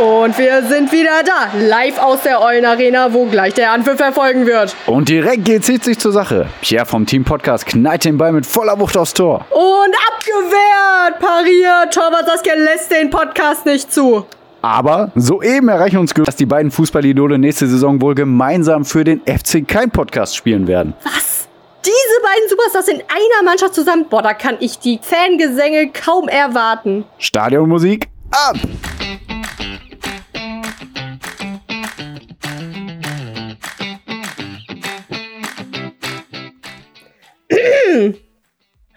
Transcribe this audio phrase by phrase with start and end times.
[0.00, 4.46] Und wir sind wieder da, live aus der Eulen Arena, wo gleich der Anpfiff erfolgen
[4.46, 4.74] wird.
[4.86, 6.46] Und direkt geht's hitzig zur Sache.
[6.62, 9.44] Pierre vom Team Podcast knallt den Ball mit voller Wucht aufs Tor.
[9.50, 11.92] Und abgewehrt, pariert.
[11.92, 14.24] Torwart Saskia lässt den Podcast nicht zu.
[14.62, 19.68] Aber soeben erreichen uns, dass die beiden Fußballidole nächste Saison wohl gemeinsam für den FC
[19.68, 20.94] Kein Podcast spielen werden.
[21.04, 21.46] Was?
[21.84, 24.06] Diese beiden Superstars in einer Mannschaft zusammen?
[24.08, 27.04] Boah, da kann ich die Fangesänge kaum erwarten.
[27.18, 28.56] Stadionmusik ab!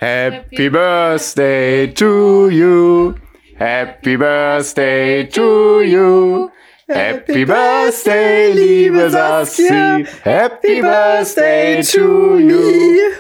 [0.04, 3.16] Happy birthday to you.
[3.58, 6.52] Happy birthday to you.
[6.90, 10.06] Happy birthday, liebe Sassi.
[10.26, 13.14] Happy birthday to you.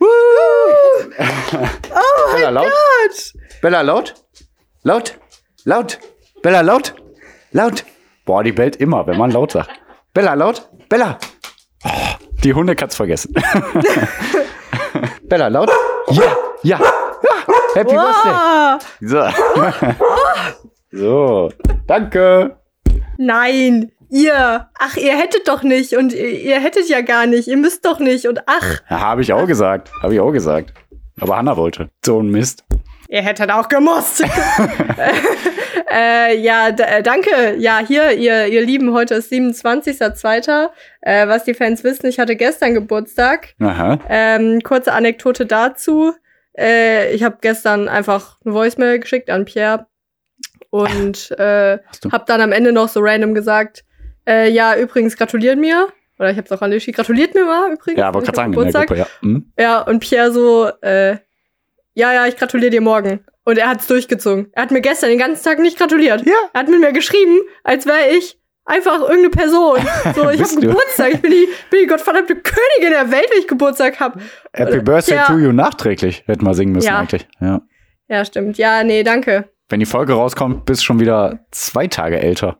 [0.00, 0.08] Woo!
[1.94, 2.72] Oh mein Bella, laut?
[2.72, 3.32] Gott.
[3.62, 4.14] Bella, laut?
[4.82, 5.14] Laut?
[5.64, 5.98] Laut?
[6.42, 6.94] Bella, laut?
[7.52, 7.84] Laut?
[8.24, 9.70] Boah, die bellt immer, wenn man laut sagt.
[10.12, 10.68] Bella, laut?
[10.88, 11.18] Bella!
[11.84, 13.32] Oh, die Hundekatz vergessen.
[15.28, 15.70] Bella, laut?
[16.10, 16.80] Ja, ja, ja.
[17.74, 18.78] Happy Boah.
[19.00, 19.32] Birthday.
[20.90, 20.98] So.
[20.98, 21.52] so,
[21.86, 22.56] danke.
[23.16, 24.68] Nein, ihr.
[24.78, 27.48] Ach, ihr hättet doch nicht und ihr, ihr hättet ja gar nicht.
[27.48, 29.90] Ihr müsst doch nicht und ach, Ja, habe ich auch gesagt.
[30.02, 30.74] Habe ich auch gesagt.
[31.20, 31.88] Aber Hanna wollte.
[32.04, 32.64] So ein Mist.
[33.08, 34.22] Ihr hättet auch gemusst.
[35.90, 37.56] äh, ja, äh, danke.
[37.58, 40.68] Ja, hier, ihr, ihr Lieben, heute ist 27.02.
[41.00, 43.54] Äh, was die Fans wissen, ich hatte gestern Geburtstag.
[43.60, 43.98] Aha.
[44.08, 46.12] Ähm, kurze Anekdote dazu.
[46.56, 49.86] Äh, ich habe gestern einfach eine Voicemail geschickt an Pierre
[50.70, 51.78] und äh,
[52.10, 53.84] habe dann am Ende noch so random gesagt,
[54.26, 55.88] äh, ja, übrigens gratuliert mir.
[56.18, 57.98] Oder ich habe es auch an Lischi, gratuliert mir mal übrigens.
[57.98, 58.88] Ja, aber gerade sagen in der Geburtstag.
[58.88, 59.06] Gruppe, ja.
[59.20, 59.52] Hm?
[59.58, 61.16] Ja, und Pierre so, äh,
[61.94, 63.24] ja, ja, ich gratuliere dir morgen.
[63.44, 64.48] Und er hat's durchgezogen.
[64.52, 66.24] Er hat mir gestern den ganzen Tag nicht gratuliert.
[66.26, 66.32] Ja.
[66.52, 69.78] Er hat mit mir geschrieben, als wäre ich einfach irgendeine Person.
[70.14, 70.60] So, ich habe du?
[70.68, 71.12] Geburtstag.
[71.14, 74.18] Ich bin die, bin die gottverdammte Königin der Welt, wenn ich Geburtstag hab.
[74.54, 75.26] Happy Oder- Birthday Ja.
[75.26, 76.22] to you nachträglich.
[76.26, 76.98] Hätten wir singen müssen Ja.
[77.00, 77.28] eigentlich.
[77.40, 77.60] Ja.
[78.08, 78.56] Ja, stimmt.
[78.58, 79.50] Ja, nee, danke.
[79.68, 82.58] Wenn die Folge rauskommt, bist du schon wieder zwei Tage älter.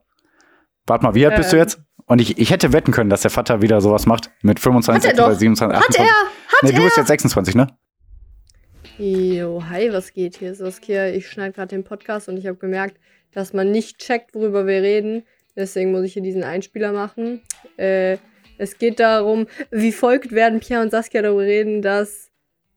[0.87, 1.63] Warte mal, wie alt bist du Ähm.
[1.63, 1.81] jetzt?
[2.07, 4.31] Und ich, ich hätte wetten können, dass der Vater wieder sowas macht.
[4.43, 5.35] Mit 25, Hat er doch.
[5.39, 6.01] 27, Hat 28.
[6.07, 6.53] er?
[6.57, 6.85] Hat nee, du er?
[6.85, 7.69] bist jetzt 26, ne?
[8.97, 10.55] Jo, hi, was geht hier?
[10.55, 12.97] Saskia, ich schneide gerade den Podcast und ich habe gemerkt,
[13.33, 15.25] dass man nicht checkt, worüber wir reden.
[15.57, 17.43] Deswegen muss ich hier diesen Einspieler machen.
[17.77, 18.19] Äh,
[18.57, 22.31] es geht darum, wie folgt werden Pierre und Saskia darüber reden, dass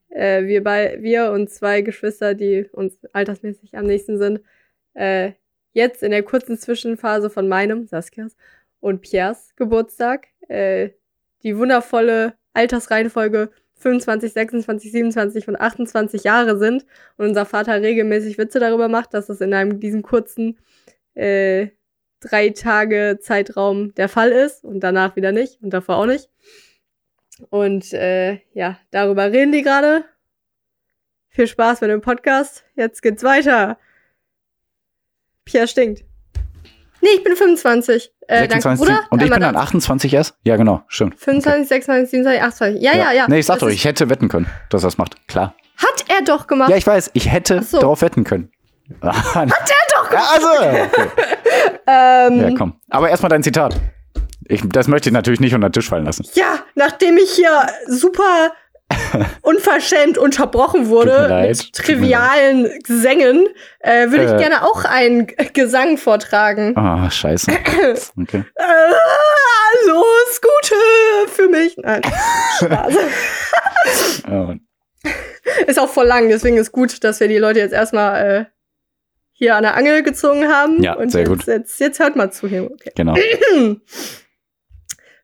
[0.10, 4.42] äh, wir bei wir und zwei Geschwister, die uns altersmäßig am nächsten sind,
[4.96, 5.34] äh,
[5.74, 8.36] jetzt in der kurzen Zwischenphase von meinem, Saskias,
[8.80, 10.90] und Pierres Geburtstag, äh,
[11.44, 16.86] die wundervolle Altersreihenfolge 25, 26, 27 und 28 Jahre sind
[17.18, 20.58] und unser Vater regelmäßig Witze darüber macht, dass das in einem diesem kurzen
[21.14, 21.68] äh,
[22.20, 26.30] drei Tage Zeitraum der Fall ist und danach wieder nicht und davor auch nicht.
[27.50, 30.06] Und äh, ja, darüber reden die gerade.
[31.30, 32.66] Viel Spaß mit dem Podcast.
[32.76, 33.78] Jetzt geht's weiter.
[35.46, 36.04] Pierre stinkt.
[37.08, 38.12] Nee, ich bin 25.
[38.28, 38.86] Äh, danke, 26.
[38.86, 39.08] Bruder.
[39.10, 39.60] Und ich bin dann da.
[39.62, 40.36] 28 erst?
[40.44, 41.18] Ja, genau, stimmt.
[41.20, 42.82] 25, 26, 27, 28.
[42.82, 43.26] Ja, ja, ja.
[43.30, 45.16] Nee, ich sag Das doch, ich hätte wetten können, dass er das macht.
[45.28, 45.56] Klar.
[45.78, 46.70] Hat er doch gemacht.
[46.70, 47.80] Ja, ich weiß, ich hätte so.
[47.80, 48.52] darauf wetten können.
[49.02, 49.48] Hat er
[49.94, 50.34] doch gemacht.
[50.34, 50.88] Also, okay.
[51.88, 52.80] ähm, Ja, komm.
[52.90, 53.76] Aber erstmal dein Zitat.
[54.50, 56.26] Ich, das möchte ich natürlich nicht unter den Tisch fallen lassen.
[56.34, 58.52] Ja, nachdem ich hier super
[59.42, 63.48] unverschämt unterbrochen wurde mit trivialen Gesängen,
[63.80, 64.38] äh, würde ich Äh.
[64.38, 66.76] gerne auch einen Gesang vortragen.
[66.78, 67.52] Ah, scheiße.
[68.22, 68.44] Okay.
[68.56, 71.78] Äh, los, Gute für mich.
[71.78, 72.02] Nein,
[72.58, 72.94] Spaß.
[74.28, 74.56] Ja,
[75.66, 78.46] ist auch voll lang, deswegen ist gut, dass wir die Leute jetzt erstmal äh,
[79.32, 80.82] hier an der Angel gezogen haben.
[80.84, 81.46] Ja, sehr jetzt, gut.
[81.48, 82.70] Jetzt, jetzt hört mal zu hier.
[82.72, 82.92] Okay.
[82.96, 83.16] genau.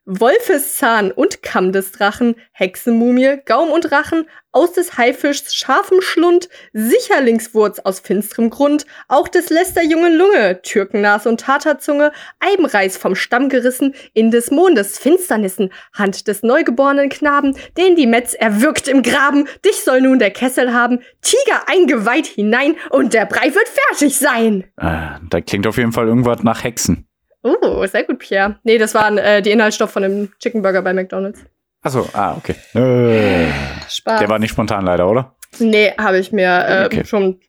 [0.05, 7.79] Wolfeszahn und Kamm des Drachen, Hexenmumie, Gaum und Rachen, aus des Haifischs scharfem Schlund, Sicherlingswurz
[7.79, 14.29] aus finsterem Grund, auch des Lästerjungen Lunge, Türkennas und Tatarzunge, Eibenreis vom Stamm gerissen, in
[14.29, 20.01] des Mondes Finsternissen, Hand des neugeborenen Knaben, den die Metz erwürgt im Graben, dich soll
[20.01, 24.65] nun der Kessel haben, Tiger eingeweiht hinein und der Brei wird fertig sein.
[24.77, 27.07] Äh, da klingt auf jeden Fall irgendwas nach Hexen.
[27.43, 28.57] Oh, sehr gut, Pierre.
[28.63, 31.41] Nee, das waren äh, die Inhaltsstoffe von dem Chicken Burger bei McDonald's.
[31.81, 32.55] Achso, ah, okay.
[32.79, 33.51] Äh,
[33.89, 34.19] Spaß.
[34.21, 35.35] der war nicht spontan leider, oder?
[35.59, 37.05] Nee, habe ich mir äh, Okay.
[37.05, 37.39] schon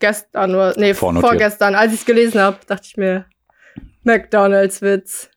[0.00, 1.30] gestern oder nee, Vornotiert.
[1.30, 3.26] vorgestern, als ich es gelesen habe, dachte ich mir,
[4.02, 5.30] McDonalds Witz.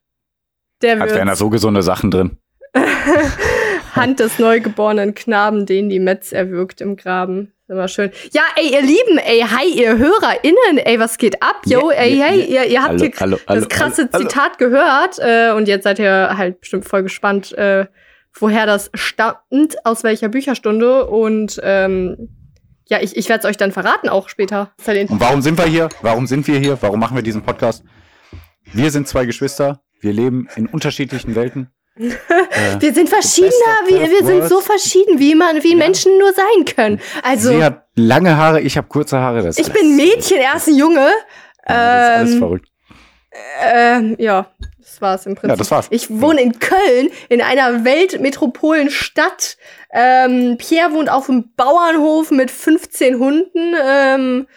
[0.81, 2.37] Der Als wären da so gesunde Sachen drin.
[3.95, 7.53] Hand des neugeborenen Knaben, den die Metz erwürgt im Graben.
[7.69, 8.11] Immer schön.
[8.31, 11.61] Ja, ey, ihr Lieben, ey, hi, ihr HörerInnen, ey, was geht ab?
[11.65, 12.63] Yo, Ja, ey, ja, hey, ja.
[12.63, 14.27] ihr, ihr habt Hallo, hier hallo, das krasse hallo, hallo.
[14.29, 17.87] Zitat gehört äh, und jetzt seid ihr halt bestimmt voll gespannt, äh,
[18.39, 22.29] woher das stammt, aus welcher Bücherstunde und ähm,
[22.87, 24.71] ja, ich, ich werde es euch dann verraten auch später.
[24.85, 25.89] Und warum sind wir hier?
[26.01, 26.77] Warum sind wir hier?
[26.81, 27.83] Warum machen wir diesen Podcast?
[28.71, 29.81] Wir sind zwei Geschwister.
[29.99, 31.69] Wir leben in unterschiedlichen Welten.
[31.99, 33.51] Äh, Wir sind verschiedener,
[33.87, 35.77] wir, wir sind so verschieden, wie man, wie Ja.
[35.77, 37.01] Menschen nur sein können.
[37.23, 39.43] Also, Sie hat lange Haare, ich habe kurze Haare.
[39.43, 41.09] Das ich bin Mädchen, er ist ein Junge.
[41.69, 42.67] Ja, das ist alles Ähm, verrückt.
[43.71, 44.47] Ähm, ja,
[44.79, 45.49] das war's im Prinzip.
[45.51, 45.87] Ja, das war's.
[45.91, 49.57] Ich wohne in Köln, in einer Weltmetropolenstadt.
[49.91, 53.75] Ähm, Pierre wohnt auf einem Bauernhof mit 15 Hunden.
[53.85, 54.47] Ähm,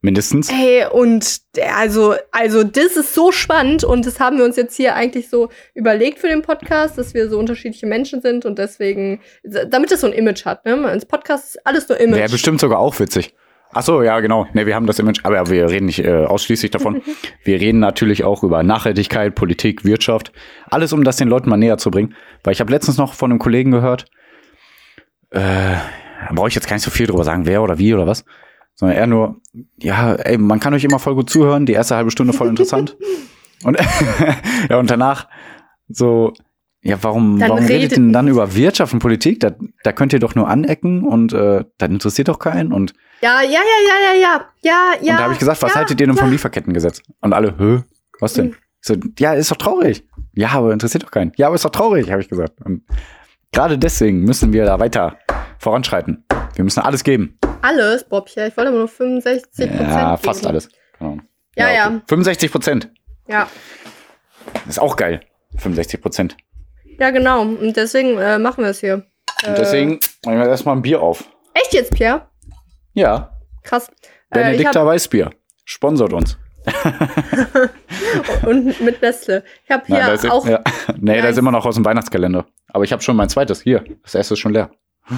[0.00, 0.52] Mindestens.
[0.52, 1.40] Hey, und
[1.74, 5.48] also, also das ist so spannend und das haben wir uns jetzt hier eigentlich so
[5.74, 10.06] überlegt für den Podcast, dass wir so unterschiedliche Menschen sind und deswegen, damit es so
[10.06, 10.88] ein Image hat, ne?
[10.92, 12.18] Ins Podcast ist alles nur Image.
[12.18, 13.34] Wäre bestimmt sogar auch witzig.
[13.72, 14.46] Ach so, ja, genau.
[14.54, 17.02] Ne, wir haben das Image, aber wir reden nicht äh, ausschließlich davon.
[17.44, 20.32] wir reden natürlich auch über Nachhaltigkeit, Politik, Wirtschaft.
[20.70, 22.14] Alles, um das den Leuten mal näher zu bringen.
[22.44, 24.06] Weil ich habe letztens noch von einem Kollegen gehört,
[25.30, 28.06] äh, da brauche ich jetzt gar nicht so viel drüber sagen, wer oder wie oder
[28.06, 28.24] was
[28.78, 29.40] sondern eher nur,
[29.76, 32.96] ja, ey, man kann euch immer voll gut zuhören, die erste halbe Stunde voll interessant.
[33.64, 33.76] und,
[34.70, 35.26] ja, und danach
[35.88, 36.32] so,
[36.80, 39.40] ja, warum, warum redet, redet denn dann über Wirtschaft und Politik?
[39.40, 39.50] Da,
[39.82, 42.72] da könnt ihr doch nur anecken und äh, dann interessiert doch keinen.
[42.72, 45.12] Und ja, ja, ja, ja, ja, ja, ja, ja.
[45.12, 46.22] Und da habe ich gesagt, was ja, haltet ihr denn ja.
[46.22, 47.02] vom Lieferkettengesetz?
[47.20, 47.80] Und alle, hö,
[48.20, 48.46] was denn?
[48.46, 48.54] Mhm.
[48.80, 50.04] So, ja, ist doch traurig.
[50.34, 51.32] Ja, aber interessiert doch keinen.
[51.36, 52.60] Ja, aber ist doch traurig, habe ich gesagt.
[52.64, 52.84] Und
[53.50, 55.18] gerade deswegen müssen wir da weiter
[55.58, 56.24] voranschreiten.
[56.54, 57.37] Wir müssen alles geben.
[57.62, 58.46] Alles, Bobchen.
[58.46, 59.90] Ich wollte aber nur 65 Prozent.
[59.90, 60.68] Ja, fast alles.
[60.98, 61.18] Genau.
[61.56, 61.86] Ja, ja.
[61.88, 62.00] okay.
[62.08, 62.90] 65 Prozent.
[63.26, 63.48] Ja.
[64.68, 65.20] Ist auch geil.
[65.56, 66.36] 65 Prozent.
[66.98, 67.42] Ja, genau.
[67.42, 69.04] Und deswegen äh, machen wir es hier.
[69.46, 71.24] Und deswegen machen wir erstmal ein Bier auf.
[71.54, 72.28] Echt jetzt, Pierre?
[72.94, 73.38] Ja,
[73.68, 73.88] Krass.
[74.30, 75.30] Äh, Benedikta hab, Weißbier.
[75.66, 76.38] Sponsort uns.
[78.46, 79.44] und mit Nestle.
[79.64, 80.62] Ich habe hier Nein, ist, auch ja.
[80.98, 81.32] Nee, da Nice.
[81.32, 82.46] ist immer noch aus dem Weihnachtskalender.
[82.68, 83.60] Aber ich habe schon mein zweites.
[83.60, 84.70] Hier, das erste ist schon leer.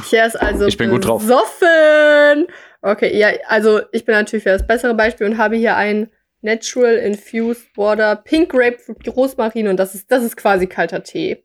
[0.09, 1.23] Hier ist also Ich bin gut drauf.
[1.23, 2.47] besoffen.
[2.83, 6.11] Okay, ja, also ich bin natürlich für das bessere Beispiel und habe hier ein
[6.43, 11.45] Natural Infused Water Pink Grapefruit Rosmarin und das ist das ist quasi kalter Tee.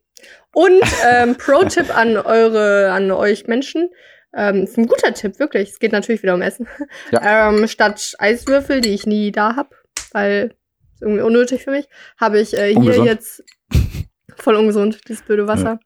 [0.53, 3.89] Und ähm, Pro-Tipp an eure an euch Menschen.
[4.37, 5.69] Ähm, ist ein guter Tipp, wirklich.
[5.69, 6.67] Es geht natürlich wieder um Essen.
[7.11, 7.49] Ja.
[7.49, 9.73] Ähm, statt Eiswürfel, die ich nie da hab,
[10.11, 10.53] weil
[10.93, 11.87] ist irgendwie unnötig für mich,
[12.19, 13.07] habe ich äh, hier Ungesund.
[13.07, 13.43] jetzt
[14.37, 15.79] voll ungesund, dieses blöde Wasser.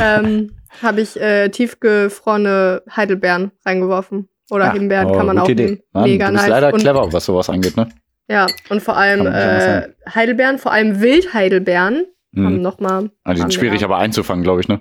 [0.00, 4.28] ähm, habe ich äh, tiefgefrorene Heidelbeeren reingeworfen.
[4.50, 5.64] Oder Ja, Himbeeren oh, kann man auch Idee.
[5.66, 5.78] nehmen.
[5.92, 6.50] Mann, Mega du bist nice.
[6.50, 7.88] leider und, clever, was sowas angeht, ne?
[8.28, 9.88] Ja, und vor allem äh.
[10.14, 12.04] Heidelbeeren, vor allem Wildheidelbeeren,
[12.36, 12.62] haben Mhm.
[12.62, 13.10] nochmal.
[13.22, 14.80] Also die sind schwierig, aber einzufangen, glaube ich, ne?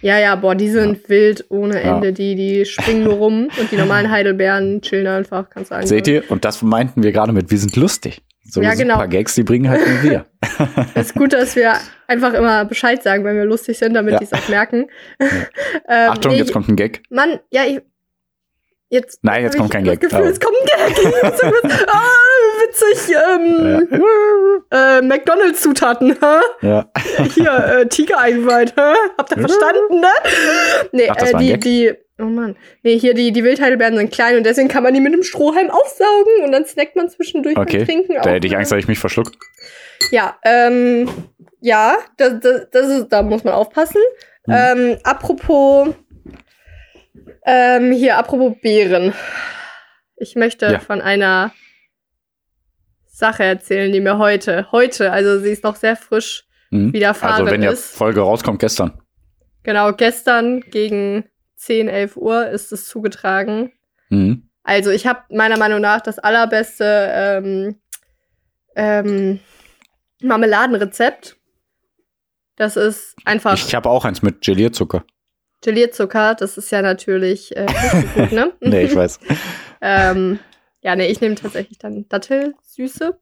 [0.00, 1.94] Ja, ja, boah, die sind wild ohne Ja.
[1.96, 2.12] Ende.
[2.12, 5.86] Die, die springen nur rum und die normalen Heidelbeeren chillen einfach, kannst du.
[5.86, 6.28] Seht ihr?
[6.28, 8.20] Und das meinten wir gerade mit, wir sind lustig.
[8.44, 8.96] So Ja, ein genau.
[8.96, 10.26] paar Gags, die bringen halt nur wir.
[10.94, 11.74] Es ist gut, dass wir
[12.08, 14.18] einfach immer Bescheid sagen, wenn wir lustig sind, damit Ja.
[14.18, 14.88] die es auch merken.
[15.20, 17.02] ähm, Achtung, nee, jetzt kommt ein Gag.
[17.10, 17.80] Mann, ja, ich.
[18.88, 19.20] Jetzt.
[19.22, 20.10] Nein, jetzt kommt kein das Gag.
[20.10, 21.72] Gefühl, es kommt ein Gag.
[21.88, 22.02] ah,
[22.68, 23.16] witzig.
[23.16, 23.88] Ähm,
[24.70, 26.14] äh, McDonalds-Zutaten.
[26.60, 26.90] Ja.
[27.34, 28.74] Hier, äh, Tiger eingeweiht.
[28.76, 28.92] hä?
[29.16, 30.08] Habt ihr verstanden, ne?
[30.92, 31.94] Nee, Ach, äh, die, die.
[32.18, 32.56] Oh Mann.
[32.82, 35.70] Nee, hier die, die Wildheidelbeeren sind klein und deswegen kann man die mit einem Strohhalm
[35.70, 37.78] aufsaugen und dann snackt man zwischendurch Okay.
[37.78, 38.14] beim Trinken.
[38.22, 38.58] Da hätte ich ne?
[38.58, 39.32] Angst, dass ich mich verschluck.
[40.10, 41.08] Ja, ähm,
[41.60, 44.00] ja, das, das, das ist, da muss man aufpassen.
[44.46, 44.54] Mhm.
[44.56, 45.94] Ähm, apropos,
[47.44, 49.12] ähm, hier, apropos Beeren.
[50.16, 50.78] Ich möchte Ja.
[50.80, 51.52] von einer
[53.06, 56.92] Sache erzählen, die mir heute, heute, also sie ist noch sehr frisch Mhm.
[56.92, 57.68] widerfahren Also wenn die.
[57.76, 59.00] Folge rauskommt gestern.
[59.62, 61.24] Genau, gestern gegen
[61.62, 63.72] 10, 11 Uhr ist es zugetragen.
[64.08, 64.48] Mhm.
[64.64, 67.76] Also ich habe meiner Meinung nach das allerbeste ähm,
[68.74, 69.40] ähm,
[70.20, 71.36] Marmeladenrezept.
[72.56, 75.04] Das ist einfach Ich habe auch eins mit Gelierzucker.
[75.62, 76.34] Gelierzucker.
[76.34, 78.52] Das ist ja natürlich äh, nicht so gut, ne?
[78.60, 79.20] Nee, ich weiß.
[79.80, 80.40] ähm,
[80.80, 83.18] ja, nee, ich nehme tatsächlich dann Dattelsüße.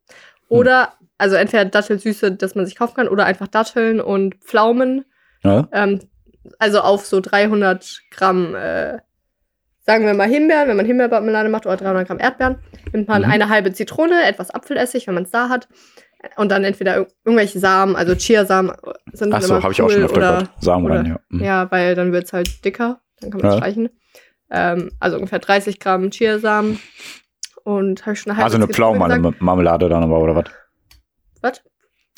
[0.49, 5.05] Oder, also entweder Dattelsüße, das man sich kaufen kann, oder einfach Datteln und Pflaumen.
[5.43, 5.69] Ja?
[5.73, 6.01] Ähm,
[6.59, 8.99] also auf so 300 Gramm, äh,
[9.81, 12.59] sagen wir mal Himbeeren, wenn man Himbeermarmelade macht, oder 300 Gramm Erdbeeren,
[12.93, 13.31] nimmt man Mhm.
[13.31, 15.69] eine halbe Zitrone, etwas Apfelessig, wenn man es da hat.
[16.37, 18.73] Und dann entweder ir- irgendwelche Samen, also Chiasamen
[19.13, 20.51] sind Ach so, habe ich auch schon öfter oder, gehört.
[20.61, 21.21] Samen oder- rein, ja.
[21.31, 21.43] Mhm.
[21.43, 23.59] Ja, weil dann wird es halt dicker, dann kann man es Ja.
[23.59, 23.89] streichen.
[24.51, 26.79] Ähm, also ungefähr 30 Gramm Chiasamen.
[27.65, 28.69] Und habe ich schon eine halbe Also eine.
[28.69, 30.45] Pflaumenmarmelade dann aber, oder was?
[31.41, 31.63] Was?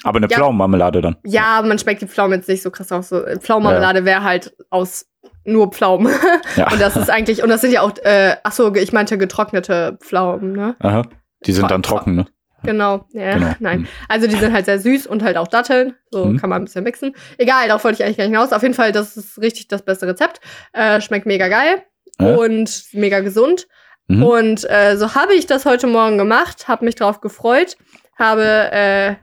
[0.04, 0.36] Aber eine Ja.
[0.36, 1.16] Pflaumenmarmelade dann.
[1.24, 3.08] Ja, man schmeckt die Pflaumen jetzt nicht so krass aus.
[3.08, 5.06] So, Pflaumenmarmelade wäre halt aus
[5.44, 6.12] nur Pflaumen.
[6.56, 6.70] Ja.
[6.70, 9.96] Und das ist eigentlich, und das sind ja auch, äh, ach so, ich meinte getrocknete
[10.02, 10.76] Pflaumen, ne?
[10.80, 11.02] Aha.
[11.46, 12.26] Die sind dann trocken, ne?
[12.64, 13.54] Genau, ja, Genau.
[13.58, 13.78] nein.
[13.80, 13.86] Hm.
[14.08, 15.94] Also die sind halt sehr süß und halt auch Datteln.
[16.10, 16.38] So Mhm.
[16.38, 17.14] kann man ein bisschen mixen.
[17.38, 18.52] Egal, darauf wollte ich eigentlich gar nicht hinaus.
[18.52, 20.40] Auf jeden Fall, das ist richtig das beste Rezept.
[20.72, 21.82] Äh, schmeckt mega geil
[22.20, 22.36] Ja.
[22.36, 23.66] und mega gesund.
[24.06, 24.22] Mhm.
[24.22, 27.76] Und äh, so habe ich das heute Morgen gemacht, habe mich drauf gefreut,
[28.18, 29.14] habe äh,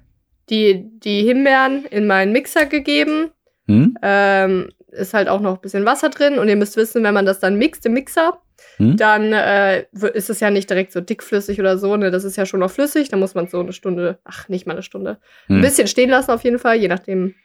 [0.50, 3.32] die, die Himbeeren in meinen Mixer gegeben.
[3.68, 3.96] Hm?
[4.02, 6.40] Ähm, ist halt auch noch ein bisschen Wasser drin.
[6.40, 8.42] Und ihr müsst wissen, wenn man das dann mixt im Mixer,
[8.78, 8.98] Hm?
[8.98, 11.96] dann äh, ist es ja nicht direkt so dickflüssig oder so.
[11.96, 12.12] Ne?
[12.12, 13.08] Das ist ja schon noch flüssig.
[13.10, 15.62] Da muss man so eine Stunde, ach, nicht mal eine Stunde, ein Hm.
[15.62, 17.36] bisschen stehen lassen auf jeden Fall, je nachdem.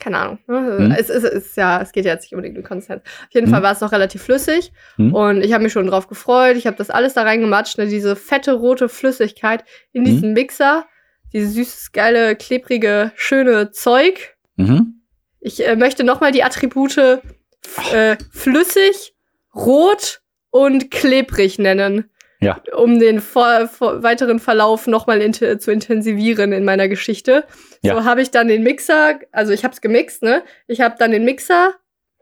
[0.00, 0.38] Keine Ahnung.
[0.48, 0.78] Ne?
[0.78, 0.90] Hm.
[0.98, 3.02] Es, es ist ja, es geht ja jetzt nicht unbedingt um Konsistenz.
[3.04, 3.52] Auf jeden Hm.
[3.52, 5.14] Fall war es noch relativ flüssig Hm.
[5.14, 6.56] und ich habe mich schon drauf gefreut.
[6.56, 7.86] Ich habe das alles da reingematscht, ne?
[7.86, 10.10] diese fette rote Flüssigkeit in Hm.
[10.12, 10.86] diesen Mixer,
[11.32, 14.36] dieses süßes, geile, klebrige, schöne Zeug.
[14.56, 15.02] Mhm.
[15.40, 19.14] Ich äh, möchte nochmal die Attribute f- äh, flüssig,
[19.54, 20.20] rot
[20.50, 22.10] und klebrig nennen.
[22.42, 22.62] Ja.
[22.74, 27.44] Um den vor, vor weiteren Verlauf nochmal int zu intensivieren in meiner Geschichte.
[27.82, 27.94] Ja.
[27.94, 30.42] So habe ich dann den Mixer, also ich habe es gemixt, ne?
[30.66, 31.74] Ich habe dann den Mixer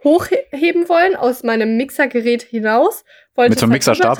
[0.03, 3.05] hochheben wollen aus meinem Mixergerät hinaus.
[3.37, 4.19] Wollte Mit so einem Mixerstab?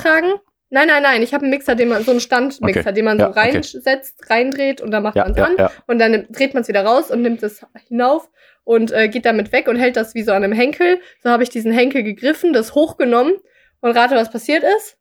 [0.71, 1.23] Nein, nein, nein.
[1.23, 2.93] Ich habe einen Mixer, den man so einen Standmixer, Okay.
[2.93, 3.39] den man Ja, so okay.
[3.55, 6.67] reinsetzt, reindreht und dann macht Ja, man es ja, an und dann dreht man es
[6.67, 8.29] wieder raus und nimmt es hinauf
[8.63, 11.01] und äh, geht damit weg und hält das wie so an einem Henkel.
[11.23, 13.33] So habe ich diesen Henkel gegriffen, das hochgenommen
[13.81, 14.97] und rate, was passiert ist?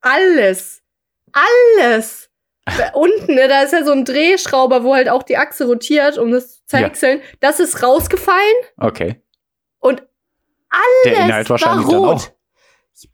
[0.00, 0.82] Alles.
[1.32, 2.30] Alles.
[2.94, 6.30] Unten, ne, da ist ja so ein Drehschrauber, wo halt auch die Achse rotiert, um
[6.30, 6.82] das zu Ja.
[6.82, 7.20] zerwechseln.
[7.40, 8.40] Das ist rausgefallen
[8.78, 9.20] Okay.
[9.78, 10.02] und
[11.04, 12.16] Der alles Inhalt wahrscheinlich war dann rot.
[12.16, 12.30] auch.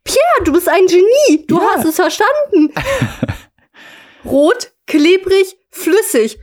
[0.03, 1.45] Pierre, du bist ein Genie.
[1.47, 1.67] Du Ja.
[1.75, 2.73] hast es verstanden.
[4.25, 6.39] Rot, klebrig, flüssig.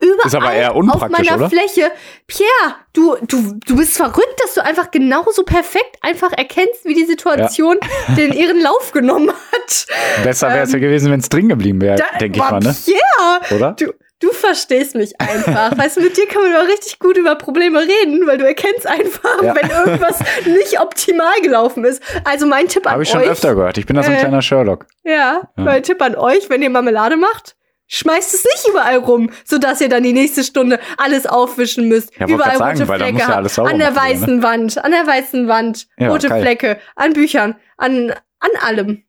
[0.00, 1.48] Überall Ist aber eher auf unpraktisch, meiner oder?
[1.48, 1.92] Fläche.
[2.26, 7.04] Pierre, du, du, du bist verrückt, dass du einfach genauso perfekt einfach erkennst, wie die
[7.04, 7.78] Situation
[8.16, 9.86] den ihren Lauf genommen hat.
[10.24, 12.74] Besser wäre es ja gewesen, wenn es drin geblieben wäre, Ähm, denke ich mal, ne?
[12.84, 13.72] Pierre, Oder?
[13.78, 15.76] du, du verstehst mich einfach.
[15.76, 18.86] weißt du, mit dir kann man immer richtig gut über Probleme reden, weil du erkennst
[18.86, 19.54] einfach, Ja.
[19.54, 22.02] wenn irgendwas nicht optimal gelaufen ist.
[22.24, 23.28] Also mein Tipp an Habe ich schon euch.
[23.28, 23.76] öfter gehört.
[23.78, 24.86] Ich bin da so ein Äh, kleiner Sherlock.
[25.04, 25.64] Ja, Ja.
[25.64, 27.56] mein Tipp an euch, wenn ihr Marmelade macht,
[27.88, 32.16] schmeißt es nicht überall rum, sodass ihr dann die nächste Stunde alles aufwischen müsst.
[32.18, 33.58] Ja, überall sagen, rote Flecke ja habt.
[33.58, 36.40] an der machen, weißen Wand, an der weißen Wand, Ja, rote geil.
[36.40, 39.02] Flecke, an Büchern, an, an allem.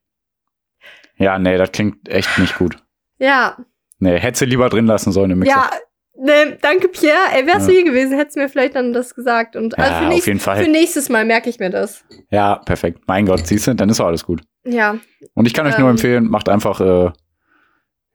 [1.18, 2.76] Ja, nee, das klingt echt nicht gut.
[3.20, 3.58] Ja,
[4.04, 5.56] Nee, hätte sie lieber drin lassen sollen im Mixer.
[5.56, 5.70] ja.
[6.16, 7.18] Ne, danke, Pierre.
[7.34, 7.78] Ey, wärst du Ja.
[7.80, 9.56] hier gewesen, hättest du mir vielleicht dann das gesagt.
[9.56, 10.64] Und Ja, also für, auf nächst, jeden Fall.
[10.64, 12.06] für nächstes Mal merke ich mir das.
[12.30, 13.02] Ja, perfekt.
[13.08, 14.42] Mein Gott, siehst du, dann ist doch alles gut.
[14.64, 14.98] Ja.
[15.34, 15.96] Und ich kann euch nur Ähm.
[15.96, 17.12] empfehlen, macht einfach äh,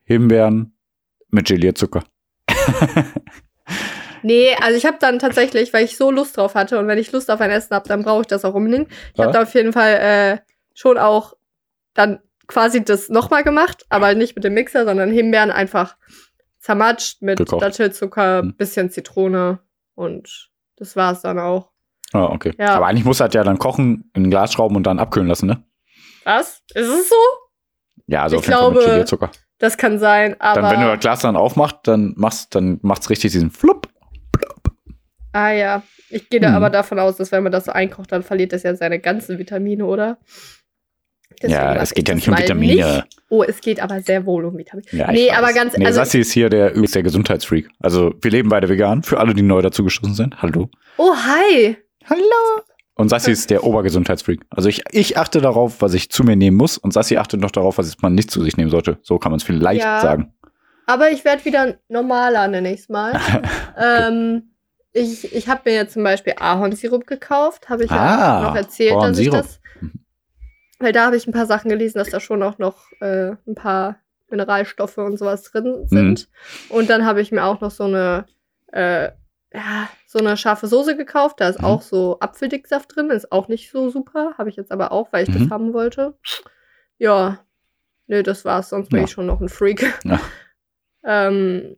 [0.04, 0.76] Himbeeren
[1.30, 2.04] mit Gelierzucker.
[4.23, 7.12] Nee, also ich habe dann tatsächlich, weil ich so Lust drauf hatte und wenn ich
[7.12, 8.90] Lust auf ein Essen habe, dann brauche ich das auch unbedingt.
[9.12, 9.25] Ich Ja.
[9.25, 10.38] habe da auf jeden Fall äh,
[10.75, 11.35] schon auch
[11.95, 15.96] dann quasi das nochmal gemacht, aber nicht mit dem Mixer, sondern Himbeeren einfach
[16.58, 17.62] zermatscht mit Gekocht.
[17.62, 18.56] Dattelzucker, Hm.
[18.56, 19.60] bisschen Zitrone
[19.94, 21.70] und das war's dann auch.
[22.12, 22.54] Ah, okay.
[22.58, 22.74] Ja.
[22.74, 25.46] Aber eigentlich muss er ja dann kochen, in ein Glas schrauben und dann abkühlen lassen,
[25.46, 25.62] ne?
[26.24, 26.62] Was?
[26.74, 27.14] Ist es so?
[28.06, 29.30] Ja, also Ich auf jeden Fall mit glaube, Gelierzucker.
[29.58, 30.62] Das kann sein, aber.
[30.62, 33.88] Dann, wenn du das Glas dann aufmachst, dann machst, dann macht's richtig diesen Flupp.
[35.32, 35.82] ah ja.
[36.10, 36.54] Ich gehe da Hm.
[36.54, 39.38] aber davon aus, dass wenn man das so einkocht, dann verliert das ja seine ganzen
[39.38, 40.16] Vitamine, oder?
[41.42, 42.75] Deswegen ja, es geht ja nicht um Vitamine.
[42.75, 43.04] nicht.
[43.28, 44.87] Oh, es geht aber sehr wohl um Vitamine.
[44.92, 47.68] Ja, Nee, aber ganz- Nee, also- Sassi ist hier der übelst der Gesundheitsfreak.
[47.80, 49.02] Also, wir leben beide vegan.
[49.02, 50.40] Für alle, die neu dazugestoßen sind.
[50.42, 50.68] Hallo.
[50.97, 51.76] Oh, hi.
[52.09, 52.62] Hallo.
[52.95, 54.40] Und Sassi ist der Obergesundheitsfreak.
[54.50, 57.52] Also ich, ich achte darauf, was ich zu mir nehmen muss und Sassi achtet noch
[57.52, 58.99] darauf, was man nicht zu sich nehmen sollte.
[59.02, 60.00] So kann man es vielleicht Ja.
[60.00, 60.33] sagen.
[60.87, 63.12] Aber ich werde wieder normaler, nenne ich es mal.
[63.78, 64.50] ähm,
[64.92, 67.68] ich ich habe mir jetzt zum Beispiel Ahornsirup gekauft.
[67.68, 69.61] Habe ich Ah, ja noch erzählt, dass ich das.
[70.78, 73.54] Weil da habe ich ein paar Sachen gelesen, dass da schon auch noch äh, ein
[73.54, 73.97] paar
[74.30, 76.28] Mineralstoffe und sowas drin sind.
[76.68, 78.26] Und dann habe ich mir auch noch so eine,
[78.73, 79.11] äh,
[79.52, 81.40] ja, so eine scharfe Soße gekauft.
[81.40, 81.64] Da ist Mhm.
[81.64, 83.11] auch so Apfeldicksaft drin.
[83.11, 84.35] Ist auch nicht so super.
[84.38, 85.38] Habe ich jetzt aber auch, weil ich Mhm.
[85.44, 86.16] das haben wollte.
[86.99, 87.44] Ja.
[88.06, 88.68] Nö, das war's.
[88.68, 89.04] Sonst bin Ja.
[89.06, 89.92] ich schon noch ein Freak.
[90.04, 90.20] Ja.
[91.04, 91.76] ähm,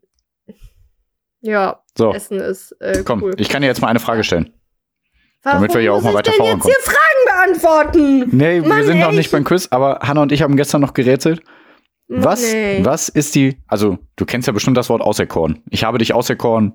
[1.40, 3.34] ja, So, Essen ist äh, komm, cool.
[3.38, 4.52] ich kann dir jetzt mal eine Frage stellen.
[5.42, 8.28] Warum damit wir ja auch mal ich weiter vorwärts jetzt hier Fragen beantworten?
[8.36, 10.56] Nee, wir Mann, sind noch ey, nicht ich- beim Quiz, aber Hanna und ich haben
[10.56, 11.42] gestern noch gerätselt.
[12.08, 12.84] Was, Nee.
[12.84, 15.62] was ist die, also du kennst ja bestimmt das Wort auserkoren.
[15.70, 16.74] Ich habe dich auserkoren,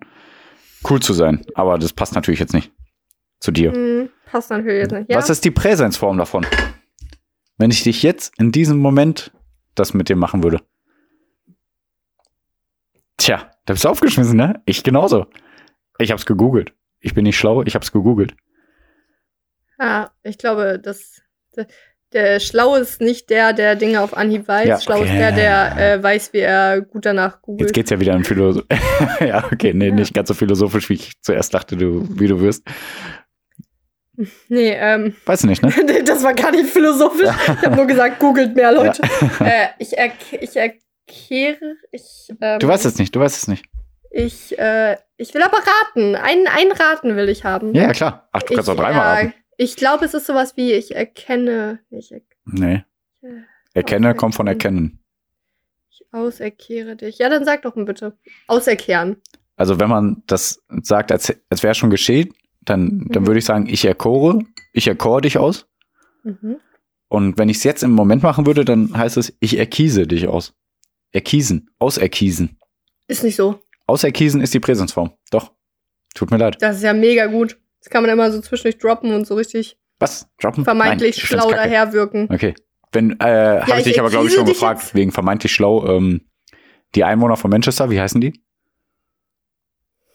[0.89, 2.71] cool zu sein, aber das passt natürlich jetzt nicht
[3.41, 3.73] zu dir.
[3.73, 5.09] Hm, passt natürlich jetzt nicht.
[5.11, 5.17] Ja?
[5.17, 6.45] Was ist die Präsensform davon?
[7.57, 9.31] Wenn ich dich jetzt in diesem Moment
[9.75, 10.61] das mit dir machen würde.
[13.17, 14.61] Tja, da bist du aufgeschmissen, ne?
[14.65, 15.25] Ich genauso.
[15.99, 16.73] Ich hab's gegoogelt.
[16.99, 18.35] Ich bin nicht schlau, ich hab's gegoogelt.
[19.79, 21.21] Ja, ich glaube, dass
[21.55, 21.67] der,
[22.13, 24.67] der Schlau ist nicht der, der Dinge auf Anhieb weiß.
[24.67, 25.17] Ja, Schlau ist okay.
[25.17, 27.69] der, der äh, weiß, wie er gut danach googelt.
[27.69, 28.65] Jetzt geht's ja wieder in Philosoph
[29.19, 32.63] Ja, okay, nee, nicht ganz so philosophisch, wie ich zuerst dachte, du, wie du wirst.
[34.47, 35.73] Nee, ähm, Weiß nicht, ne?
[36.05, 37.29] das war gar nicht philosophisch.
[37.29, 39.01] Ich habe nur gesagt, googelt mehr Leute.
[39.41, 43.65] Äh, ich, erk ich erkehre, ich, ähm, Du weißt es nicht, du weißt es nicht.
[44.11, 46.15] Ich, äh, ich will aber raten.
[46.15, 47.75] Ein, ein Raten will ich haben.
[47.75, 48.29] Ja, ja, klar.
[48.31, 49.33] Ach, du kannst ich, auch dreimal äh, raten.
[49.57, 52.83] Ich glaube, es ist sowas wie, ich erkenne, ich, er Nee.
[53.21, 53.27] äh,
[53.73, 54.99] Erkenne kommt von erkennen.
[55.89, 57.17] ich auserkehre dich.
[57.19, 58.17] Ja, dann sag doch mal bitte.
[58.47, 59.17] Auserkehren.
[59.55, 63.27] Also wenn man das sagt, als, als wäre schon geschehen, dann, dann Mhm.
[63.27, 64.39] würde ich sagen, ich erkore,
[64.73, 65.67] ich erkore dich aus.
[66.23, 66.57] Mhm.
[67.07, 70.27] Und wenn ich es jetzt im Moment machen würde, dann heißt es, ich erkiese dich
[70.27, 70.53] aus.
[71.11, 72.57] Erkiesen, auserkiesen.
[73.07, 73.61] Ist nicht so.
[73.87, 75.11] Auserkiesen ist die Präsensform.
[75.31, 75.53] Doch.
[76.15, 76.57] Tut mir leid.
[76.61, 77.57] Das ist ja mega gut.
[77.85, 80.27] Das kann man immer so zwischendurch droppen und so richtig Was?
[80.41, 80.63] Droppen?
[80.63, 82.27] vermeintlich Nein, schlau daherwirken.
[82.33, 82.55] Okay.
[82.91, 84.95] Wenn, äh, habe ich ich dich aber, glaube ich, schon gefragt, jetzt.
[84.95, 86.21] wegen vermeintlich schlau, ähm,
[86.95, 88.41] die Einwohner von Manchester, wie heißen die?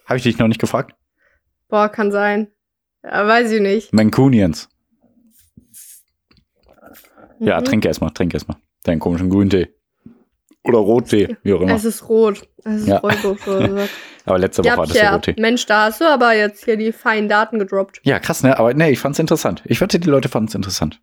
[0.05, 0.97] Habe ich dich noch nicht gefragt?
[1.69, 2.49] Boah, kann sein.
[3.05, 3.93] Ja, weiß ich nicht.
[3.93, 4.69] Mancunians.
[7.39, 7.65] Ja, Mhm.
[7.65, 8.59] trink erstmal, trink erstmal.
[8.83, 9.69] Deinen komischen Grüntee.
[10.65, 11.75] Oder Rottee, wie auch immer.
[11.75, 12.47] Es ist rot.
[12.65, 13.01] Es ist Ja.
[14.27, 15.15] Aber letzte ja, Woche hattest du Pierre.
[15.15, 15.35] Rottee.
[15.39, 18.01] Mensch, da hast du aber jetzt hier die feinen Daten gedroppt.
[18.05, 18.59] Ja, krass, ne?
[18.59, 19.63] Aber nee, ich fand's interessant.
[19.65, 21.01] Ich wette, die Leute fanden's interessant.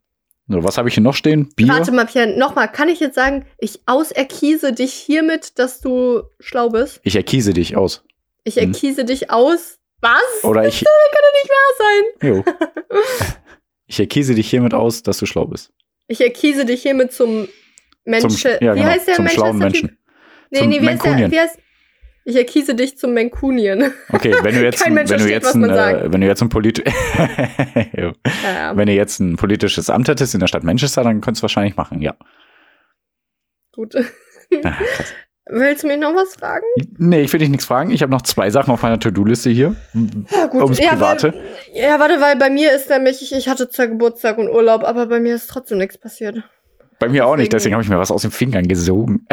[0.48, 1.50] So, was habe ich hier noch stehen?
[1.56, 1.68] Bier.
[1.68, 2.72] Warte mal, Pierre, nochmal.
[2.72, 7.00] Kann ich jetzt sagen, ich auserkiese dich hiermit, dass du schlau bist?
[7.04, 8.06] Ich erkiese dich aus.
[8.44, 8.72] Ich Hm.
[8.72, 9.80] erkiese dich aus.
[10.00, 10.44] Was?
[10.44, 13.26] Oder ich, Das kann doch nicht wahr sein.
[13.26, 13.26] jo.
[13.88, 15.72] ich erkiese dich hiermit aus, dass du schlau bist.
[16.08, 17.48] Ich erkiese dich hiermit zum
[18.08, 18.30] Menschen.
[18.30, 19.92] Zum, ja, wie genau, heißt der zum schlauen Manchester-Typ?
[19.92, 19.98] Menschen.
[20.50, 21.32] Nee, Zum nee, wie heißt der?
[21.32, 21.60] Wie heißt,
[22.24, 23.94] ich erkiese dich zum Mancunian.
[24.12, 26.84] Okay, wenn du jetzt, Mensch wenn du jetzt, ein, äh, wenn du jetzt ein Polit.
[27.94, 31.42] Ja, ja, wenn du jetzt ein politisches Amt hättest in der Stadt Manchester, dann könntest
[31.42, 32.16] du es wahrscheinlich machen, ja.
[33.72, 33.96] gut.
[34.64, 34.74] Ah.
[35.50, 36.66] Willst du mich noch was fragen?
[36.98, 37.92] nee, ich will dich nichts fragen.
[37.92, 39.75] Ich habe noch zwei Sachen auf meiner To-Do-Liste hier.
[40.36, 40.62] Ja, gut.
[40.64, 41.34] Ums ja, Private.
[41.34, 44.84] Weil, ja, warte, weil bei mir ist nämlich, ich, ich hatte zwar Geburtstag und Urlaub,
[44.84, 46.44] aber bei mir ist trotzdem nichts passiert.
[47.00, 49.25] Bei mir auch nicht, Deswegen- deswegen habe ich mir was aus den Fingern gesogen.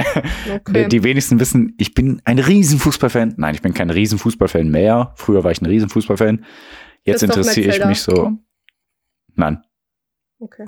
[0.52, 0.88] Okay.
[0.88, 3.34] Die wenigsten wissen, ich bin ein Riesenfußballfan.
[3.38, 5.12] Nein, ich bin kein Riesenfußballfan mehr.
[5.16, 6.44] Früher war ich ein Riesenfußballfan.
[7.04, 8.32] Jetzt interessiere ich mich so.
[9.34, 9.62] Nein,
[10.38, 10.66] okay.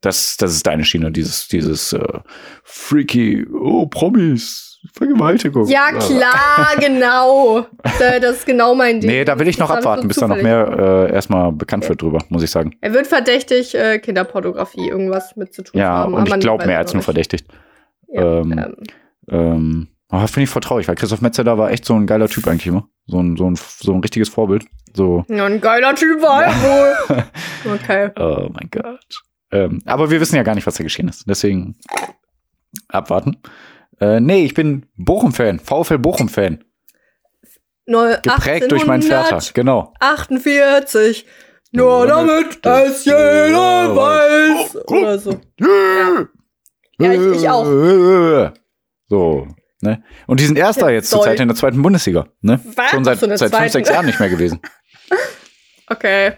[0.00, 2.20] das, das ist deine Schiene, dieses, dieses äh,
[2.64, 5.66] freaky, oh, Promis, Vergewaltigung.
[5.68, 7.66] Ja, klar, genau.
[7.98, 9.10] Da- Das ist genau mein Ding.
[9.10, 12.00] Nee, da will ich noch abwarten, so bis da noch mehr äh, erstmal bekannt wird
[12.02, 12.76] drüber, muss ich sagen.
[12.80, 16.14] Er wird verdächtig, äh, Kinderpornografie irgendwas mit zu tun Ja, haben.
[16.14, 17.46] und aber ich glaube mehr als nur verdächtigt.
[18.08, 18.76] Ja, ähm, ähm,
[19.30, 22.66] Ähm, oh, Finde ich traurig, weil Christoph Metzeler war echt so ein geiler Typ eigentlich
[22.66, 22.88] immer.
[23.06, 24.64] So ein, so ein, so ein richtiges Vorbild.
[24.94, 27.24] So, ja, ein geiler Typ war er wohl.
[27.74, 28.10] Okay.
[28.18, 29.22] oh mein Gott.
[29.50, 31.24] Ähm, aber wir wissen ja gar nicht, was da geschehen ist.
[31.28, 31.76] Deswegen
[32.88, 33.36] abwarten.
[34.00, 36.64] Äh, nee, ich bin Bochum-Fan, VfL Bochum-Fan.
[37.86, 39.92] Geprägt durch meinen Vater, genau.
[40.00, 41.26] 48.
[41.72, 44.76] Nur damit es jeder weiß.
[44.88, 45.40] Oder so.
[47.00, 47.64] Ja, ich- ich auch.
[49.10, 49.48] So,
[49.80, 50.02] ne?
[50.26, 51.20] Und die sind Erster jetzt Soll.
[51.20, 52.60] zurzeit in der zweiten Bundesliga, ne?
[52.76, 52.90] Was?
[52.90, 54.60] Schon seit, seit fünf, sechs Jahren nicht mehr gewesen.
[55.90, 56.34] Okay.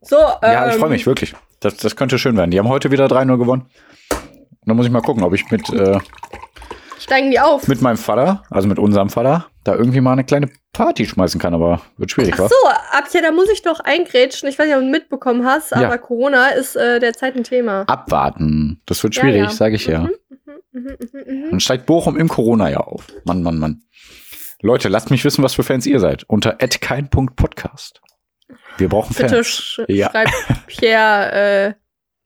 [0.00, 1.34] So, Ja, ich ähm, freue mich, wirklich.
[1.58, 2.52] Das, das könnte schön werden.
[2.52, 3.66] Die haben heute wieder 3-0 gewonnen.
[4.62, 5.98] Und dann muss ich mal gucken, ob ich mit, äh,
[6.98, 7.66] Steigen die auf?
[7.66, 11.52] mit meinem Vater, also mit unserem Vater, da irgendwie mal eine kleine Party schmeißen kann,
[11.52, 12.54] aber wird schwierig, Ach so,
[12.92, 14.48] Abja, da muss ich doch eingrätschen.
[14.48, 15.98] Ich weiß nicht, ob du mitbekommen hast, aber Ja.
[15.98, 17.82] Corona ist äh, derzeit ein Thema.
[17.88, 18.80] Abwarten.
[18.86, 19.50] Das wird Ja, schwierig, ja.
[19.50, 20.02] sage ich ja.
[20.04, 20.10] Mhm,
[20.72, 20.96] mhm,
[21.26, 21.50] mhm.
[21.50, 23.06] Dann steigt Bochum im Corona-Jahr auf.
[23.24, 23.82] Mann, Mann, Mann.
[24.62, 26.22] Leute, lasst mich wissen, was für Fans ihr seid.
[26.28, 28.00] Unter kein.podcast.
[28.78, 29.46] Wir brauchen Bitte Fans.
[29.48, 30.10] sch Ja.
[30.10, 30.32] schreibt
[30.68, 31.74] Pierre, äh,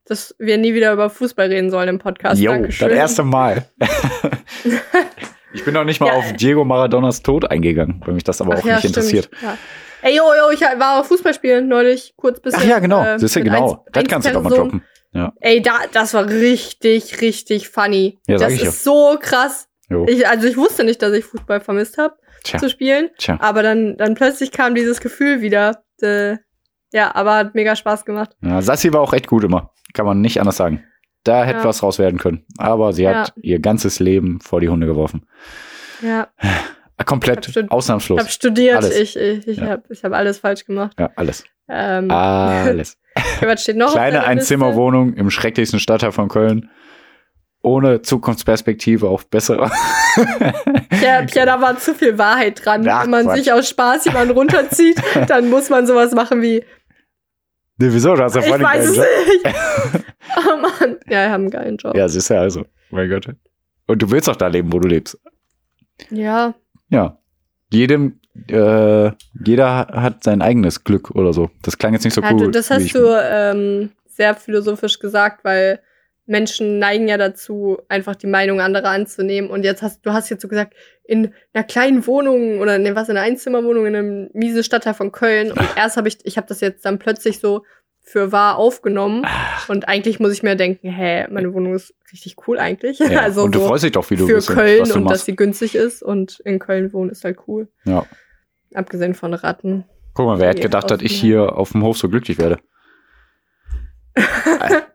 [0.06, 2.40] dass wir nie wieder über Fußball reden sollen im Podcast.
[2.40, 2.88] Jo, Dankeschön.
[2.88, 3.66] das erste Mal.
[5.52, 6.14] ich bin noch nicht mal Ja.
[6.14, 8.96] auf Diego Maradonas Tod eingegangen, weil mich das aber Ach auch ja, nicht stimmt.
[8.96, 9.30] interessiert.
[9.42, 9.58] Ja.
[10.02, 12.62] Ey, yo, yo, ich war auf Fußballspielen neulich, kurz bisschen.
[12.62, 13.02] Ach ja, genau.
[13.02, 13.84] äh, du, mit genau.
[13.92, 14.82] das kannst du doch mal droppen.
[15.40, 18.18] Ey, da, das war richtig, richtig funny.
[18.26, 18.68] Ja, das ich ja.
[18.68, 19.68] ist so krass.
[20.06, 22.14] Ich, also ich wusste nicht, dass ich Fußball vermisst habe
[22.44, 23.38] zu spielen, tja.
[23.40, 25.82] aber dann, dann plötzlich kam dieses Gefühl wieder.
[26.00, 26.36] Äh,
[26.92, 28.30] ja, aber hat mega Spaß gemacht.
[28.42, 29.72] Ja, Sassi war auch echt gut immer.
[29.96, 30.84] Kann man nicht anders sagen.
[31.24, 31.64] Da hätte Ja.
[31.64, 32.44] was raus werden können.
[32.58, 35.26] Aber sie hat ihr ganzes Leben vor die Hunde geworfen.
[36.02, 36.46] Ja, Ah,
[36.98, 38.18] Ich hab Komplett ich ausnahmslos.
[38.20, 38.96] habe studiert, Alles.
[38.96, 39.66] ich, ich, ich Ja.
[39.68, 40.94] habe ich hab alles falsch gemacht.
[40.98, 41.44] Ja, alles.
[41.68, 42.96] Ähm, Alles.
[43.40, 43.92] was steht noch?
[43.92, 44.24] Kleine?
[44.24, 46.70] Einzimmerwohnung im schrecklichsten Stadtteil von Köln.
[47.62, 49.70] ohne Zukunftsperspektive auf bessere.
[51.02, 52.86] Ja, ja, da war zu viel Wahrheit dran.
[52.88, 53.36] Ach, Wenn man Quatsch.
[53.38, 54.96] sich aus Spaß jemanden runterzieht,
[55.28, 56.64] dann muss man sowas machen wie,
[57.78, 58.14] Nee, wieso?
[58.14, 59.06] Du hast ja ich voll den weiß es nicht.
[60.38, 60.96] oh Mann.
[61.08, 61.94] Ja, wir haben einen geilen Job.
[61.96, 62.64] Ja, siehst du also.
[62.90, 63.28] Mein Gott.
[63.86, 65.18] Und du willst doch da leben, wo du lebst.
[66.10, 66.54] Ja.
[66.88, 67.18] Ja.
[67.70, 69.10] Jedem, äh,
[69.44, 71.50] jeder hat sein eigenes Glück oder so.
[71.62, 72.50] Das klang jetzt nicht so ja cool.
[72.50, 75.80] das hast ich- du ähm, sehr philosophisch gesagt, weil
[76.26, 79.50] Menschen neigen ja dazu, einfach die Meinung anderer anzunehmen.
[79.50, 83.08] Und jetzt hast du hast jetzt so gesagt, in einer kleinen Wohnung oder ne, was
[83.08, 85.52] in einer Einzimmerwohnung in einem miesen Stadtteil von Köln.
[85.52, 87.62] Und erst habe ich, ich habe das jetzt dann plötzlich so
[88.00, 89.26] für wahr aufgenommen.
[89.68, 92.98] Und eigentlich muss ich mir denken, hä, meine Wohnung ist richtig cool eigentlich.
[92.98, 93.20] Ja.
[93.22, 95.36] also und du so freust dich doch, wie du für bist Köln und dass sie
[95.36, 96.02] günstig ist.
[96.02, 97.68] Und in Köln wohnen ist halt cool.
[97.84, 98.04] Ja.
[98.74, 99.84] Abgesehen von Ratten.
[100.14, 102.58] Guck mal, wer hätte gedacht, dass ich hier auf dem Hof so glücklich werde?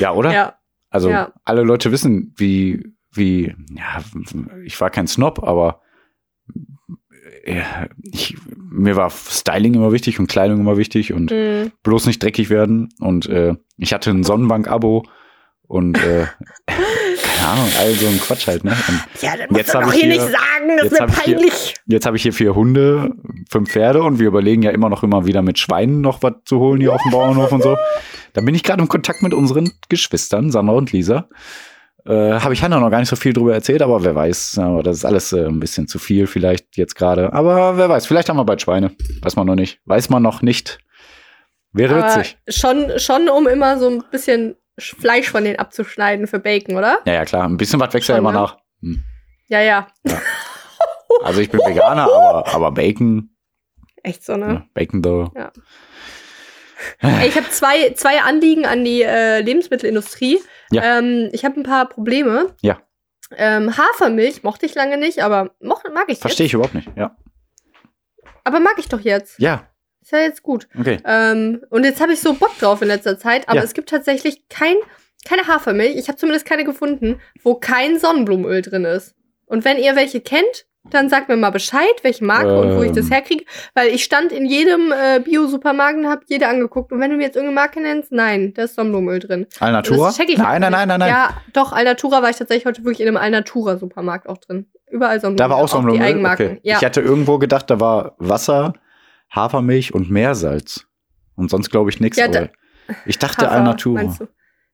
[0.00, 0.32] Ja, oder?
[0.32, 0.58] ja.
[0.92, 1.32] Also Ja.
[1.44, 4.02] alle Leute wissen, wie, wie, ja,
[4.64, 5.80] ich war kein Snob, aber
[7.46, 11.72] ja, ich, mir war Styling immer wichtig und Kleidung immer wichtig und Mm.
[11.82, 12.90] bloß nicht dreckig werden.
[13.00, 15.04] Und äh, ich hatte ein Sonnenbank-Abo
[15.62, 16.26] und äh,
[17.52, 18.72] Ahnung, all so ein Quatsch halt, ne?
[18.88, 21.52] Und Ja, das Jetzt hab ich hier- sagen, jetzt hab ich hier-
[21.86, 23.10] Jetzt habe ich hier vier Hunde,
[23.50, 26.58] fünf Pferde und wir überlegen ja immer noch immer wieder mit Schweinen noch was zu
[26.58, 27.76] holen hier auf dem Bauernhof und so.
[28.32, 31.28] Da bin ich gerade im Kontakt mit unseren Geschwistern, Sandra und Lisa.
[32.04, 34.82] Äh, habe ich Hannah noch gar nicht so viel drüber erzählt, aber wer weiß, aber
[34.82, 37.32] das ist alles äh, ein bisschen zu viel vielleicht jetzt gerade.
[37.32, 38.90] Aber wer weiß, vielleicht haben wir bald Schweine.
[39.20, 39.78] Weiß man noch nicht.
[39.84, 40.78] Weiß man noch nicht.
[41.72, 42.36] Wäre Aber witzig.
[42.48, 47.00] schon, schon, um immer so ein bisschen Sch- Fleisch von denen abzuschneiden für Bacon, oder?
[47.04, 47.44] Ja, ja, klar.
[47.44, 48.38] Ein bisschen was wächst ja Schon, immer ne?
[48.38, 48.56] nach.
[48.80, 49.04] Hm.
[49.48, 49.86] Ja, ja.
[51.22, 53.36] Also ich bin Veganer, aber, aber Bacon,
[54.02, 54.46] Echt so, ne?
[54.46, 55.30] ja, Bacon though.
[57.00, 60.40] Ey, ich habe zwei, zwei Anliegen an die äh, Lebensmittelindustrie.
[60.72, 60.98] Ja.
[60.98, 62.54] Ähm, ich habe ein paar Probleme.
[62.62, 62.80] Ja.
[63.36, 66.88] Ähm, Hafermilch mochte ich lange nicht, aber moch, mag ich Verstehe ich überhaupt nicht.
[66.96, 67.16] Ja.
[68.44, 69.38] Aber mag ich doch jetzt.
[69.38, 69.68] Ja,
[70.02, 70.68] Ist ja jetzt gut.
[70.78, 70.98] okay.
[71.06, 73.64] Ähm, und jetzt habe ich so Bock drauf in letzter Zeit, aber Ja.
[73.64, 74.74] es gibt tatsächlich kein,
[75.24, 75.96] keine Hafermilch.
[75.96, 79.14] Ich habe zumindest keine gefunden, wo kein Sonnenblumenöl drin ist.
[79.46, 82.90] Und wenn ihr welche kennt, dann sagt mir mal Bescheid, welche Marke und wo ich
[82.90, 83.12] das Ähm.
[83.12, 83.44] herkriege.
[83.74, 86.90] Weil ich stand in jedem äh, Bio-Supermarkt und habe jede angeguckt.
[86.90, 89.46] Und wenn du mir jetzt irgendeine Marke nennst, nein, da ist Sonnenblumenöl drin.
[89.60, 90.06] Alnatura?
[90.08, 91.08] Das check ich Nein, nein, nein, nein, nein.
[91.10, 94.66] Ja, doch, Alnatura war ich tatsächlich heute wirklich in einem Alnatura-Supermarkt auch drin.
[94.90, 95.36] Überall Sonnenblumenöl.
[95.36, 96.08] Da war auch die Sonnenblumenöl.
[96.08, 96.46] Eigenmarken.
[96.46, 96.60] Okay.
[96.64, 96.78] Ja.
[96.78, 98.72] Ich hatte irgendwo gedacht, da war Wasser,
[99.34, 100.86] Hafermilch und Meersalz.
[101.36, 102.18] Und sonst glaube ich nichts.
[102.18, 102.48] Ja, da-
[103.06, 104.14] ich dachte Hafer, Alnatura.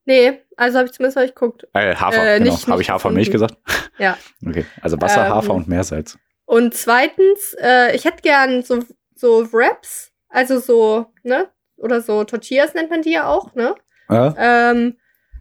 [0.04, 1.66] Nee, also habe ich zumindest mal geguckt.
[1.74, 2.56] Äh, Hafer, Äh, genau.
[2.68, 3.54] Habe ich Hafermilch gefunden.
[3.64, 3.90] gesagt?
[3.98, 4.16] Ja.
[4.46, 4.64] Okay.
[4.80, 6.16] Also Wasser, Ähm, Hafer und Meersalz.
[6.46, 8.78] Und zweitens, äh, ich hätte gern so,
[9.16, 11.48] so Wraps, also so, ne?
[11.76, 13.74] Oder so Tortillas nennt man die ja auch, ne?
[14.08, 14.30] Äh?
[14.38, 14.96] Ähm,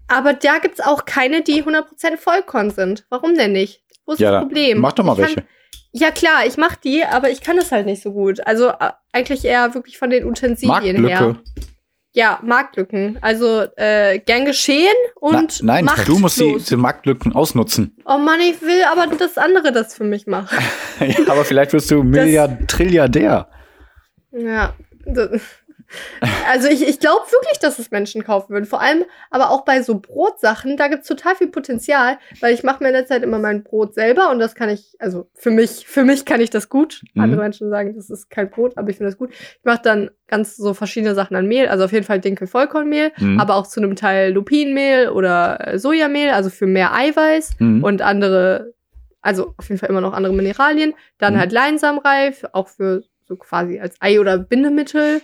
[0.07, 3.05] aber da gibt's auch keine, die 100% Vollkorn sind.
[3.09, 3.83] Warum denn nicht?
[4.05, 4.79] Wo ist Ja, das Problem?
[4.79, 5.47] Mach doch mal Ich kann- welche.
[5.99, 8.45] Ja klar, ich mach die, aber ich kann das halt nicht so gut.
[8.45, 11.37] Also äh, eigentlich eher wirklich von den Utensilien her.
[12.13, 13.17] Ja, Marktlücken.
[13.21, 16.65] Also äh, gern geschehen und Na, nein, du musst die, machtlos.
[16.65, 17.95] die Marktlücken ausnutzen.
[18.05, 20.57] Oh Mann, ich will aber das andere das für mich machen.
[20.99, 23.47] ja, aber vielleicht wirst du Milliard, Trilliardär.
[24.31, 24.73] Ja.
[25.05, 25.41] das-
[26.49, 28.65] Also ich, ich glaube wirklich, dass es Menschen kaufen würden.
[28.65, 32.81] Vor allem aber auch bei so Brotsachen, da gibt's total viel Potenzial, weil ich mache
[32.83, 35.87] mir in der Zeit immer mein Brot selber und das kann ich, also für mich,
[35.87, 37.03] für mich kann ich das gut.
[37.13, 37.21] Mhm.
[37.21, 39.31] Andere Menschen sagen, das ist kein Brot, aber ich finde das gut.
[39.31, 43.39] Ich mache dann ganz so verschiedene Sachen an Mehl, also auf jeden Fall Dinkel-Vollkornmehl, Mhm.
[43.39, 47.83] aber auch zu einem Teil Lupinenmehl oder äh, Sojamehl, also für mehr Eiweiß Mhm.
[47.83, 48.73] und andere,
[49.21, 50.93] also auf jeden Fall immer noch andere Mineralien.
[51.17, 51.39] Dann Mhm.
[51.39, 55.21] halt Leinsamrei, für- auch für so quasi als Ei- oder Bindemittel.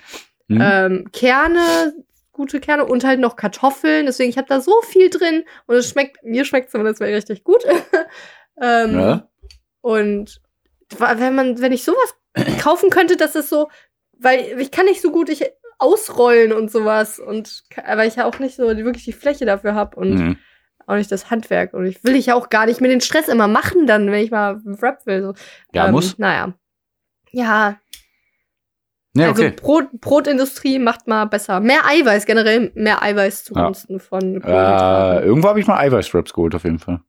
[0.55, 0.61] Mhm.
[0.61, 1.93] Ähm, Kerne,
[2.31, 4.05] gute Kerne und halt noch Kartoffeln.
[4.05, 7.63] Deswegen, ich habe da so viel drin und es schmeckt, mir schmeckt zumindest richtig gut.
[8.61, 9.29] ähm, ja?
[9.81, 10.41] Und
[10.97, 12.15] wenn man, wenn ich sowas
[12.59, 13.69] kaufen könnte, das ist so,
[14.17, 15.45] weil ich kann nicht so gut ich
[15.79, 19.97] ausrollen und sowas und weil ich ja auch nicht so wirklich die Fläche dafür habe
[19.97, 20.37] und Mhm.
[20.87, 23.27] auch nicht das Handwerk und ich will ich ja auch gar nicht mit den Stress
[23.27, 25.21] immer machen dann, wenn ich mal Rap will.
[25.23, 25.33] So.
[25.73, 26.17] Ja, ähm, muss.
[26.17, 26.53] Naja.
[27.31, 27.77] Ja,
[29.15, 29.53] Ja, also okay.
[29.55, 31.59] Brot, Brotindustrie macht mal besser.
[31.59, 35.27] Mehr Eiweiß, generell mehr Eiweiß zugunsten von Äh, Kohlenhydraten.
[35.27, 36.99] irgendwo habe ich mal Eiweißwraps geholt, auf jeden Fall.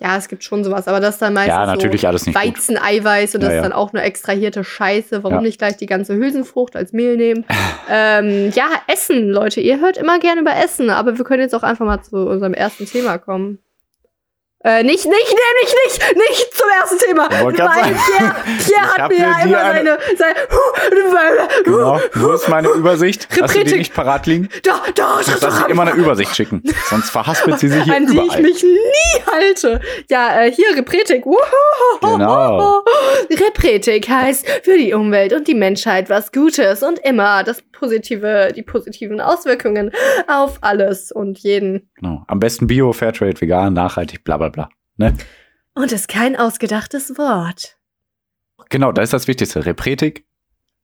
[0.00, 2.34] Ja, es gibt schon sowas, aber das ist dann meistens Ja, natürlich so alles nicht
[2.36, 2.44] gut.
[2.44, 3.60] Weizeneiweiß und das Ja, ja.
[3.60, 5.22] ist dann auch nur extrahierte Scheiße.
[5.22, 5.42] Warum Ja.
[5.42, 7.44] nicht gleich die ganze Hülsenfrucht als Mehl nehmen?
[7.90, 9.60] ähm, ja, Essen, Leute.
[9.60, 12.54] Ihr hört immer gerne über Essen, aber wir können jetzt auch einfach mal zu unserem
[12.54, 13.58] ersten Thema kommen.
[14.66, 17.28] Äh, nicht, nicht, nee, nicht, nicht, nicht zum ersten Thema.
[17.30, 17.98] Weil sagen.
[18.06, 20.34] Pierre, Pierre Ich hat mir ja immer eine- seine,
[21.10, 22.00] seine, Genau.
[22.14, 23.28] Wo ist meine Übersicht?
[23.36, 24.48] Du die nicht parat liegen?
[24.54, 24.80] Ich da,
[25.16, 26.62] muss das da, immer eine Übersicht schicken.
[26.88, 28.42] Sonst verhaspelt sie sich hier an die ich überall.
[28.42, 29.80] mich nie halte.
[30.08, 31.24] Ja, äh, hier Repretik.
[32.00, 32.82] Genau.
[33.30, 38.62] Repretik heißt für die Umwelt und die Menschheit was Gutes und immer das positive, die
[38.62, 39.90] positiven Auswirkungen
[40.26, 41.90] auf alles und jeden.
[41.96, 42.24] genau.
[42.26, 44.68] Am besten Bio, Fairtrade, vegan, nachhaltig, bla bla bla.
[44.96, 45.14] Ne?
[45.74, 47.76] Und ist kein ausgedachtes Wort.
[48.70, 49.66] Genau, das ist das Wichtigste.
[49.66, 50.24] Repretik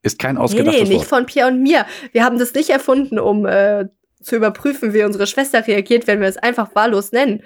[0.02, 1.08] ist kein Nee, ausgedachtes nee, nicht Wort.
[1.08, 1.86] von Pierre und mir.
[2.12, 3.86] Wir haben das nicht erfunden, um äh,
[4.20, 7.42] zu überprüfen, wie unsere Schwester reagiert, wenn wir es einfach wahllos nennen.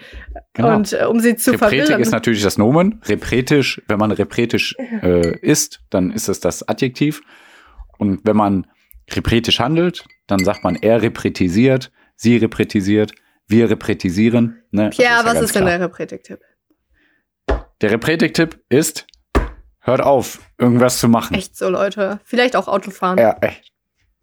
[0.55, 0.75] Genau.
[0.77, 2.01] Und äh, um sie zu Repretik verwirren.
[2.03, 3.01] ist natürlich das Nomen.
[3.05, 7.23] Repretisch, wenn man repretisch äh, ist, dann ist es das Adjektiv.
[7.99, 8.67] Und wenn man
[9.11, 13.13] repretisch handelt, dann sagt man er repretisiert, sie repretisiert,
[13.47, 14.63] wir repretisieren.
[14.71, 14.91] Ne?
[14.91, 15.79] Pierre, ja was ist denn klar.
[15.79, 16.41] der Repretik-Tipp?
[17.81, 19.07] Der Repretik-Tipp ist,
[19.81, 21.35] hört auf, irgendwas zu machen.
[21.35, 22.21] Echt so, Leute.
[22.25, 23.19] Vielleicht auch Autofahren.
[23.19, 23.73] Ja, echt.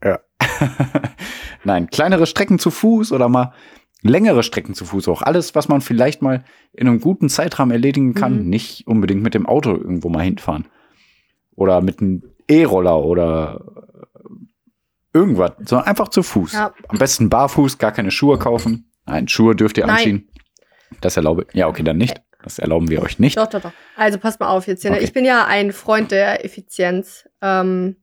[0.03, 0.19] Ja.
[1.63, 3.53] Nein, kleinere Strecken zu Fuß oder mal
[4.01, 5.21] längere Strecken zu Fuß auch.
[5.21, 8.49] Alles, was man vielleicht mal in einem guten Zeitrahmen erledigen kann, Mhm.
[8.49, 10.65] nicht unbedingt mit dem Auto irgendwo mal hinfahren.
[11.55, 13.90] Oder mit einem E-Roller oder
[15.13, 16.53] irgendwas, sondern einfach zu Fuß.
[16.53, 16.73] Ja.
[16.87, 18.91] Am besten barfuß, gar keine Schuhe kaufen.
[19.05, 19.97] Nein, Schuhe dürft ihr Nein.
[19.97, 20.29] anziehen.
[21.01, 22.21] Das erlaube Ja, okay, dann nicht.
[22.43, 23.37] Das erlauben wir euch nicht.
[23.37, 23.71] Doch, doch, doch.
[23.95, 24.91] Also passt mal auf jetzt hier.
[24.91, 25.03] Okay.
[25.03, 27.29] Ich bin ja ein Freund der Effizienz.
[27.41, 27.97] Ähm,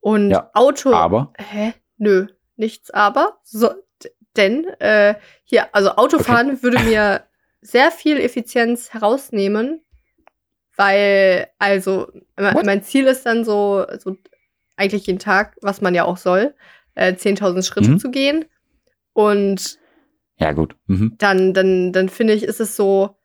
[0.00, 0.92] und Ja, Auto.
[0.92, 1.72] Aber Hä?
[1.96, 2.26] Nö,
[2.56, 3.38] nichts aber.
[3.44, 3.70] So,
[4.36, 7.24] denn äh, hier, also Autofahren würde mir
[7.60, 9.82] sehr viel Effizienz herausnehmen,
[10.76, 12.64] weil, also, What?
[12.64, 14.16] mein Ziel ist dann so, so
[14.82, 16.54] eigentlich jeden Tag, was man ja auch soll,
[16.94, 17.98] äh, 10.000 Schritte Mhm.
[17.98, 18.44] zu gehen.
[19.12, 19.78] Und
[20.38, 20.74] ja, gut.
[20.86, 21.14] Mhm.
[21.18, 23.16] dann, dann, dann finde ich, ist es so,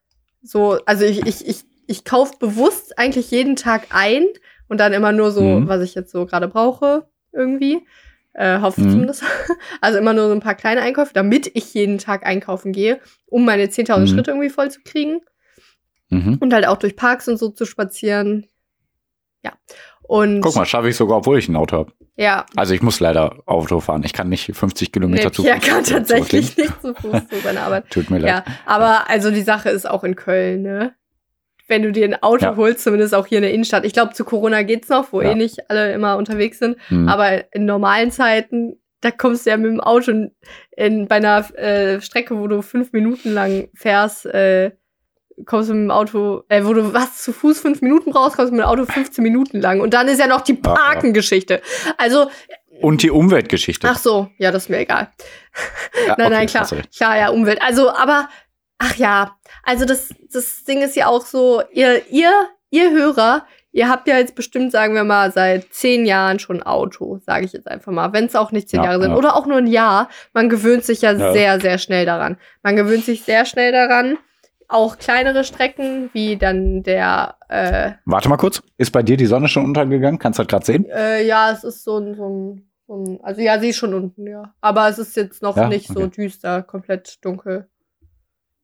[0.42, 4.26] so, also ich, ich, ich, ich kaufe bewusst eigentlich jeden Tag ein
[4.68, 5.68] und dann immer nur so, Mhm.
[5.68, 7.86] was ich jetzt so gerade brauche, irgendwie.
[8.34, 8.90] Äh, hoffe Mhm.
[8.92, 9.24] zumindest.
[9.82, 13.46] Also immer nur so ein paar kleine Einkäufe, damit ich jeden Tag einkaufen gehe, um
[13.46, 14.08] meine 10.000 Mhm.
[14.16, 15.22] Schritte irgendwie voll zu kriegen.
[16.10, 16.38] Mhm.
[16.40, 18.46] Und halt auch durch Parks und so zu spazieren.
[19.44, 19.54] Ja.
[20.08, 21.92] Und Guck mal, schaffe ich sogar, obwohl ich ein Auto habe.
[22.16, 24.04] ja, Also ich muss leider Auto fahren.
[24.06, 26.64] Ich kann nicht 50 Kilometer nee, zu Fuß kann tatsächlich zurücklegen.
[26.64, 27.90] nicht zu Fuß zu seiner Arbeit.
[27.90, 28.30] Tut mir leid.
[28.48, 30.94] Ja, aber also die Sache ist auch in Köln, ne?
[31.70, 32.56] Wenn du dir ein Auto Ja.
[32.56, 33.84] holst, zumindest auch hier in der Innenstadt.
[33.86, 35.32] Ich glaube, zu Corona geht's noch, wo Ja.
[35.32, 36.78] eh nicht alle immer unterwegs sind.
[36.88, 37.10] Hm.
[37.10, 40.32] Aber in normalen Zeiten, da kommst du ja mit dem Auto in,
[40.78, 44.72] in, bei einer äh, Strecke, wo du fünf Minuten lang fährst, äh,
[45.46, 48.52] kommst du mit dem Auto, äh, wo du was zu Fuß fünf Minuten brauchst, kommst
[48.52, 49.82] du mit dem Auto 15 Minuten lang.
[49.82, 50.54] Und dann ist ja noch die.
[50.54, 51.62] Parkengeschichte.
[51.98, 52.30] Also,
[52.82, 53.88] Und die Umweltgeschichte.
[53.90, 55.10] ach so, ja, das ist mir egal.
[56.08, 56.72] Ja, Nein, okay, nein, klar.
[56.72, 56.96] recht.
[56.96, 57.62] Klar, ja, Umwelt.
[57.62, 58.30] Also, aber,
[58.80, 62.32] ach ja, also das, das Ding ist ja auch so, ihr, ihr,
[62.70, 66.64] ihr Hörer, ihr habt ja jetzt bestimmt, sagen wir mal, seit zehn Jahren schon ein
[66.64, 69.18] Auto, sage ich jetzt einfach mal, wenn es auch nicht zehn Ja, Jahre sind ja.
[69.18, 70.10] oder auch nur ein Jahr.
[70.34, 71.32] Man gewöhnt sich ja, Ja.
[71.34, 72.38] sehr, sehr schnell daran.
[72.64, 74.18] Man gewöhnt sich sehr schnell daran.
[74.70, 78.62] Auch kleinere Strecken, wie dann der, äh, Warte mal kurz.
[78.78, 80.20] Ist bei dir die Sonne schon untergegangen?
[80.20, 80.86] Kannst du das gerade sehen?
[80.90, 83.94] äh, ja, es ist so ein, so ein, so ein, also ja, sie ist schon
[83.94, 84.54] unten, ja.
[84.60, 85.70] Aber es ist jetzt noch Ja?
[85.70, 86.10] nicht so Okay.
[86.10, 87.70] düster, komplett dunkel.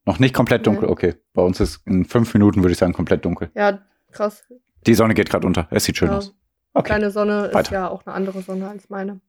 [0.04, 0.84] Noch nicht komplett dunkel.
[0.86, 0.92] Nee.
[0.92, 1.14] Okay.
[1.32, 3.50] Bei uns ist in fünf Minuten, würde ich sagen, komplett dunkel.
[3.54, 3.78] Ja,
[4.12, 4.44] krass.
[4.86, 5.66] Die Sonne geht gerade unter.
[5.70, 6.18] Es sieht schön Ja.
[6.18, 6.34] aus.
[6.74, 6.90] Okay.
[6.90, 7.72] Deine Sonne ist Weiter.
[7.72, 9.20] ja auch eine andere Sonne als meine.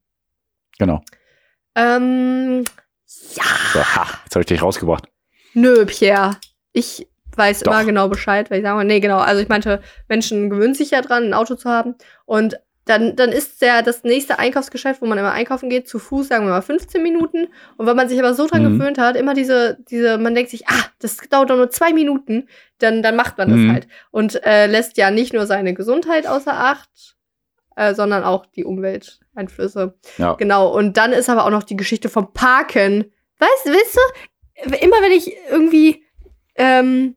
[0.78, 1.02] Genau.
[1.76, 2.66] Ähm,
[3.36, 3.44] ja.
[3.72, 5.08] So, ha, jetzt habe ich dich rausgebracht.
[5.54, 6.38] Nö, Pierre.
[6.76, 7.08] Ich
[7.38, 7.72] weiß Doch.
[7.72, 9.18] immer genau Bescheid, weil ich sage, nee, genau.
[9.20, 11.96] Also ich meinte, Menschen gewöhnen sich ja dran, ein Auto zu haben.
[12.26, 16.28] Und dann, dann ist ja das nächste Einkaufsgeschäft, wo man immer einkaufen geht, zu Fuß,
[16.28, 17.48] sagen wir mal 15 Minuten.
[17.78, 18.78] Und wenn man sich aber so dran Mhm.
[18.78, 22.48] gewöhnt hat, immer diese, diese, man denkt sich, ah, das dauert doch nur zwei Minuten,
[22.80, 23.72] dann, dann macht man das Mhm.
[23.74, 23.88] halt.
[24.12, 27.16] Und äh, lässt ja nicht nur seine Gesundheit außer Acht,
[27.76, 29.96] äh, sondern auch die Umwelteinflüsse.
[30.18, 30.34] Ja.
[30.34, 33.12] Genau, und dann ist aber auch noch die Geschichte vom Parken.
[33.40, 33.98] Weißt, weißt
[34.70, 36.05] du, immer wenn ich irgendwie
[36.56, 37.16] ähm,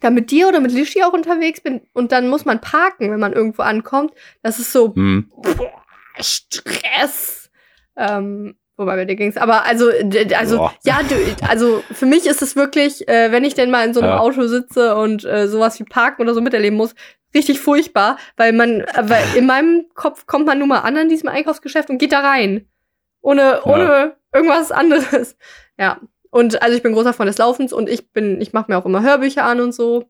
[0.00, 3.18] da mit dir oder mit Lishi auch unterwegs bin und dann muss man parken, wenn
[3.20, 5.30] man irgendwo ankommt, das ist so Hm.
[5.34, 5.82] boah,
[6.20, 7.50] Stress.
[7.96, 9.36] Ähm, wobei bei dir ging's.
[9.36, 9.90] Aber also,
[10.36, 10.74] also, Boah.
[10.84, 11.00] ja,
[11.48, 14.18] also für mich ist es wirklich, äh, wenn ich denn mal in so einem Ja.
[14.20, 16.94] Auto sitze und äh, sowas wie Parken oder so miterleben muss,
[17.34, 21.08] richtig furchtbar, weil man, äh, weil in meinem Kopf kommt man nur mal an an
[21.08, 22.68] diesem Einkaufsgeschäft und geht da rein.
[23.20, 25.36] Ohne, ohne irgendwas anderes.
[25.76, 26.00] Ja.
[26.30, 28.86] Und also ich bin großer Freund des Laufens und ich bin, ich mache mir auch
[28.86, 30.04] immer Hörbücher an und so.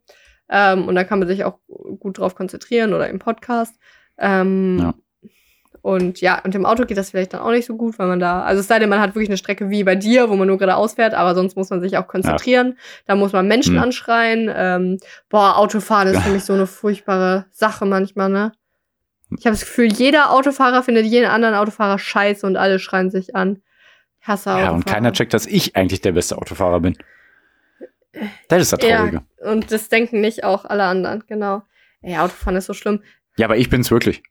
[0.50, 1.58] Ähm, und da kann man sich auch
[2.00, 3.76] gut drauf konzentrieren oder im Podcast.
[4.18, 4.94] Ähm, Ja.
[5.80, 8.18] Und ja, und im Auto geht das vielleicht dann auch nicht so gut, weil man
[8.18, 10.48] da, also es sei denn, man hat wirklich eine Strecke wie bei dir, wo man
[10.48, 12.76] nur geradeaus fährt, aber sonst muss man sich auch konzentrieren.
[13.06, 13.82] Da muss man Menschen Hm.
[13.84, 14.50] anschreien.
[14.54, 18.52] Ähm, boah, Autofahren ist für mich so eine furchtbare Sache manchmal, ne?
[19.38, 23.36] Ich habe das Gefühl, jeder Autofahrer findet jeden anderen Autofahrer scheiße und alle schreien sich
[23.36, 23.62] an.
[24.28, 26.96] Hasse Ja, und keiner checkt, dass ich eigentlich der beste Autofahrer bin.
[28.48, 28.98] Das ist das Ja.
[28.98, 29.22] Traurige.
[29.42, 31.62] Und das denken nicht auch alle anderen, genau.
[32.02, 33.02] Ey, Autofahren ist so schlimm.
[33.36, 34.22] Ja, aber ich bin's wirklich.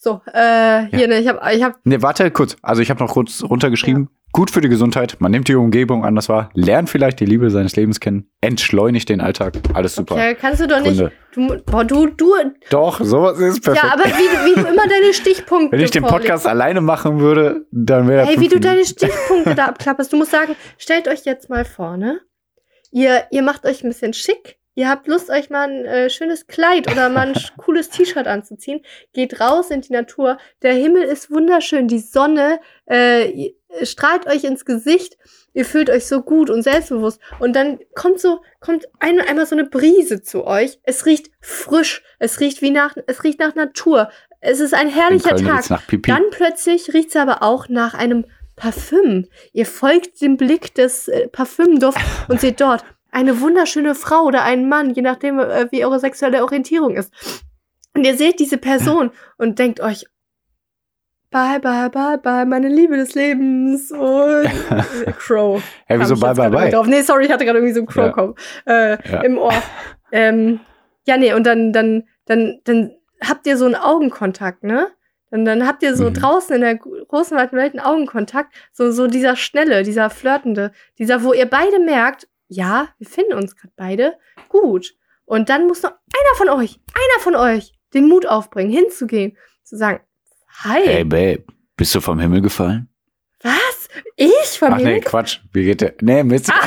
[0.00, 2.56] So, äh, hier, ne, ich habe ich hab, Ne, warte kurz.
[2.62, 4.08] Also ich habe noch kurz runtergeschrieben.
[4.30, 5.16] Gut für die Gesundheit.
[5.18, 6.50] Man nimmt die Umgebung an, das war.
[6.54, 8.30] Lernt vielleicht die Liebe seines Lebens kennen.
[8.40, 9.54] Entschleunigt den Alltag.
[9.74, 10.14] Alles super.
[10.14, 11.12] okay, kannst du doch nicht, Gründe.
[11.32, 12.34] du, boah, du, du,
[12.70, 13.86] Doch, sowas ist perfekt.
[13.86, 16.26] ja, aber wie, wie du immer deine Stichpunkte Wenn ich den vorlegst.
[16.28, 20.12] Podcast alleine machen würde, dann wäre Hey, wie du deine Stichpunkte da abklapperst.
[20.12, 22.20] Du musst sagen, stellt euch jetzt mal vor, ne?
[22.92, 24.57] Ihr, ihr macht euch ein bisschen schick.
[24.78, 28.80] Ihr habt Lust, euch mal ein äh, schönes Kleid oder mal ein cooles T-Shirt anzuziehen.
[29.12, 30.38] Geht raus in die Natur.
[30.62, 31.88] Der Himmel ist wunderschön.
[31.88, 33.50] Die Sonne äh,
[33.82, 35.18] strahlt euch ins Gesicht.
[35.52, 37.20] Ihr fühlt euch so gut und selbstbewusst.
[37.40, 40.78] Und dann kommt so, kommt ein, einmal so eine Brise zu euch.
[40.84, 42.04] Es riecht frisch.
[42.20, 44.10] Es riecht wie nach, es riecht nach Natur.
[44.40, 45.66] Es ist ein herrlicher Tag.
[46.06, 49.26] Dann plötzlich riecht's aber auch nach einem Parfüm.
[49.52, 54.68] Ihr folgt dem Blick des äh, Parfümdufts und seht dort eine wunderschöne Frau oder einen
[54.68, 57.12] Mann, je nachdem, äh, wie eure sexuelle Orientierung ist.
[57.94, 60.04] Und ihr seht diese Person und denkt euch,
[61.30, 64.48] bye, bye, bye, bye, meine Liebe des Lebens und
[65.18, 65.62] Crow.
[65.86, 66.70] Hey, wieso bye bye bye?
[66.70, 66.86] drauf.
[66.86, 68.12] Nee, sorry, ich hatte gerade irgendwie so einen Ja.
[68.12, 69.20] Crow-Kopf äh, Ja.
[69.22, 69.62] im Ohr.
[70.12, 70.60] Ähm,
[71.06, 72.92] ja, nee, und dann, dann, dann, dann
[73.26, 74.88] habt ihr so einen Augenkontakt, ne?
[75.30, 76.14] Dann, dann habt ihr so Mhm.
[76.14, 81.22] draußen in der großen, weiten Welt einen Augenkontakt, so, so dieser schnelle, dieser flirtende, dieser,
[81.22, 84.94] wo ihr beide merkt, ja, wir finden uns gerade beide gut.
[85.24, 89.76] Und dann muss noch einer von euch, einer von euch, den Mut aufbringen, hinzugehen, zu
[89.76, 90.00] sagen,
[90.64, 91.44] hi, Hey, Babe,
[91.76, 92.88] bist du vom Himmel gefallen?
[93.42, 93.88] was?
[94.16, 95.00] Ich von Ach nee, mir?
[95.00, 95.40] Quatsch.
[95.52, 95.94] Wie geht der?
[96.00, 96.50] Nee, Mist.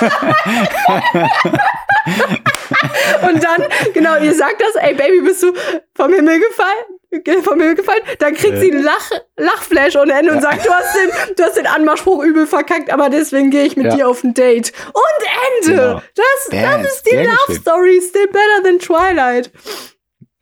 [3.28, 5.52] Und dann, genau, ihr sagt das, ey Baby, bist du
[5.94, 7.22] vom Himmel gefallen?
[7.24, 8.02] Ge- Vom Himmel gefallen?
[8.18, 8.60] Dann kriegt Ja.
[8.60, 12.22] sie einen Lach, Lachflash ohne Ende und sagt, du hast den, du hast den Anmachspruch
[12.22, 13.96] übel verkackt, aber deswegen gehe ich mit Ja.
[13.96, 14.72] dir auf ein Date.
[14.88, 15.76] Und Ende!
[15.82, 16.02] Genau.
[16.14, 17.58] Das, das ist die Love.
[17.60, 19.50] Story, still better than Twilight.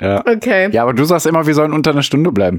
[0.00, 0.24] Ja.
[0.26, 0.68] Okay.
[0.72, 2.58] ja, aber du sagst immer, wir sollen unter einer Stunde bleiben.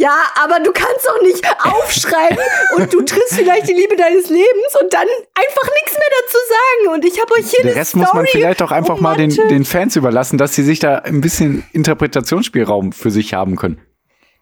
[0.00, 2.38] Ja, aber du kannst doch nicht aufschreiben
[2.76, 6.94] und du triffst vielleicht die Liebe deines Lebens und dann einfach nichts mehr dazu sagen.
[6.94, 9.30] Und ich habe euch hier Den Rest Story muss man vielleicht auch einfach mal den,
[9.30, 13.80] den Fans überlassen, dass sie sich da ein bisschen Interpretationsspielraum für sich haben können.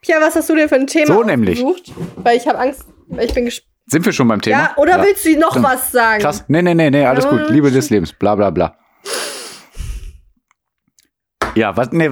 [0.02, 1.64] Pia, was hast du dir für ein Thema So nämlich.
[1.64, 1.92] ausgesucht?
[2.16, 3.72] Weil ich habe Angst, weil ich bin gespannt.
[3.86, 4.58] Sind wir schon beim Thema?
[4.58, 6.20] Ja, oder willst du noch Dann- was sagen?
[6.20, 6.44] Krass.
[6.48, 7.48] Nee, nee, nee, nee, alles Ja, gut.
[7.48, 8.76] Liebe des Lebens, bla bla bla.
[11.56, 12.10] Ja, was, nee,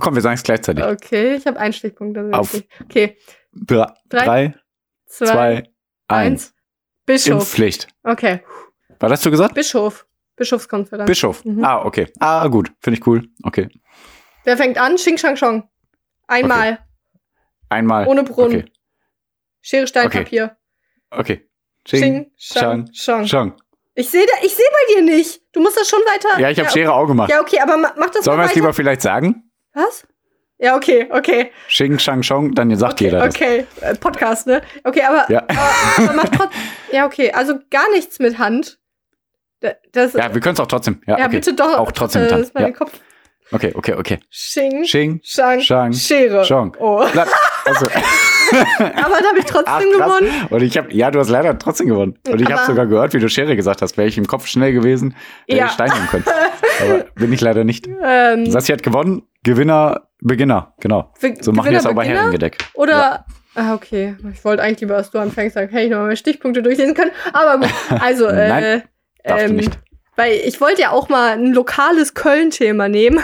[0.00, 0.84] komm, wir sagen es gleichzeitig.
[0.84, 2.16] Okay, ich habe einen Stichpunkt.
[2.16, 2.62] ist Auf.
[2.84, 3.16] Okay,
[3.52, 4.54] Drei, Drei,
[5.06, 5.62] zwei, zwei,
[6.08, 6.54] eins.
[7.06, 7.32] Bischof.
[7.40, 7.88] Impfpflicht.
[8.02, 8.40] Okay,
[9.00, 9.54] Was hast du gesagt?
[9.54, 10.06] Bischof.
[10.36, 11.06] Bischofskonferenz.
[11.06, 11.44] Bischof.
[11.44, 11.64] Mhm.
[11.64, 12.10] Ah, okay.
[12.18, 12.72] Ah, gut.
[12.80, 13.28] Finde ich cool.
[13.44, 13.68] Okay.
[14.44, 14.96] Wer fängt an?
[14.96, 15.68] Xing Shang Chong.
[16.26, 16.78] Einmal.
[17.68, 18.06] Einmal.
[18.08, 18.60] Ohne Brunnen.
[18.62, 18.72] Okay.
[19.60, 20.24] Schere, Stein, Okay.
[20.24, 20.56] Papier.
[21.10, 21.48] Okay.
[21.84, 23.24] Xing Shang Chong.
[23.26, 23.56] Chong.
[23.96, 25.40] Ich sehe da, ich sehe bei dir nicht.
[25.52, 26.40] Du musst das schon weiter.
[26.40, 27.30] Ja, ich habe Schere auch gemacht.
[27.30, 29.50] Ja, okay, aber ma- mach das Sollen wir es lieber vielleicht sagen?
[29.72, 30.06] Was?
[30.58, 31.52] Ja, okay, okay.
[31.68, 33.34] Xing, Shang, Chong, dann sagt okay, jeder das.
[33.34, 34.62] Okay, äh, Podcast, ne?
[34.84, 35.42] Okay, aber, Ja.
[35.48, 35.70] aber,
[36.10, 36.60] aber mach trotzdem.
[36.92, 38.78] Ja, okay, also gar nichts mit Hand.
[39.60, 41.00] Da- Das, Ja, wir können es auch trotzdem.
[41.06, 41.36] Ja, ja okay.
[41.36, 41.78] bitte doch.
[41.78, 42.70] Auch trotzdem äh, Ja.
[42.70, 42.92] Kopf.
[43.52, 44.18] Okay, okay, okay.
[44.30, 46.42] Xing, Xing, Shang, Shang, Schere.
[46.44, 46.74] Chong.
[46.80, 47.06] Oh.
[47.12, 47.28] Blatt.
[47.66, 47.86] Also,
[48.80, 50.30] Aber da habe ich trotzdem ach, gewonnen.
[50.50, 52.18] Und ich habe, ja, du hast leider trotzdem gewonnen.
[52.28, 53.96] Und ich habe sogar gehört, wie du Schere gesagt hast.
[53.96, 55.14] Wäre ich im Kopf schnell gewesen,
[55.46, 55.66] hätte Ja.
[55.66, 56.24] ich Stein nehmen können.
[56.82, 57.88] Aber bin ich leider nicht.
[58.02, 59.22] Ähm, Sassi hat gewonnen.
[59.42, 60.74] Gewinner, Beginner.
[60.80, 61.12] Genau.
[61.20, 62.06] Be- So machen wir es auch bei?
[62.06, 62.58] Herrengedeck.
[62.74, 63.24] Oder.
[63.54, 64.16] Ah, okay.
[64.32, 66.94] Ich wollte eigentlich lieber, dass du anfängst, sagen, hey, ich noch mal meine Stichpunkte durchlesen
[66.94, 67.12] können.
[67.32, 67.70] Aber gut.
[68.00, 68.82] Also, äh, Nein,
[69.22, 69.78] Darfst du ähm, nicht.
[70.16, 73.20] Weil ich wollte ja auch mal ein lokales Köln-Thema nehmen.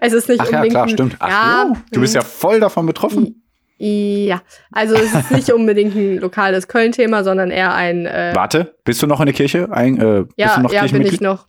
[0.00, 0.72] Es ist nicht Ach ja, unbedingt.
[0.74, 1.16] klar, ein- stimmt.
[1.18, 3.42] Ach, ja, du bist ja voll davon betroffen.
[3.78, 8.06] Ja, also es ist nicht unbedingt ein lokales Köln-Thema, sondern eher ein.
[8.06, 9.72] Äh, Warte, bist du noch in der Kirche?
[9.72, 11.48] Ein, äh, bist ja, du noch ja, bin ich noch.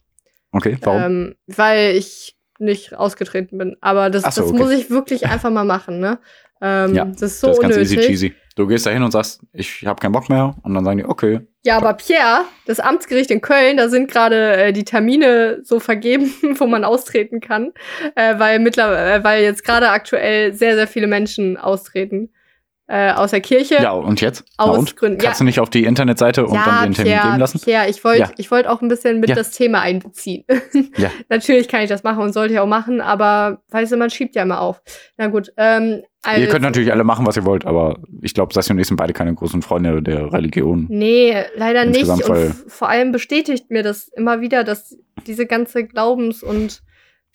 [0.52, 1.02] Okay, warum?
[1.02, 3.76] Ähm, weil ich nicht ausgetreten bin.
[3.82, 4.58] Aber das, so, das okay.
[4.58, 6.18] muss ich wirklich einfach mal machen, ne?
[6.62, 7.98] Ähm, Ja, das ist so das ist ganz unnötig.
[7.98, 8.34] easy cheesy.
[8.56, 10.56] Du gehst da hin und sagst, ich habe keinen Bock mehr.
[10.64, 11.42] Und dann sagen die, okay.
[11.66, 16.34] Ja, aber Pierre, das Amtsgericht in Köln, da sind gerade äh, die Termine so vergeben,
[16.60, 17.72] wo man austreten kann,
[18.16, 22.30] äh, weil mittlerweile, äh, weil jetzt gerade aktuell sehr, sehr viele Menschen austreten.
[22.88, 23.76] Äh, aus der Kirche.
[23.76, 24.44] Ja, und jetzt?
[24.58, 24.96] Aus und?
[24.98, 25.44] Gründen- Kannst ja.
[25.44, 27.60] du nicht auf die Internetseite und dann den Termin Pierre, geben lassen?
[27.62, 28.32] Pierre, ich wollte Ja.
[28.38, 29.36] ich wollte auch ein bisschen mit Ja.
[29.36, 30.44] das Thema einbeziehen.
[30.98, 31.10] Ja.
[31.30, 34.36] Natürlich kann ich das machen und sollte ich auch machen, aber weißt du, man schiebt
[34.36, 34.82] ja immer auf.
[35.18, 38.54] Na gut, ähm, also, Ihr könnt natürlich alle machen, was ihr wollt, aber ich glaube,
[38.54, 40.86] Sassi und ich sind beide keine großen Freunde der Religion.
[40.90, 42.08] Nee, leider nicht.
[42.08, 42.24] Und
[42.68, 44.96] vor allem bestätigt mir das immer wieder, dass
[45.28, 46.82] diese ganze Glaubens- und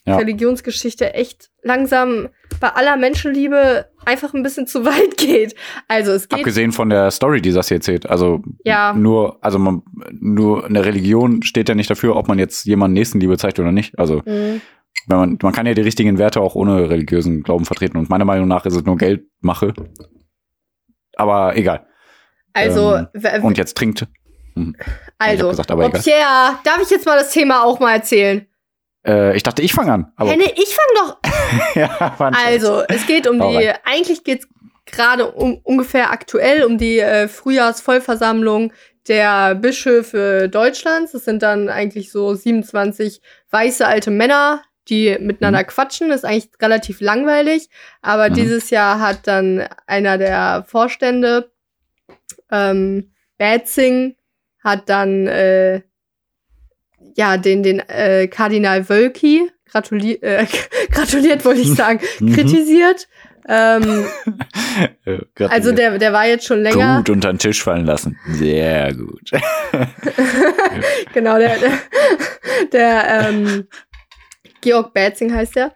[0.06, 0.16] Ja.
[0.16, 2.28] Religionsgeschichte echt langsam
[2.60, 5.54] bei aller Menschenliebe einfach ein bisschen zu weit geht.
[5.88, 6.38] Also es geht.
[6.38, 8.08] Abgesehen von der Story, die Sassi erzählt.
[8.08, 8.92] Also Ja.
[8.92, 9.82] nur, also man,
[10.12, 13.98] nur eine Religion steht ja nicht dafür, ob man jetzt jemanden Nächstenliebe zeigt oder nicht.
[13.98, 14.60] Also Mhm.
[15.06, 17.96] wenn man, man kann ja die richtigen Werte auch ohne religiösen Glauben vertreten.
[17.98, 19.72] Und meiner Meinung nach ist es nur Geldmache.
[21.16, 21.86] Aber egal.
[22.52, 24.06] Also, Ähm, Und jetzt trinkt.
[24.54, 24.74] Hm.
[25.18, 26.00] also, gesagt, aber egal.
[26.02, 28.46] Pierre, darf ich jetzt mal das Thema auch mal erzählen?
[29.06, 30.12] Äh, ich dachte, ich fange an.
[30.16, 31.18] Aber Hey, nee, ich fang doch
[31.74, 32.16] ja.
[32.44, 33.76] Also, es geht um Hau die, rein.
[33.84, 34.48] eigentlich geht es
[34.86, 38.72] gerade um, ungefähr aktuell um die äh, Frühjahrsvollversammlung
[39.06, 41.12] der Bischöfe Deutschlands.
[41.12, 43.20] Das sind dann eigentlich so 27
[43.50, 46.08] weiße alte Männer, die miteinander quatschen.
[46.08, 47.68] Das ist eigentlich relativ langweilig.
[48.02, 48.34] Aber Mhm.
[48.34, 51.50] dieses Jahr hat dann einer der Vorstände,
[52.50, 54.16] ähm, Batzing,
[54.64, 55.82] hat dann äh,
[57.18, 60.46] ja den, den äh, Kardinal Wölki gratuliert, äh,
[60.92, 62.32] gratuliert wollte ich sagen, Mhm.
[62.34, 63.08] kritisiert.
[63.48, 64.06] Ähm,
[65.04, 66.98] Äh, also der, der war jetzt schon länger.
[66.98, 68.16] Gut unter den Tisch fallen lassen.
[68.28, 69.30] Sehr gut.
[71.14, 71.72] genau, der, der,
[72.72, 73.66] der ähm,
[74.60, 75.74] Georg Batzing heißt der.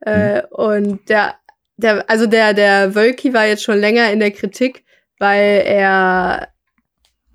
[0.00, 1.34] Äh, Und der,
[1.78, 4.84] der, also der, der Wölki war jetzt schon länger in der Kritik,
[5.18, 6.48] weil er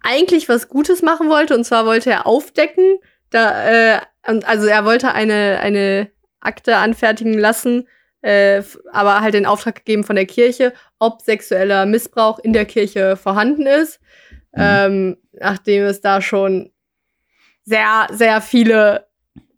[0.04, 1.56] eigentlich was Gutes machen wollte.
[1.56, 3.00] Und zwar wollte er aufdecken,
[3.30, 6.10] da, äh, und also er wollte eine, eine
[6.40, 7.88] Akte anfertigen lassen,
[8.22, 8.62] äh,
[8.92, 13.66] aber halt den Auftrag gegeben von der Kirche, ob sexueller Missbrauch in der Kirche vorhanden
[13.66, 14.00] ist.
[14.54, 14.62] Mhm.
[14.62, 16.72] Ähm, nachdem es da schon
[17.64, 19.08] sehr, sehr viele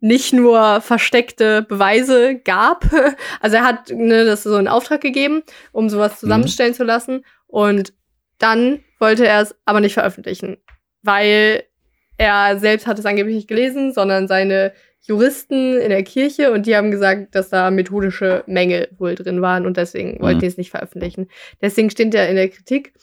[0.01, 2.85] nicht nur versteckte Beweise gab.
[3.39, 7.23] Also er hat ne, das so in Auftrag gegeben, um sowas zusammenstellen zu lassen.
[7.47, 7.93] Und
[8.37, 10.57] dann wollte er es aber nicht veröffentlichen,
[11.03, 11.63] weil
[12.21, 16.75] er selbst hat es angeblich nicht gelesen, sondern seine Juristen in der Kirche und die
[16.75, 20.41] haben gesagt, dass da methodische Mängel wohl drin waren und deswegen wollten Mhm.
[20.41, 21.27] die es nicht veröffentlichen.
[21.61, 22.93] Deswegen steht er in der Kritik.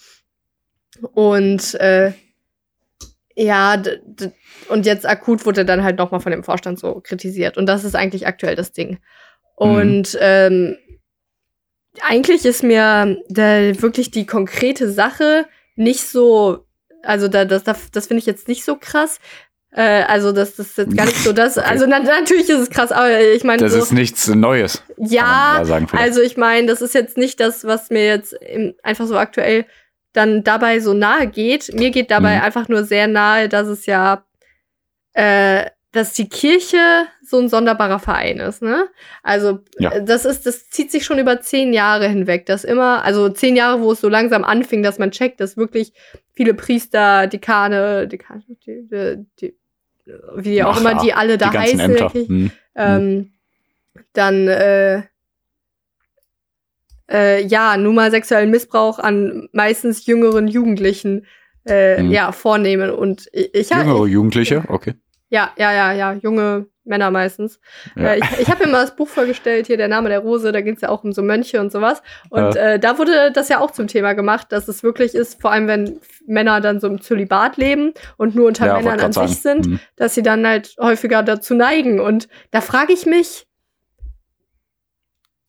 [1.13, 2.13] Und äh,
[3.35, 3.83] ja,
[4.69, 7.57] und jetzt akut wurde er dann halt nochmal von dem Vorstand so kritisiert.
[7.57, 8.99] Und das ist eigentlich aktuell das Ding.
[9.57, 10.77] Und ähm,
[12.01, 16.65] eigentlich ist mir da wirklich die konkrete Sache nicht so,
[17.03, 19.19] also da, das, das, das finde ich jetzt nicht so krass.
[19.71, 21.59] Äh, also das, das ist jetzt gar nicht so das.
[21.59, 24.83] Also na, natürlich ist es krass, aber ich meine Das so, ist nichts Neues.
[24.97, 29.07] ja, sagen also ich meine, das ist jetzt nicht das, was mir jetzt im, einfach
[29.07, 29.67] so aktuell
[30.15, 31.73] dann dabei so nahe geht.
[31.75, 32.43] Mir geht dabei Mhm.
[32.43, 34.25] einfach nur sehr nahe, dass es ja,
[35.13, 35.67] äh,
[35.99, 36.79] dass die Kirche
[37.23, 38.89] so ein sonderbarer Verein ist, ne?
[39.23, 39.99] Also Ja.
[40.01, 43.81] das ist, das zieht sich schon über zehn Jahre hinweg, dass immer, also zehn Jahre,
[43.81, 45.93] wo es so langsam anfing, dass man checkt, dass wirklich
[46.33, 49.55] viele Priester, Dekane, Dekane, die, die, die,
[50.37, 51.97] wie auch Ach immer die alle da die heißen,
[52.29, 52.51] Hm.
[52.77, 53.33] ähm,
[54.13, 55.03] dann äh,
[57.11, 61.27] äh, ja, nun mal sexuellen Missbrauch an meistens jüngeren Jugendlichen
[61.67, 62.11] äh, Mhm.
[62.13, 64.95] ja vornehmen und ich, ich Jüngere Jugendliche, okay.
[65.31, 67.61] Ja ja ja ja junge Männer meistens.
[67.97, 68.15] Ja.
[68.15, 70.61] Äh, ich ich habe mir mal das Buch vorgestellt hier der Name der Rose, da
[70.63, 72.73] geht's ja auch um so Mönche und sowas und Ja.
[72.73, 75.67] äh, da wurde das ja auch zum Thema gemacht, dass es wirklich ist, vor allem
[75.69, 79.67] wenn Männer dann so im Zölibat leben und nur unter ja, Männern an sich sind
[79.67, 79.81] Hm.
[79.97, 82.01] dass sie dann halt häufiger dazu neigen.
[82.01, 83.47] Und da frage ich mich,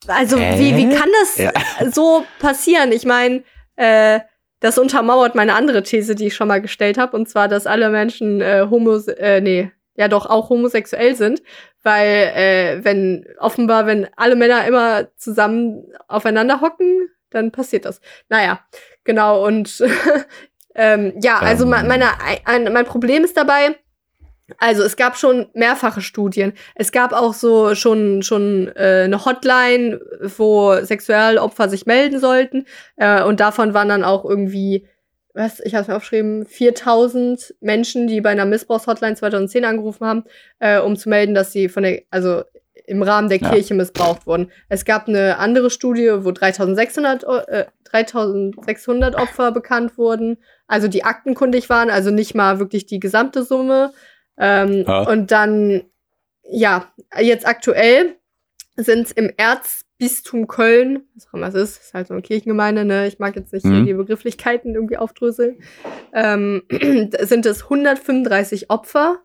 [0.06, 0.94] also wie, wie Hä?
[0.96, 2.92] kann das so passieren?
[2.92, 3.42] Ich meine,
[3.76, 4.20] äh,
[4.60, 7.90] das untermauert meine andere These, die ich schon mal gestellt habe, und zwar, dass alle
[7.90, 11.42] Menschen äh, homos äh, nee, ja doch auch homosexuell sind,
[11.82, 18.00] weil äh, wenn offenbar, wenn alle Männer immer zusammen aufeinander hocken, dann passiert das.
[18.28, 18.60] Naja,
[19.04, 19.82] genau, und
[20.74, 21.70] ähm, ja, also Ähm.
[21.70, 22.06] mein, meine,
[22.44, 23.76] ein, mein Problem ist dabei,
[24.58, 26.52] also es gab schon mehrfache Studien.
[26.74, 30.00] Es gab auch so schon schon äh, eine Hotline,
[30.36, 32.66] wo Sexualopfer sich melden sollten.
[32.96, 34.86] Äh, und davon waren dann auch irgendwie,
[35.34, 40.24] was, ich habe mir aufgeschrieben, 4000 Menschen, die bei einer Missbrauchshotline 2010 angerufen haben,
[40.58, 42.42] äh, um zu melden, dass sie von der, also
[42.86, 43.50] im Rahmen der Ja.
[43.50, 44.50] Kirche missbraucht wurden.
[44.68, 51.04] Es gab eine andere Studie, wo 3600, Eu- äh, 3600 Opfer bekannt wurden, also die
[51.04, 53.92] aktenkundig waren, also nicht mal wirklich die gesamte Summe.
[54.40, 55.02] Ähm, Ja.
[55.02, 55.82] Und dann,
[56.42, 56.86] ja,
[57.20, 58.16] jetzt aktuell
[58.76, 59.30] sind es im
[59.98, 63.06] Bistum Köln, was auch immer es ist, ist halt so eine Kirchengemeinde, ne?
[63.06, 63.84] Ich mag jetzt nicht Mhm.
[63.84, 65.58] die Begrifflichkeiten irgendwie aufdröseln.
[66.14, 66.62] Ähm,
[67.20, 69.18] sind es 135 Opfer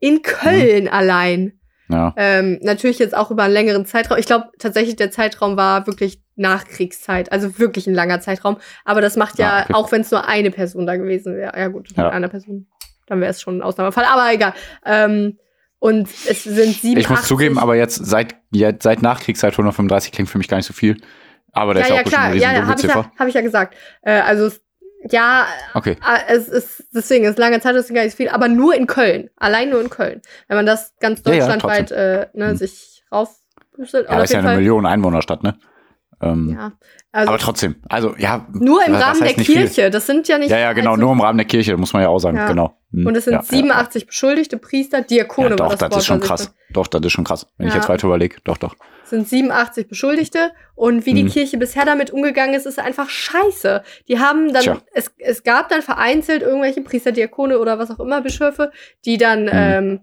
[0.00, 0.90] in Köln Mhm.
[0.92, 1.52] allein.
[1.88, 2.12] Ja.
[2.18, 4.18] Ähm, natürlich jetzt auch über einen längeren Zeitraum.
[4.18, 8.58] Ich glaube tatsächlich, der Zeitraum war wirklich Nachkriegszeit, also wirklich ein langer Zeitraum.
[8.84, 9.72] Aber das macht ja, Ah, okay.
[9.72, 12.04] auch wenn es nur eine Person da gewesen wäre, ja gut, Ja.
[12.04, 12.66] mit einer Person,
[13.08, 14.04] dann wäre es schon ein Ausnahmefall.
[14.04, 14.54] Aber egal.
[14.84, 15.38] Ähm,
[15.80, 16.96] und es sind 87.
[16.98, 20.66] Ich muss zugeben, aber jetzt seit, jetzt seit Nachkriegszeit 135 klingt für mich gar nicht
[20.66, 20.96] so viel.
[21.52, 23.10] Aber das ja, ist ja ja auch bestimmt klar, eine ja, ja, habe ich, ja,
[23.18, 23.76] hab ich ja gesagt.
[24.02, 24.50] Äh, also
[25.10, 25.96] ja, Okay.
[26.04, 28.86] äh, es ist deswegen ist lange Zeit, ist gar nicht so viel, aber nur in
[28.88, 30.20] Köln, allein nur in Köln.
[30.48, 32.56] Wenn man das ganz Ja, ja, deutschlandweit äh, ne, Mhm.
[32.56, 34.08] sich raufbüßelt.
[34.08, 35.56] Ja, das ist ja eine Million Einwohnerstadt, ne?
[36.20, 36.72] Ähm, Ja,
[37.12, 38.46] also aber trotzdem, also ja.
[38.52, 39.54] nur im Rahmen der nicht viel?
[39.54, 39.90] Kirche.
[39.90, 40.50] Das sind ja nicht.
[40.50, 42.48] Ja, ja, genau, also- nur im Rahmen der Kirche, muss man ja auch sagen, Ja.
[42.48, 42.76] genau.
[42.92, 46.00] Hm, Und es sind ja, 87 beschuldigte Priester, Diakone Ja, war doch, das das Wort,
[46.00, 46.54] ist schon krass.
[46.70, 47.46] Doch, das ist schon krass.
[47.58, 47.80] Wenn ich Ja.
[47.80, 48.74] jetzt weiter überlege, doch, doch.
[49.04, 51.28] sind 87 Beschuldigte und wie die Mhm.
[51.30, 53.82] Kirche bisher damit umgegangen ist, ist einfach scheiße.
[54.06, 54.78] Die haben dann, Tja.
[54.92, 58.70] es, es gab dann vereinzelt irgendwelche Priester, Diakone oder was auch immer, Bischöfe,
[59.06, 59.50] die dann Mhm.
[59.52, 60.00] ähm,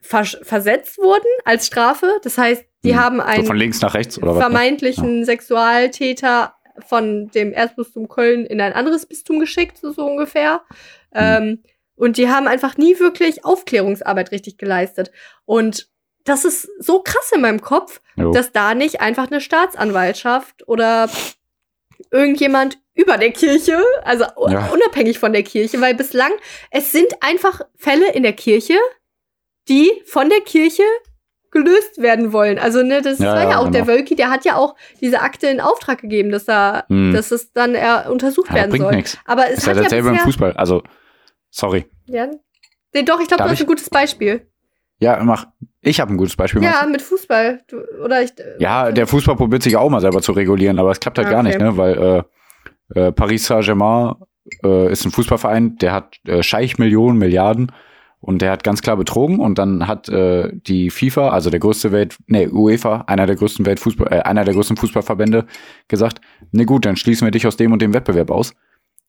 [0.00, 2.08] vers versetzt wurden als Strafe.
[2.22, 2.98] Das heißt, die Mhm.
[3.00, 6.54] haben So einen von links nach rechts oder vermeintlichen Sexualtäter
[6.86, 10.60] von dem Erzbistum Köln in ein anderes Bistum geschickt, so, so ungefähr.
[11.12, 11.20] Mhm.
[11.20, 11.62] Ähm,
[11.96, 15.10] und die haben einfach nie wirklich Aufklärungsarbeit richtig geleistet.
[15.44, 15.88] Und
[16.24, 18.30] das ist so krass in meinem Kopf, Jo.
[18.32, 21.08] dass da nicht einfach eine Staatsanwaltschaft oder
[22.10, 24.66] irgendjemand über der Kirche, also Ja.
[24.72, 26.30] unabhängig von der Kirche, weil bislang
[26.70, 28.74] es sind einfach Fälle in der Kirche,
[29.68, 30.82] die von der Kirche
[31.50, 32.58] gelöst werden wollen.
[32.58, 33.72] Also ne, das Ja, war ja, ja, auch genau.
[33.72, 37.12] der Wölki, der hat ja auch diese Akte in Auftrag gegeben, dass da, Hm.
[37.14, 38.94] dass es dann er untersucht ja, das werden soll.
[38.96, 39.18] nichts.
[39.24, 40.52] Aber es Ist hat ja dasselbe im Fußball.
[40.54, 40.82] Also,
[41.50, 41.86] sorry.
[42.06, 42.26] ja,
[42.94, 43.60] nee, doch, ich glaube, ist ich?
[43.60, 44.46] ein gutes Beispiel.
[45.00, 45.46] Ja, mach.
[45.80, 46.62] Ich habe ein gutes Beispiel.
[46.62, 47.60] Ja, mit Fußball.
[47.68, 48.42] Du, oder ich, du?
[48.58, 51.30] ja, der Fußball probiert sich auch mal selber zu regulieren, aber es klappt halt Ah,
[51.30, 51.48] gar okay.
[51.48, 51.76] nicht, ne?
[51.76, 52.24] Weil
[52.94, 54.16] äh, äh, Paris Saint-Germain
[54.64, 57.70] äh, ist ein Fußballverein, der hat äh, Scheich Millionen, Milliarden
[58.20, 61.92] und der hat ganz klar betrogen und dann hat äh, die FIFA, also der größte
[61.92, 65.46] Welt, nee, UEFA, einer der größten Weltfußball, äh, einer der größten Fußballverbände,
[65.86, 66.20] gesagt,
[66.50, 68.52] ne gut, dann schließen wir dich aus dem und dem Wettbewerb aus.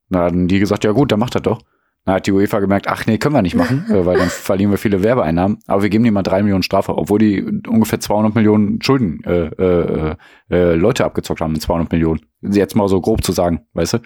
[0.09, 1.61] Na, dann die gesagt, ja gut, dann macht das doch.
[2.06, 4.72] Dann hat die UEFA gemerkt, ach nee, können wir nicht machen, äh, weil dann verlieren
[4.72, 5.60] wir viele Werbeeinnahmen.
[5.68, 9.45] Aber wir geben dir mal drei Millionen Strafe, obwohl die ungefähr 200 Millionen Schulden äh,
[9.47, 10.16] äh,
[10.50, 12.22] äh, Leute abgezockt haben mit 200 Millionen.
[12.41, 13.97] Jetzt mal so grob zu sagen, weißt du?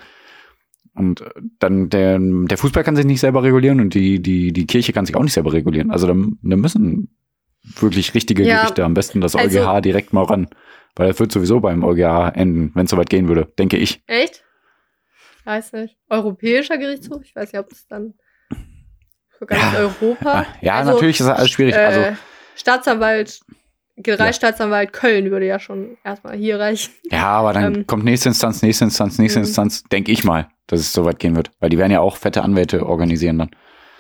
[0.96, 1.30] Und äh,
[1.60, 5.06] dann der, der Fußball kann sich nicht selber regulieren und die, die, die Kirche kann
[5.06, 5.92] sich auch nicht selber regulieren.
[5.92, 7.10] Also da, da müssen
[7.80, 10.48] wirklich richtige Ja, Gerichte, am besten das also- EuGH direkt mal ran.
[10.96, 14.04] Weil das wird sowieso beim EuGH enden, wenn es soweit gehen würde, denke ich.
[14.06, 14.44] Echt?
[15.46, 15.98] Weiß nicht.
[16.10, 17.22] Europäischer Gerichtshof?
[17.24, 18.14] Ich weiß nicht, ob es dann
[19.38, 19.80] für ganz Ja.
[19.80, 20.46] Europa.
[20.62, 21.76] Ja, Also, natürlich ist das alles schwierig.
[21.76, 22.18] Äh, also,
[22.56, 23.40] Staatsanwalt,
[23.98, 26.94] Generalstaatsanwalt Köln würde ja schon erstmal hier reichen.
[27.12, 29.46] ja, aber dann ähm, kommt nächste Instanz, nächste Instanz, nächste Mhm.
[29.46, 31.52] Instanz, denke ich mal, dass es soweit gehen wird.
[31.60, 33.52] Weil die werden ja auch fette Anwälte organisieren dann.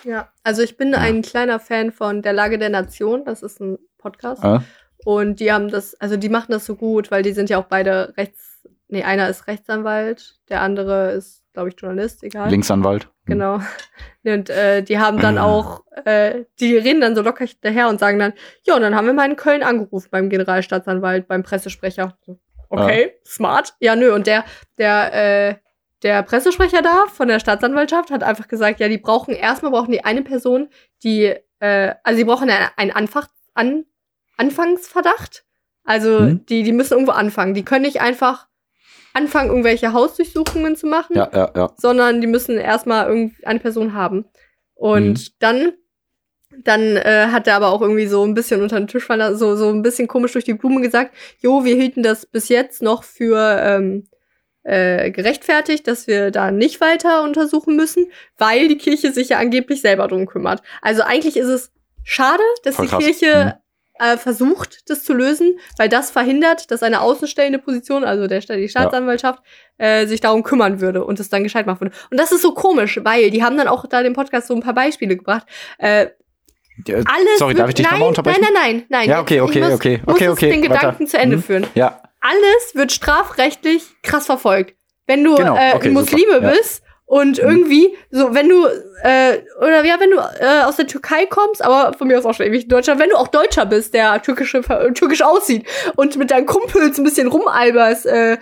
[0.04, 0.98] Ja, also ich bin Ja.
[1.00, 3.24] ein kleiner Fan von Der Lage der Nation.
[3.26, 4.44] Das ist ein Podcast.
[4.44, 4.60] Äh?
[5.06, 7.66] Und die haben das, also die machen das so gut, weil die sind ja auch
[7.66, 12.50] beide Rechts, nee, einer ist Rechtsanwalt, der andere ist, glaube ich, Journalist, egal.
[12.50, 13.04] Linksanwalt.
[13.04, 13.12] Hm.
[13.26, 13.60] Genau.
[14.26, 15.44] Und äh, die haben dann Ah.
[15.46, 18.34] auch, äh, die reden dann so locker daher und sagen dann,
[18.66, 22.18] ja, und dann haben wir mal in Köln angerufen beim Generalstaatsanwalt, beim Pressesprecher.
[22.70, 23.74] Okay, smart.
[23.82, 24.14] Ja, nö.
[24.16, 24.46] Und der,
[24.78, 25.56] der, äh,
[26.04, 30.06] der Pressesprecher da von der Staatsanwaltschaft hat einfach gesagt, ja, die brauchen, erstmal brauchen die
[30.06, 30.70] eine Person,
[31.04, 33.86] die, äh, also sie brauchen einen, Anfach, an,
[34.38, 35.44] Anfangsverdacht.
[35.84, 36.46] Also Hm.
[36.46, 37.54] die, die müssen irgendwo anfangen.
[37.54, 38.48] Die können nicht einfach
[39.14, 41.72] anfangen, irgendwelche Hausdurchsuchungen zu machen Ja, ja, ja.
[41.78, 44.26] sondern die müssen erstmal eine Person haben.
[44.76, 45.28] Und Mhm.
[45.39, 45.72] dann,
[46.64, 49.55] dann äh, hat er aber auch irgendwie so ein bisschen unter den Tisch fallen, so,
[49.55, 53.03] so ein bisschen komisch durch die Blume gesagt, jo, wir hielten das bis jetzt noch
[53.03, 54.07] für ähm,
[54.64, 58.07] äh, gerechtfertigt, dass wir da nicht weiter untersuchen müssen,
[58.38, 60.61] weil die Kirche sich ja angeblich selber drum kümmert.
[60.82, 61.72] Also eigentlich ist es
[62.03, 63.03] schade, dass Voll die krass.
[63.03, 63.59] Kirche
[64.00, 68.70] äh, versucht, das zu lösen, weil das verhindert, dass eine außenstellende Position, also der die
[68.70, 69.41] Staatsanwaltschaft,
[69.78, 71.96] äh, sich darum kümmern würde und es dann gescheit machen würde.
[72.12, 74.62] Und das ist so komisch, weil die haben dann auch da im Podcast so ein
[74.62, 75.46] paar Beispiele gebracht.
[75.78, 76.08] Äh,
[76.88, 78.41] Ja, alles Sorry, darf ich dich nochmal unterbrechen?
[78.41, 79.10] Nein, nein, nein, nein.
[79.10, 80.74] Ja, okay, okay, muss, okay, muss okay, okay, den weiter.
[80.74, 81.44] Gedanken zu Ende Hm?
[81.44, 81.68] führen.
[81.76, 84.76] Ja, Alles wird strafrechtlich krass verfolgt.
[85.06, 86.82] Wenn du Genau, äh, okay, Muslime super, bist
[87.14, 87.47] und Mhm.
[87.49, 88.66] irgendwie, so, wenn du,
[89.03, 92.34] äh, oder ja, wenn du äh, aus der Türkei kommst, aber von mir aus auch
[92.34, 96.16] schon ewig in Deutschland, wenn du auch Deutscher bist, der türkische, äh, türkisch aussieht und
[96.18, 98.38] mit deinen Kumpels ein bisschen rumalberst, äh,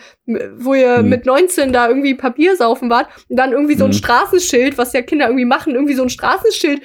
[0.55, 1.09] wo ihr Mhm.
[1.09, 3.95] mit 19 da irgendwie Papier saufen wart und dann irgendwie so ein Mhm.
[3.95, 6.81] Straßenschild, was ja Kinder irgendwie machen, irgendwie so ein Straßenschild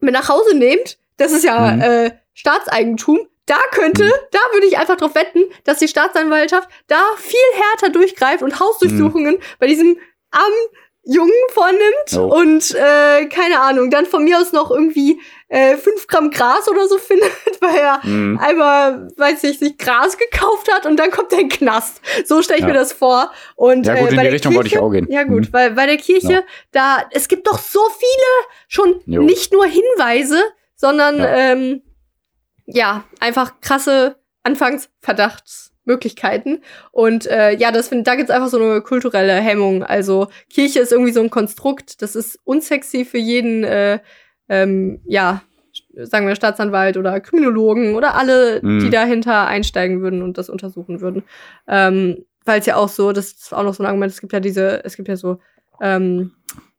[0.00, 1.80] mit nach Hause nehmt, das ist ja Mhm.
[1.82, 4.10] äh, Staatseigentum, da könnte, Mhm.
[4.32, 9.38] da würde ich einfach drauf wetten, dass die Staatsanwaltschaft da viel härter durchgreift und Hausdurchsuchungen
[9.60, 9.96] bei diesem
[10.32, 10.66] armen
[11.08, 12.26] Jungen vornimmt Jo.
[12.34, 16.88] und äh, keine Ahnung, dann von mir aus noch irgendwie äh, 5 Gramm Gras oder
[16.88, 17.30] so findet,
[17.60, 18.38] weil er Mhm.
[18.42, 22.00] einmal, weiß ich, sich Gras gekauft hat und dann kommt er den Knast.
[22.24, 22.68] So stelle ich Ja.
[22.68, 23.30] mir das vor.
[23.54, 25.06] Und, Ja, gut, äh, in bei die der Richtung wollte ich Kirche- auch gehen.
[25.08, 25.52] Ja, gut, Mhm.
[25.52, 26.42] weil bei der Kirche, Ja.
[26.72, 29.22] da, es gibt doch so viele schon Jo.
[29.22, 30.42] nicht nur Hinweise,
[30.74, 31.26] sondern Ja.
[31.36, 31.82] ähm,
[32.66, 34.16] ja, einfach krasse
[35.86, 36.62] Anfangsverdachtsmöglichkeiten.
[36.92, 39.82] Und äh, ja, das find, da gibt's einfach so eine kulturelle Hemmung.
[39.82, 44.00] Also Kirche ist irgendwie so ein Konstrukt, das ist unsexy für jeden, äh,
[44.48, 45.42] ähm, ja,
[45.94, 48.80] sagen wir Staatsanwalt oder Kriminologen oder alle, Mhm.
[48.80, 51.22] die dahinter einsteigen würden und das untersuchen würden.
[51.68, 54.32] Ähm, Weil es ja auch so, das ist auch noch so ein Argument, es gibt
[54.32, 55.40] ja diese, es gibt ja so
[55.80, 56.32] ähm,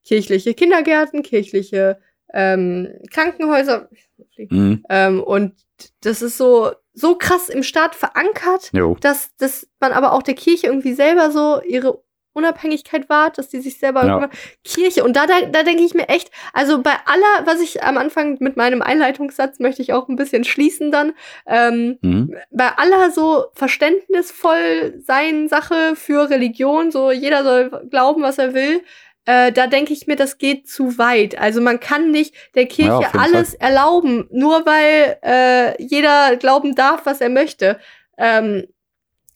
[0.06, 2.00] kirchliche Kindergärten, kirchliche
[2.34, 3.90] ähm, Krankenhäuser.
[4.38, 4.84] Mhm.
[4.90, 5.54] Ähm, und
[6.02, 8.98] das ist so, so krass im Staat verankert, Jo.
[9.02, 12.02] dass, dass man aber auch der Kirche irgendwie selber so ihre
[12.34, 14.30] Unabhängigkeit wahrt, dass die sich selber Ja.
[14.64, 15.04] Kirche.
[15.04, 18.38] Und da, da, da denke ich mir echt, also bei aller, was ich am Anfang
[18.40, 21.14] mit meinem Einleitungssatz möchte ich auch ein bisschen schließen dann,
[21.48, 22.36] ähm, Mhm.
[22.52, 28.82] bei aller so verständnisvoll sein Sache für Religion, so jeder soll glauben, was er will,
[29.28, 31.38] äh, da denke ich mir, das geht zu weit.
[31.38, 36.74] Also man kann nicht der Ja, Kirche jeden alles erlauben, nur weil äh, jeder glauben
[36.74, 37.78] darf, was er möchte.
[38.18, 38.66] Ähm,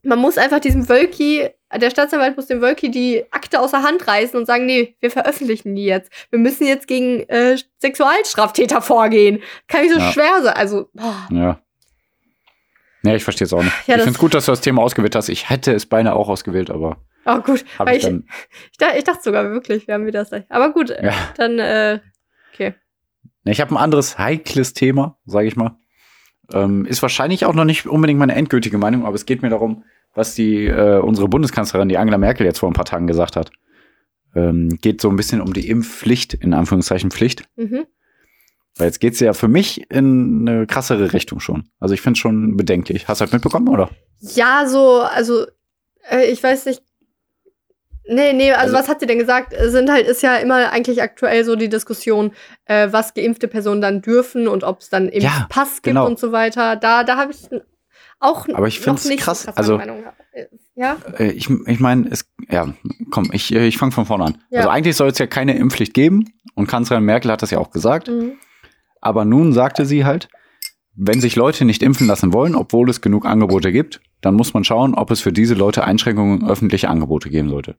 [0.03, 4.07] man muss einfach diesem Wölki, der Staatsanwalt muss dem Wölki die Akte aus der Hand
[4.07, 6.11] reißen und sagen, nee, wir veröffentlichen die jetzt.
[6.31, 9.43] Wir müssen jetzt gegen äh, Sexualstraftäter vorgehen.
[9.67, 10.11] Kann nicht so Ja.
[10.11, 10.53] schwer sein.
[10.55, 11.27] Also, boah.
[11.31, 11.59] Ja.
[13.03, 13.73] Nee, ich verstehe es auch nicht.
[13.87, 15.29] Ja, ich finde es gut, dass du das Thema ausgewählt hast.
[15.29, 17.63] Ich hätte es beinahe auch ausgewählt, aber Oh, gut.
[17.87, 18.25] ich ich, dann.
[18.71, 20.43] ich, dachte, ich dachte sogar wirklich, wir haben wieder das.
[20.49, 21.13] Aber gut, Ja.
[21.37, 21.99] dann, äh,
[22.53, 22.75] okay.
[23.45, 25.77] Ich habe ein anderes heikles Thema, sage ich mal.
[26.53, 29.83] Ähm, ist wahrscheinlich auch noch nicht unbedingt meine endgültige Meinung, aber es geht mir darum,
[30.13, 33.51] was die äh, unsere Bundeskanzlerin, die Angela Merkel, jetzt vor ein paar Tagen gesagt hat.
[34.35, 37.43] Ähm, geht so ein bisschen um die Impfpflicht, in Anführungszeichen Pflicht.
[37.55, 37.85] Mhm.
[38.77, 41.69] Weil jetzt geht's ja für mich in eine krassere Richtung schon.
[41.79, 43.07] Also ich finde es schon bedenklich.
[43.07, 43.89] Hast du halt mitbekommen, oder?
[44.19, 45.45] Ja, so, also,
[46.09, 46.81] äh, ich weiß nicht.
[48.07, 49.53] Nee, nee, also, Also- was hat sie denn gesagt?
[49.53, 52.31] Es Sind halt, ist ja immer eigentlich aktuell so die Diskussion,
[52.65, 56.07] äh, was geimpfte Personen dann dürfen und ob es dann Ja, Impfpass gibt genau.
[56.07, 56.75] und so weiter.
[56.75, 57.47] Da, da habe ich
[58.19, 60.03] auch Aber ich find's nicht krass, so krass also- Meinung.
[60.75, 60.97] Ja?
[61.17, 62.73] Äh, ich ich meine, es, ja,
[63.11, 64.37] komm, ich, äh, ich fange von vorne an.
[64.49, 64.59] Ja.
[64.59, 67.71] Also eigentlich soll es ja keine Impfpflicht geben und Kanzlerin Merkel hat das ja auch
[67.71, 68.07] gesagt.
[68.07, 68.33] Mhm.
[69.01, 70.29] Aber nun sagte sie halt,
[70.95, 74.63] wenn sich Leute nicht impfen lassen wollen, obwohl es genug Angebote gibt, dann muss man
[74.63, 77.75] schauen, ob es für diese Leute Einschränkungen öffentliche Angebote geben sollte.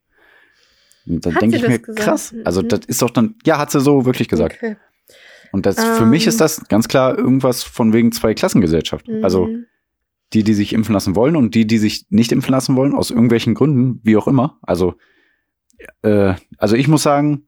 [1.06, 1.98] Und dann denke ich mir, gesagt?
[1.98, 2.68] krass, also Mhm.
[2.68, 4.56] das ist doch dann, ja, hat sie so wirklich gesagt.
[4.56, 4.76] Okay.
[5.52, 6.28] Und das, für mich Ähm.
[6.30, 9.06] ist das ganz klar irgendwas von wegen zwei Klassengesellschaft.
[9.22, 9.66] Also Mhm.
[10.32, 13.10] die, die sich impfen lassen wollen und die, die sich nicht impfen lassen wollen, aus
[13.10, 14.58] irgendwelchen Gründen, wie auch immer.
[14.62, 14.94] Also,
[16.02, 17.44] äh, also ich muss sagen,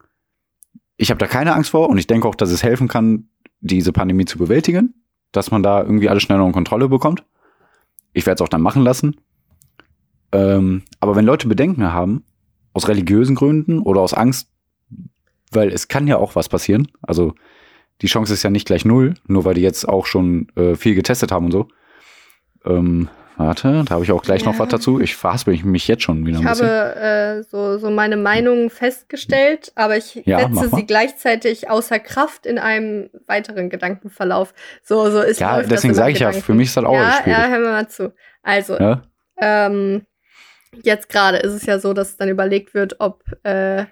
[0.98, 3.28] ich habe da keine Angst vor und ich denke auch, dass es helfen kann,
[3.64, 4.94] diese Pandemie zu bewältigen,
[5.32, 7.24] dass man da irgendwie alles schneller unter Kontrolle bekommt.
[8.12, 9.16] Ich werde es auch dann machen lassen.
[10.32, 12.24] Ähm, aber wenn Leute Bedenken haben,
[12.72, 14.50] aus religiösen Gründen oder aus Angst,
[15.50, 17.34] weil es kann ja auch was passieren, also
[18.02, 20.94] die Chance ist ja nicht gleich null, nur weil die jetzt auch schon äh, viel
[20.94, 21.68] getestet haben und so.
[22.64, 24.58] Ähm, warte, da habe ich auch gleich noch Ja.
[24.60, 25.00] was dazu.
[25.00, 26.68] Ich verhaspel mich jetzt schon wieder Ich ein bisschen.
[26.68, 32.46] habe äh, so, so meine Meinung festgestellt, aber ich Ja, setze sie gleichzeitig außer Kraft
[32.46, 34.54] in einem weiteren Gedankenverlauf.
[34.82, 36.44] So, so ist Ja, deswegen sage ich ja, Gedanken.
[36.46, 37.38] für mich ist das auch ja, schwierig.
[37.38, 38.12] ja, hören wir mal zu.
[38.42, 39.02] Also, Ja?
[39.40, 40.06] ähm,
[40.82, 43.84] jetzt gerade ist es ja so, dass dann überlegt wird, ob, äh,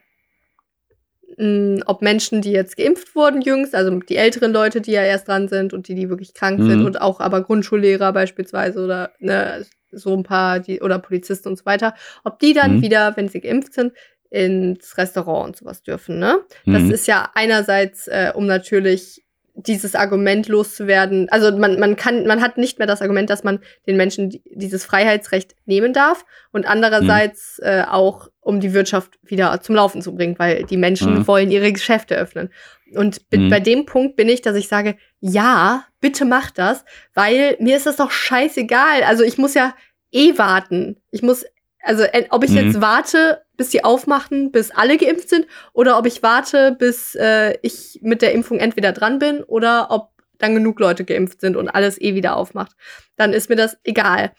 [1.37, 5.29] mh, ob Menschen, die jetzt geimpft wurden jüngst, also die älteren Leute, die ja erst
[5.29, 6.65] dran sind und die, die wirklich krank Mhm.
[6.67, 11.57] sind und auch aber Grundschullehrer beispielsweise oder ne, so ein paar, die oder Polizisten und
[11.59, 12.83] so weiter, ob die dann Mhm.
[12.83, 13.93] wieder, wenn sie geimpft sind,
[14.31, 16.39] ins Restaurant und sowas dürfen, ne?
[16.65, 16.91] Das Mhm.
[16.93, 19.23] ist ja einerseits, äh, um natürlich
[19.55, 21.29] dieses Argument loszuwerden.
[21.31, 24.43] Also man, man kann, man hat nicht mehr das Argument, dass man den Menschen die-
[24.51, 27.67] dieses Freiheitsrecht nehmen darf und andererseits Mhm.
[27.69, 31.27] äh, auch, um die Wirtschaft wieder zum Laufen zu bringen, weil die Menschen Mhm.
[31.27, 32.51] wollen ihre Geschäfte öffnen.
[32.95, 33.51] Und Mhm.
[33.51, 36.85] bei dem Punkt bin ich, dass ich sage, ja, bitte mach das,
[37.15, 39.03] weil mir ist das doch scheißegal.
[39.07, 39.75] Also ich muss ja
[40.13, 40.97] eh warten.
[41.11, 41.45] Ich muss,
[41.83, 42.57] also ob ich Mhm.
[42.57, 47.57] jetzt warte, bis die aufmachen, bis alle geimpft sind, oder ob ich warte, bis äh,
[47.63, 51.69] ich mit der Impfung entweder dran bin oder ob dann genug Leute geimpft sind und
[51.69, 52.73] alles eh wieder aufmacht.
[53.17, 54.33] Dann ist mir das egal.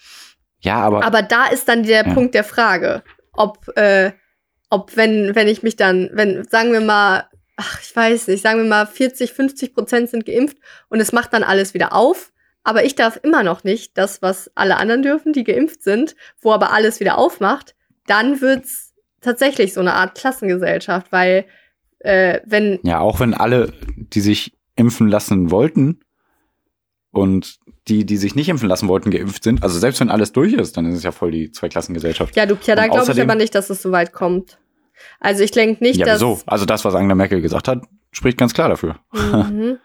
[0.60, 2.14] ja, aber, Aber da ist dann der Ja.
[2.14, 3.02] Punkt der Frage,
[3.32, 4.12] ob, äh,
[4.70, 8.60] ob wenn, wenn ich mich dann, wenn, sagen wir mal, ach, ich weiß nicht, sagen
[8.62, 10.58] wir mal 40, 50 Prozent sind geimpft
[10.90, 12.34] und es macht dann alles wieder auf,
[12.66, 16.52] aber ich darf immer noch nicht das, was alle anderen dürfen, die geimpft sind, wo
[16.52, 17.74] aber alles wieder aufmacht,
[18.08, 18.93] dann wird's
[19.24, 21.46] tatsächlich so eine Art Klassengesellschaft, weil
[22.00, 26.02] äh, wenn Ja, auch wenn alle, die sich impfen lassen wollten
[27.12, 30.54] und die, die sich nicht impfen lassen wollten, geimpft sind, also selbst wenn alles durch
[30.54, 32.36] ist, dann ist es ja voll die Zweiklassengesellschaft.
[32.36, 34.58] ja, du, ja, da glaube ich aber nicht, dass es so weit kommt.
[35.20, 36.40] Also ich denke nicht, Ja, dass wieso?
[36.46, 39.00] Also das, was Angela Merkel gesagt hat, spricht ganz klar dafür.
[39.12, 39.80] Mhm.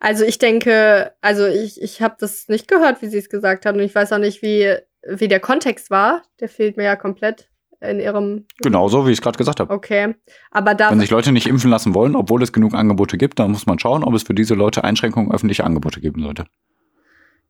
[0.00, 3.78] Also ich denke, also ich, ich habe das nicht gehört, wie sie es gesagt haben.
[3.78, 4.74] Und ich weiß auch nicht, wie,
[5.06, 6.22] wie der Kontext war.
[6.40, 7.48] Der fehlt mir ja komplett
[7.80, 8.46] in ihrem.
[8.62, 9.72] Genauso, wie ich es gerade gesagt habe.
[9.72, 10.14] Okay.
[10.50, 10.90] Aber da.
[10.90, 13.78] Wenn sich Leute nicht impfen lassen wollen, obwohl es genug Angebote gibt, dann muss man
[13.78, 16.44] schauen, ob es für diese Leute Einschränkungen öffentlicher Angebote geben sollte.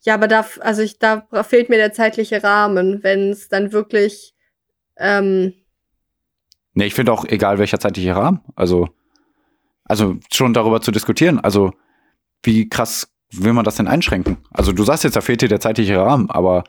[0.03, 4.35] Ja, aber da, also ich, da fehlt mir der zeitliche Rahmen, wenn es dann wirklich.
[4.97, 5.55] Ähm,
[6.75, 8.41] Nee, ich finde auch egal welcher zeitliche Rahmen.
[8.55, 8.89] Also,
[9.85, 11.41] also schon darüber zu diskutieren.
[11.41, 11.73] Also,
[12.43, 14.39] wie krass will man das denn einschränken?
[14.53, 16.65] Also, du sagst jetzt, da fehlt dir der zeitliche Rahmen, aber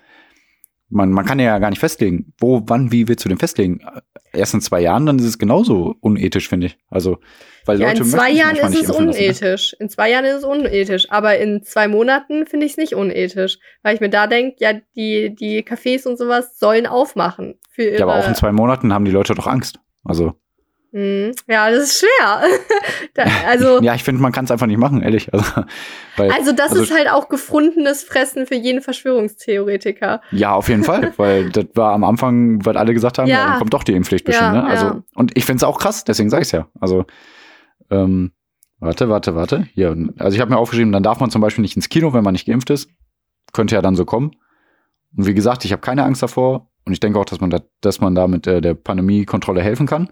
[0.92, 2.34] man, man kann ja gar nicht festlegen.
[2.40, 3.80] Wo, wann, wie willst du den festlegen?
[4.34, 6.78] Erst in zwei Jahren, dann ist es genauso unethisch, finde ich.
[6.90, 7.18] Also,
[7.66, 9.10] weil ja, Leute in zwei Jahren ist es impfen lassen, ne?
[9.10, 9.76] unethisch.
[9.80, 11.10] In zwei Jahren ist es unethisch.
[11.10, 13.60] Aber in zwei Monaten finde ich es nicht unethisch.
[13.84, 17.56] Weil ich mir da denke, ja, die, die Cafés und sowas sollen aufmachen.
[17.72, 19.80] Für ihre, Ja, aber auch in zwei Monaten haben die Leute doch Angst.
[20.04, 20.34] Also,
[20.94, 22.44] Ja, das ist schwer.
[23.14, 25.34] da, also, ja, ich finde, man kann es einfach nicht machen, ehrlich.
[25.34, 25.46] Also,
[26.18, 30.22] weil, also das also- ist halt auch gefundenes Fressen für jeden Verschwörungstheoretiker.
[30.32, 33.46] Ja, auf jeden Fall, weil das war am Anfang, weil alle gesagt haben, ja, Ja.
[33.52, 34.54] dann kommt doch die Impfpflicht bestimmt.
[34.54, 34.66] Ja, ne?
[34.66, 35.04] Also, ja.
[35.16, 36.68] und ich finde es auch krass, deswegen sage ich es ja.
[36.80, 37.06] Also,
[37.90, 38.32] ähm,
[38.80, 39.68] warte, warte, warte.
[39.74, 42.24] Hier, also ich habe mir aufgeschrieben, dann darf man zum Beispiel nicht ins Kino, wenn
[42.24, 42.90] man nicht geimpft ist.
[43.54, 44.32] Könnte ja dann so kommen.
[45.16, 47.62] Und wie gesagt, ich habe keine Angst davor und ich denke auch, dass man da,
[47.82, 50.10] dass man da mit äh, der Pandemiekontrolle helfen kann.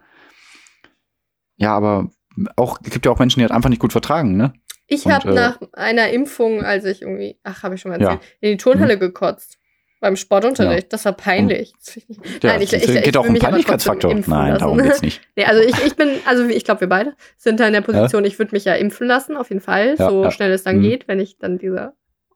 [1.59, 2.09] Ja, aber
[2.55, 4.53] auch es gibt ja auch Menschen, die halt einfach nicht gut vertragen, ne?
[4.87, 8.11] Ich habe äh, nach einer Impfung, als ich irgendwie, ach, habe ich schon mal Ja.
[8.11, 8.13] Mhm.
[8.15, 9.57] erzählt, in die Turnhalle gekotzt.
[10.01, 10.93] Beim Sportunterricht.
[10.93, 11.73] Das war peinlich.
[11.85, 14.13] Das ich nicht- Ja, Nein, ich, es ich, ich, geht auch will um Peinlichkeitsfaktor.
[14.13, 14.59] Nein, lassen.
[14.59, 15.19] darum geht's nicht.
[15.35, 18.23] Nee, also ich, ich bin, also ich glaube, wir beide sind da in der Position,
[18.23, 20.31] ich würde mich ja impfen lassen, auf jeden Fall, Ja, so ja.
[20.31, 20.81] schnell es dann Mhm.
[20.83, 21.93] geht, wenn ich dann dieser,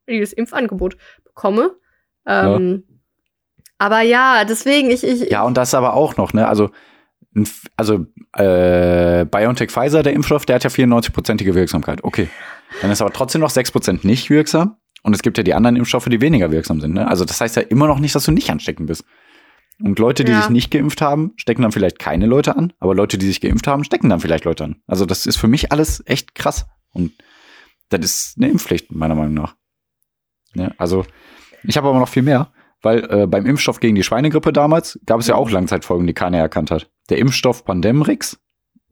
[0.09, 1.71] dieses Impfangebot bekomme.
[2.27, 2.83] Ähm,
[3.77, 6.47] Aber ja, deswegen, ich, ich, Ja, und das aber auch noch, ne?
[6.47, 6.69] Also,
[7.77, 8.05] also
[8.37, 12.03] äh, BioNTech Pfizer, der Impfstoff, der hat ja 94-prozentige Wirksamkeit.
[12.03, 12.29] Okay.
[12.81, 14.77] Dann ist aber trotzdem noch 6% nicht wirksam.
[15.03, 16.93] Und es gibt ja die anderen Impfstoffe, die weniger wirksam sind.
[16.93, 17.07] Ne?
[17.07, 19.03] Also das heißt ja immer noch nicht, dass du nicht ansteckend bist.
[19.81, 20.41] Und Leute, die Ja.
[20.41, 23.67] sich nicht geimpft haben, stecken dann vielleicht keine Leute an, aber Leute, die sich geimpft
[23.67, 24.75] haben, stecken dann vielleicht Leute an.
[24.87, 26.67] Also das ist für mich alles echt krass.
[26.93, 27.11] Und
[27.89, 29.55] das ist eine Impfpflicht, meiner Meinung nach.
[30.53, 30.73] Ne?
[30.77, 31.05] Also
[31.63, 32.51] ich habe aber noch viel mehr,
[32.83, 36.37] weil äh, beim Impfstoff gegen die Schweinegrippe damals gab es ja auch Langzeitfolgen, die keiner
[36.37, 36.91] erkannt hat.
[37.09, 38.39] Der Impfstoff Pandemrix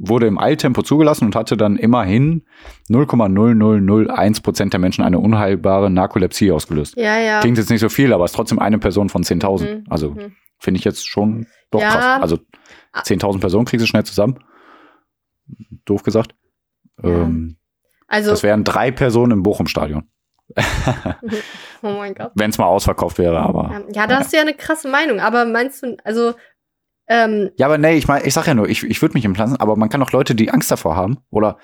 [0.04, 2.46] wurde im Eiltempo zugelassen und hatte dann immerhin
[2.90, 6.96] 0,0001 Prozent der Menschen eine unheilbare Narkolepsie ausgelöst.
[6.98, 7.40] ja, ja.
[7.42, 9.76] Klingt jetzt nicht so viel, aber ist trotzdem eine Person von 10.000.
[9.76, 10.34] Mhm, Also mhm.
[10.58, 11.90] finde ich jetzt schon doch Ja.
[11.92, 12.22] krass.
[12.22, 12.40] Also
[12.96, 14.40] 10.000 Personen kriegst du schnell zusammen.
[15.86, 16.34] Doof gesagt.
[17.04, 17.10] Ja.
[17.10, 17.58] Ähm,
[18.08, 20.04] Also, das wären drei Personen im Bochum-Stadion,
[21.82, 22.32] oh mein Gott.
[22.36, 23.40] wenn es mal ausverkauft wäre.
[23.40, 26.34] Aber Ja, ja, da hast du ja eine krasse Meinung, aber meinst du, also,
[27.08, 29.58] ähm, Ja, aber nee, ich meine, ich sag ja nur, ich, ich würde mich impflassen,
[29.58, 31.58] aber man kann auch Leute, die Angst davor haben oder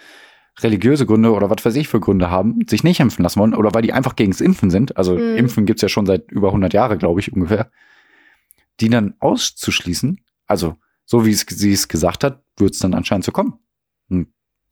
[0.60, 3.74] religiöse Gründe oder was weiß ich für Gründe haben, sich nicht impfen lassen wollen oder
[3.74, 4.98] weil die einfach gegens Impfen sind.
[4.98, 5.38] Also Mhm.
[5.38, 7.70] Impfen gibt's ja schon seit über 100 Jahren, glaube ich, ungefähr.
[8.80, 10.76] Die dann auszuschließen, also
[11.06, 13.60] so wie sie es gesagt hat, wird's dann anscheinend so kommen.
[14.10, 14.28] Und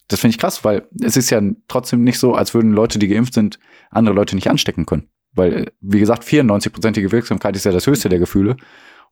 [0.07, 3.07] das finde ich krass, weil es ist ja trotzdem nicht so, als würden Leute, die
[3.07, 5.09] geimpft sind, andere Leute nicht anstecken können.
[5.33, 8.55] Weil, äh, wie gesagt, 94-prozentige Wirksamkeit ist ja das höchste der Gefühle.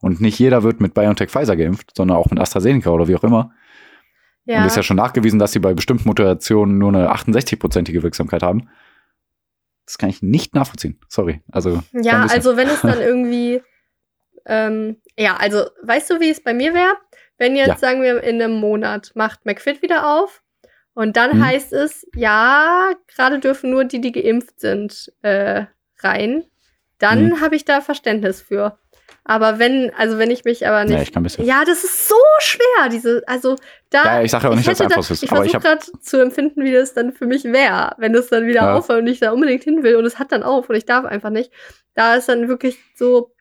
[0.00, 3.24] Und nicht jeder wird mit BioNTech Pfizer geimpft, sondern auch mit AstraZeneca oder wie auch
[3.24, 3.52] immer.
[4.44, 4.58] ja.
[4.58, 8.42] Und es ist ja schon nachgewiesen, dass sie bei bestimmten Mutationen nur eine 68-prozentige Wirksamkeit
[8.42, 8.68] haben.
[9.86, 10.98] Das kann ich nicht nachvollziehen.
[11.08, 11.42] Sorry.
[11.52, 13.60] Also, Ja, also wenn es dann irgendwie,
[14.46, 16.94] ähm, ja, also weißt du, wie es bei mir wäre?
[17.36, 17.76] Wenn jetzt, Ja.
[17.78, 20.42] sagen wir, in einem Monat macht McFit wieder auf
[20.94, 21.44] und dann Mhm.
[21.44, 25.64] heißt es, ja, gerade dürfen nur die, die geimpft sind, äh,
[26.00, 26.44] rein,
[26.98, 27.40] dann Mhm.
[27.40, 28.78] habe ich da Verständnis für.
[29.26, 30.92] Aber wenn, also wenn ich mich aber nicht.
[30.94, 31.44] Ja, ich kann ein bisschen.
[31.46, 33.56] Ja, das ist so schwer, diese, also
[33.88, 34.04] da.
[34.18, 35.22] Ja, ich sage ja auch nicht, dass es einfach ist.
[35.22, 38.62] Ich versuche gerade zu empfinden, wie das dann für mich wäre, wenn es dann wieder
[38.62, 38.74] Ja.
[38.74, 41.04] aufhört und ich da unbedingt hin will und es hat dann auf und ich darf
[41.06, 41.50] einfach nicht.
[41.94, 43.34] Da ist dann wirklich so,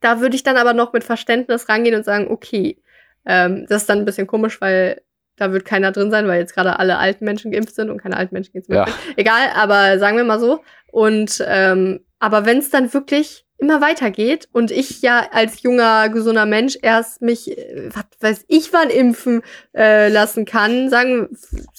[0.00, 2.82] da würde ich dann aber noch mit Verständnis rangehen und sagen, okay,
[3.24, 5.00] ähm, das ist dann ein bisschen komisch, weil
[5.36, 8.16] da wird keiner drin sein, weil jetzt gerade alle alten Menschen geimpft sind und keine
[8.16, 8.86] alten Menschen zum Ja.
[9.16, 10.60] Egal, aber sagen wir mal so.
[10.90, 16.46] Und ähm, aber wenn es dann wirklich immer weitergeht und ich ja als junger, gesunder
[16.46, 19.42] Mensch erst mich, äh, was weiß ich, wann impfen
[19.74, 21.28] äh, lassen kann, sagen,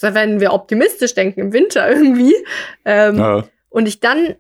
[0.02, 2.36] werden wir optimistisch denken im Winter irgendwie.
[2.86, 3.44] Ähm, ja,
[3.76, 4.36] und ich dann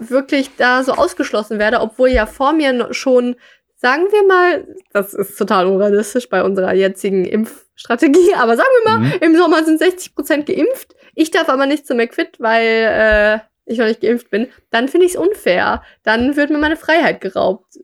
[0.00, 3.36] wirklich da so ausgeschlossen werde, obwohl ja vor mir schon,
[3.80, 8.98] sagen wir mal, das ist total unrealistisch bei unserer jetzigen Impfstrategie, aber sagen wir mal,
[8.98, 9.12] mhm.
[9.20, 10.94] im Sommer sind 60 Prozent geimpft.
[11.14, 14.48] Ich darf aber nicht zum McFit, weil äh, ich noch nicht geimpft bin.
[14.70, 15.82] Dann finde ich es unfair.
[16.02, 17.78] Dann wird mir meine Freiheit geraubt.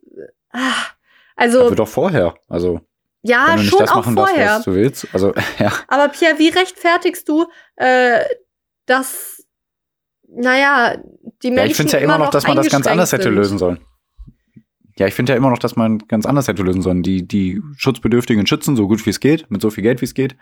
[0.52, 0.72] Ah,
[1.34, 1.66] also.
[1.66, 2.34] Aber doch vorher.
[2.48, 2.80] Also.
[3.22, 4.56] Ja, schon nicht das auch machen vorher.
[4.56, 5.08] Was du willst.
[5.12, 5.72] Also, ja.
[5.88, 8.20] Aber Pierre, wie rechtfertigst du, äh,
[8.84, 9.44] dass,
[10.28, 10.96] naja,
[11.42, 11.56] die Menschen.
[11.56, 13.80] Ja, ich finde ja immer noch, dass man das ganz anders hätte lösen sollen.
[14.98, 17.02] Ja, ich finde ja immer noch, dass man ganz anders hätte lösen sollen.
[17.02, 20.14] Die, die Schutzbedürftigen schützen, so gut wie es geht, mit so viel Geld wie es
[20.14, 20.36] geht.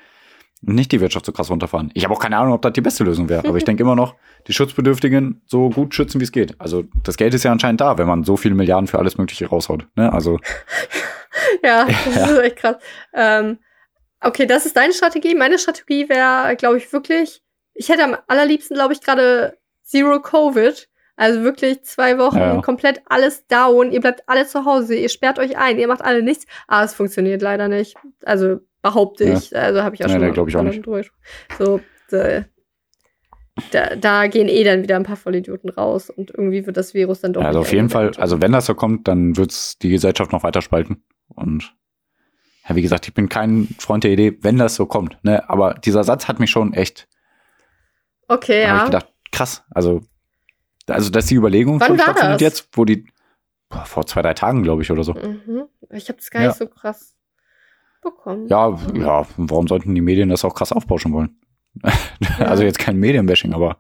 [0.67, 1.91] Und nicht die Wirtschaft so krass runterfahren.
[1.95, 3.47] Ich habe auch keine Ahnung, ob das die beste Lösung wäre.
[3.47, 4.15] Aber ich denke immer noch,
[4.47, 6.59] die Schutzbedürftigen so gut schützen, wie es geht.
[6.61, 9.47] Also das Geld ist ja anscheinend da, wenn man so viele Milliarden für alles Mögliche
[9.47, 9.87] raushaut.
[9.97, 10.11] Ne?
[10.13, 10.39] Also
[11.63, 12.27] ja, das Ja.
[12.27, 12.77] ist echt krass.
[13.13, 13.59] Ähm,
[14.21, 15.35] okay, das ist deine Strategie.
[15.35, 17.43] Meine Strategie wäre, glaube ich, wirklich,
[17.75, 20.89] ich hätte am allerliebsten, glaube ich, gerade Zero Covid.
[21.17, 22.61] Also wirklich zwei Wochen Ja.
[22.61, 23.93] komplett alles down.
[23.93, 26.47] Ihr bleibt alle zu Hause, ihr sperrt euch ein, ihr macht alle nichts.
[26.67, 27.97] Aber es funktioniert leider nicht.
[28.25, 29.37] Also behaupte Ja.
[29.39, 29.57] ich.
[29.57, 30.83] Also habe ich auch Nee, schon nee, mal glaub ich auch nicht.
[30.83, 31.11] gesprochen.
[31.59, 31.81] So,
[33.71, 37.21] da, da gehen eh dann wieder ein paar Vollidioten raus und irgendwie wird das Virus
[37.21, 37.43] dann doch.
[37.43, 40.43] Ja, also auf jeden Fall, also wenn das so kommt, dann wird's die Gesellschaft noch
[40.43, 41.05] weiter spalten.
[41.29, 41.75] Und
[42.69, 45.19] ja, wie gesagt, ich bin kein Freund der Idee, wenn das so kommt.
[45.23, 45.49] Ne?
[45.49, 47.07] Aber dieser Satz hat mich schon echt,
[48.27, 48.79] Okay, ja.
[48.79, 49.63] ich gedacht, krass.
[49.71, 50.01] Also,
[50.89, 52.41] also dass die Überlegung Wann schon war stattfindet das?
[52.43, 53.07] jetzt, wo die
[53.69, 55.15] boah, vor zwei, drei Tagen, glaube ich, oder so.
[55.15, 55.65] Mhm.
[55.91, 56.49] Ich habe das gar Ja.
[56.49, 57.15] nicht so krass
[58.03, 58.47] bekommen.
[58.49, 61.37] Ja, ja, warum sollten die Medien das auch krass aufbauschen wollen?
[62.39, 63.77] Also jetzt kein Medienbashing, aber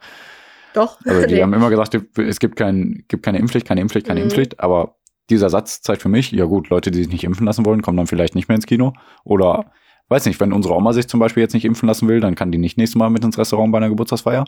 [0.75, 0.99] Doch.
[1.05, 1.43] also die Nee.
[1.43, 4.25] haben immer gesagt, es gibt, kein, gibt keine Impfpflicht, keine Impfpflicht, keine Mhm.
[4.25, 4.97] Impfpflicht, aber
[5.31, 7.97] dieser Satz zeigt für mich, ja gut, Leute, die sich nicht impfen lassen wollen, kommen
[7.97, 8.93] dann vielleicht nicht mehr ins Kino.
[9.25, 9.71] Oder,
[10.09, 12.51] weiß nicht, wenn unsere Oma sich zum Beispiel jetzt nicht impfen lassen will, dann kann
[12.53, 14.45] die nicht nächstes Mal mit ins Restaurant bei einer Geburtstagsfeier.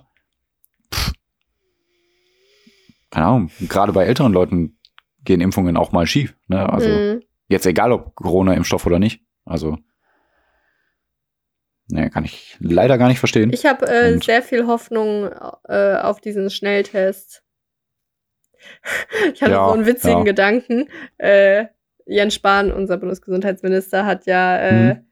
[0.92, 1.12] Pff.
[3.16, 4.78] Keine Ahnung, gerade bei älteren Leuten
[5.24, 6.36] gehen Impfungen auch mal schief.
[6.48, 6.68] Ne?
[6.70, 7.22] Also Mhm.
[7.48, 9.22] jetzt egal, ob Corona-Impfstoff oder nicht.
[9.46, 9.78] Also,
[11.88, 13.50] ne, kann ich leider gar nicht verstehen.
[13.54, 15.30] Ich habe äh, sehr viel Hoffnung
[15.66, 17.42] äh, auf diesen Schnelltest.
[19.32, 20.24] Ich hatte Ja, so einen witzigen ja.
[20.24, 20.90] Gedanken.
[21.16, 21.68] Äh,
[22.04, 25.06] Jens Spahn, unser Bundesgesundheitsminister, hat ja äh, Mhm.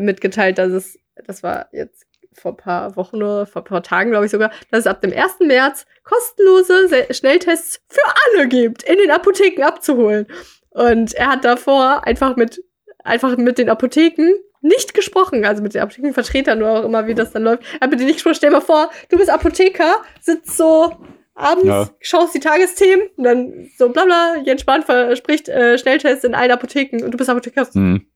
[0.00, 4.10] mitgeteilt, dass es, das war jetzt vor ein paar Wochen oder vor ein paar Tagen,
[4.10, 5.40] glaube ich sogar, dass es ab dem 1.
[5.40, 8.00] März kostenlose Se- Schnelltests für
[8.36, 10.26] alle gibt, in den Apotheken abzuholen.
[10.70, 12.62] Und er hat davor einfach mit,
[13.02, 17.32] einfach mit den Apotheken nicht gesprochen, also mit den Apothekenvertretern oder auch immer, wie das
[17.32, 17.62] dann läuft.
[17.74, 18.34] Er hat mit denen nicht gesprochen.
[18.34, 20.96] Stell dir mal vor, du bist Apotheker, sitzt so
[21.34, 21.88] abends, Ja.
[22.00, 26.50] schaust die Tagesthemen und dann so bla bla, Jens Spahn verspricht äh, Schnelltests in allen
[26.50, 27.66] Apotheken und du bist Apotheker.
[27.72, 28.06] Hm.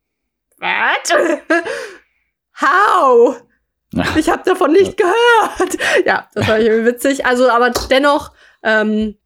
[0.59, 1.35] What?
[2.61, 3.43] How?
[4.17, 5.77] Ich habe davon nicht gehört.
[6.07, 7.27] Ja, das war irgendwie witzig.
[7.27, 8.33] Also, aber dennoch,
[8.63, 9.17] ähm,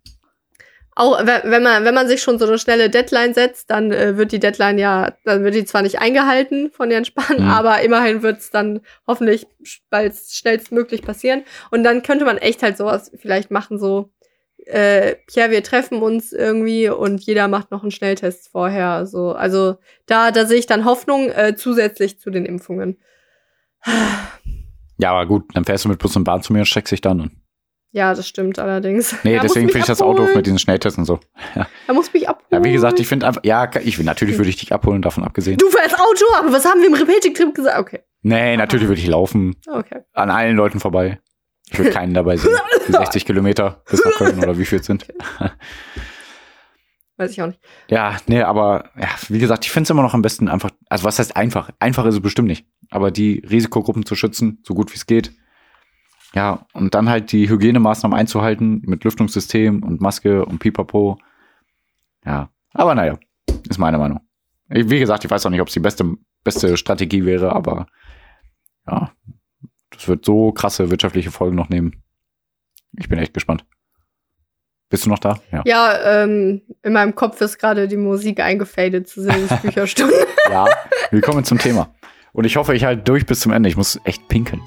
[0.94, 4.16] auch we- wenn man, wenn man sich schon so eine schnelle Deadline setzt, dann äh,
[4.16, 7.50] wird die Deadline ja, dann wird die zwar nicht eingehalten von Jan Spahn, Mhm.
[7.50, 9.46] aber immerhin wird es dann hoffentlich
[9.90, 11.44] bald schnellstmöglich passieren.
[11.70, 14.10] Und dann könnte man echt halt sowas vielleicht machen, so,
[14.64, 19.04] äh, ja, wir treffen uns irgendwie und jeder macht noch einen Schnelltest vorher.
[19.06, 22.98] So, also da, da sehe ich dann Hoffnung äh, zusätzlich zu den Impfungen.
[24.98, 27.02] Ja, aber gut, dann fährst du mit Bus und Bahn zu mir und steckst dich
[27.02, 27.30] dann an.
[27.92, 29.14] Ja, das stimmt allerdings.
[29.24, 30.36] Nee, Er deswegen finde ich das Auto abholen.
[30.38, 31.20] mit diesen Schnelltests und so.
[31.86, 32.46] Er muss mich abholen.
[32.50, 35.22] Ja, wie gesagt, ich finde einfach, ja, ich will, natürlich würde ich dich abholen, davon
[35.22, 35.58] abgesehen.
[35.58, 37.78] Du fährst Auto, aber was haben wir im Repetik-Trip gesagt?
[37.78, 40.00] Okay, Nee, natürlich würde ich laufen, okay.
[40.14, 41.20] an allen Leuten vorbei.
[41.70, 42.56] Ich würde keinen dabei sehen.
[42.88, 45.06] Die 60 Kilometer bis nach Köln oder wie viel es sind.
[47.16, 47.60] Weiß ich auch nicht.
[47.88, 51.04] Ja, nee, aber ja, wie gesagt, ich finde es immer noch am besten einfach, also
[51.04, 51.70] was heißt einfach?
[51.78, 52.66] Einfach ist es bestimmt nicht.
[52.90, 55.32] Aber die Risikogruppen zu schützen, so gut wie es geht.
[56.34, 61.18] Ja, und dann halt die Hygienemaßnahmen einzuhalten mit Lüftungssystem und Maske und Pipapo.
[62.26, 63.18] Ja, aber naja,
[63.68, 64.20] ist meine Meinung.
[64.68, 67.86] Ich, wie gesagt, ich weiß auch nicht, ob es die beste, beste Strategie wäre, aber
[68.86, 69.12] ja,
[69.90, 72.02] das wird so krasse wirtschaftliche Folgen noch nehmen.
[72.98, 73.64] Ich bin echt gespannt.
[74.88, 75.40] Bist du noch da?
[75.50, 75.62] Ja.
[75.66, 80.14] Ja, ähm, in meinem Kopf ist gerade die Musik eingefadet zu Silvs Bücherstunde.
[80.48, 80.64] Ja,
[81.10, 81.92] willkommen zum Thema.
[82.32, 83.68] Und ich hoffe, ich halte durch bis zum Ende.
[83.68, 84.62] Ich muss echt pinkeln.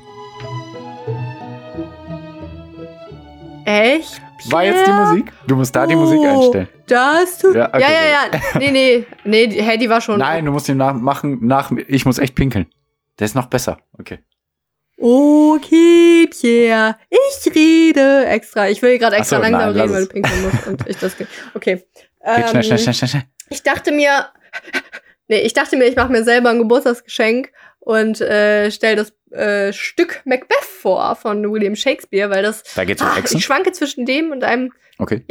[3.64, 4.22] Echt?
[4.50, 5.06] War jetzt die Pierre?
[5.06, 5.32] Musik?
[5.48, 6.68] Du musst da die Oh, Musik einstellen.
[6.88, 7.56] Das tut.
[7.56, 9.06] Ja, Ja, okay, ja, ja, Nee, nee.
[9.24, 10.20] Nee, die- hä, die war schon.
[10.20, 11.40] Nein, du musst den nach machen.
[11.48, 12.66] Nach, ich muss echt pinkeln.
[13.20, 13.78] Der ist noch besser.
[13.98, 14.20] Okay.
[15.02, 16.98] Okay, Pierre.
[17.10, 18.70] Ich rede extra.
[18.70, 20.98] Ich will gerade extra Ach so, langsam nein, reden, weil du pinkeln musst und ich
[20.98, 21.16] das.
[21.54, 21.84] Okay.
[22.22, 23.24] Ähm, schnell, schnell, schnell, schnell, schnell.
[23.50, 24.28] Ich dachte mir,
[25.30, 29.72] nee, ich dachte mir, ich mache mir selber ein Geburtstagsgeschenk und äh, stelle das äh,
[29.72, 32.64] Stück Macbeth vor von William Shakespeare, weil das.
[32.76, 33.38] Da geht's um Ah, Hexen.
[33.38, 34.74] ich schwanke zwischen dem und einem.
[34.98, 35.24] Okay.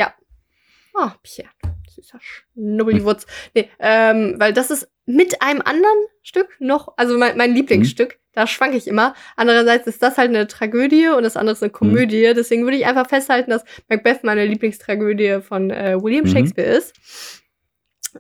[0.95, 1.51] Oh, Pierre,
[1.95, 3.27] süßer Schnubbeliwutz.
[3.55, 8.47] Nee, ähm, weil das ist mit einem anderen Stück noch, also mein, mein Lieblingsstück, da
[8.47, 9.15] schwanke ich immer.
[9.37, 12.31] Andererseits ist das halt eine Tragödie und das andere ist eine Komödie.
[12.37, 16.29] Deswegen würde ich einfach festhalten, dass Macbeth meine Lieblingstragödie von äh, William Mhm.
[16.29, 16.95] Shakespeare ist.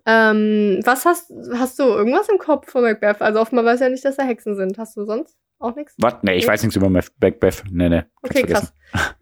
[0.06, 3.20] Ähm, was hast, hast du irgendwas im Kopf von Macbeth?
[3.22, 4.78] Also offenbar weiß ja nicht, dass da Hexen sind.
[4.78, 5.94] Hast du sonst auch nichts?
[5.98, 6.14] Was?
[6.22, 7.62] Nee, ich weiß nichts über Mac- Macbeth.
[7.70, 8.02] Nee, nee.
[8.22, 8.72] Okay, krass.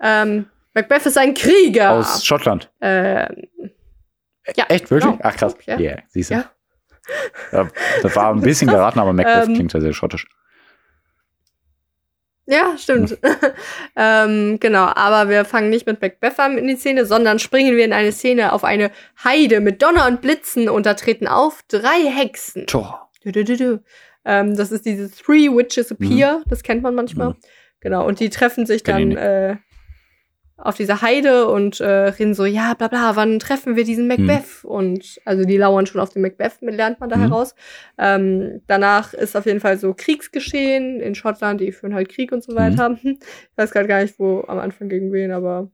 [0.00, 1.92] Ähm, Macbeth ist ein Krieger.
[1.92, 2.70] Aus Schottland.
[2.80, 3.48] ähm,
[4.56, 5.10] ja, Echt, wirklich?
[5.10, 5.18] genau.
[5.22, 5.56] Ach, krass.
[5.66, 5.78] Ja.
[5.78, 6.34] Yeah, siehst du?
[6.34, 6.50] Ja.
[7.52, 7.68] Ja,
[8.02, 10.26] das war ein bisschen geraten, aber Macbeth Ähm, klingt ja sehr schottisch.
[12.46, 13.18] Ja, stimmt.
[13.96, 17.84] ähm, genau, aber wir fangen nicht mit Macbeth an in die Szene, sondern springen wir
[17.84, 18.92] in eine Szene auf eine
[19.24, 22.66] Heide mit Donner und Blitzen und da treten auf drei Hexen.
[22.66, 23.10] Tor.
[23.24, 23.82] Du, du, du.
[24.24, 27.30] Ähm, das ist diese Three Witches Appear, das kennt man manchmal.
[27.30, 27.36] Mhm.
[27.80, 29.56] Genau, und die treffen sich ich dann äh,
[30.58, 34.64] auf dieser Heide und äh, reden so, ja, bla bla, wann treffen wir diesen Macbeth?
[34.64, 37.22] Und also die lauern schon auf den Macbeth, lernt man da Mhm.
[37.22, 37.54] heraus.
[37.98, 42.42] Ähm, danach ist auf jeden Fall so Kriegsgeschehen in Schottland, die führen halt Krieg und
[42.42, 42.96] so weiter.
[43.04, 43.18] Ich
[43.56, 45.70] weiß gerade gar nicht, wo am Anfang gegen wen, aber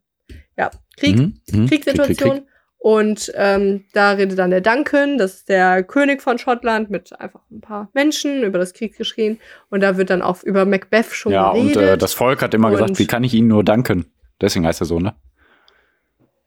[0.57, 1.66] ja, Krieg, Mhm, mhm.
[1.68, 2.07] Kriegssituation.
[2.16, 2.47] Krieg, Krieg, Krieg.
[2.78, 7.41] Und ähm, da redet dann der Duncan, das ist der König von Schottland, mit einfach
[7.53, 9.39] ein paar Menschen über das Kriegsgeschehen.
[9.70, 11.91] Und da wird dann auch über Macbeth schon Ja, und geredet.
[11.95, 14.07] äh, das Volk hat immer Und- gesagt, wie kann ich Ihnen nur danken?
[14.43, 15.14] Deswegen heißt er so, ne?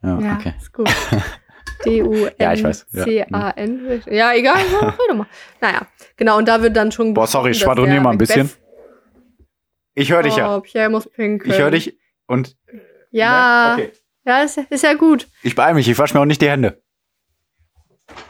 [0.03, 0.53] Ja, ja, okay.
[0.59, 0.89] ist gut.
[1.85, 2.35] D-U-N-C-A-N.
[2.39, 2.85] Ja, ich weiß.
[2.91, 3.05] Ja.
[4.11, 4.57] Ja, egal,
[5.09, 5.25] ja.
[5.61, 7.13] Naja, genau, und da wird dann schon.
[7.13, 8.49] Boah, sorry, schwadronier mal ein bisschen.
[9.93, 10.55] Ich höre dich ja.
[10.55, 11.51] Oh, Pierre muss pinkeln.
[11.51, 12.57] Ich höre dich und.
[13.11, 13.75] Ja?
[13.75, 13.91] Okay.
[14.25, 15.27] ja, ist, ist ja gut.
[15.41, 16.81] Ich beeil mich, ich wasche mir auch nicht die Hände.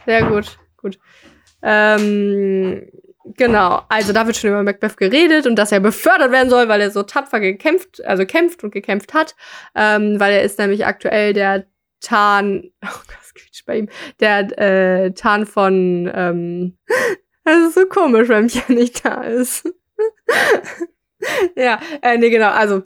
[0.06, 0.98] Sehr gut, gut.
[1.62, 2.88] Ähm,
[3.36, 6.80] genau, also da wird schon über Macbeth geredet und dass er befördert werden soll, weil
[6.80, 9.34] er so tapfer gekämpft, also kämpft und gekämpft hat,
[9.74, 11.66] ähm, weil er ist nämlich aktuell der
[12.00, 13.88] Tarn, oh Gott, quietscht bei ihm,
[14.20, 16.78] der äh, Tarn von, ähm,
[17.44, 19.68] das ist so komisch, wenn Pierre nicht da ist.
[21.56, 22.82] ja, äh, nee, genau, also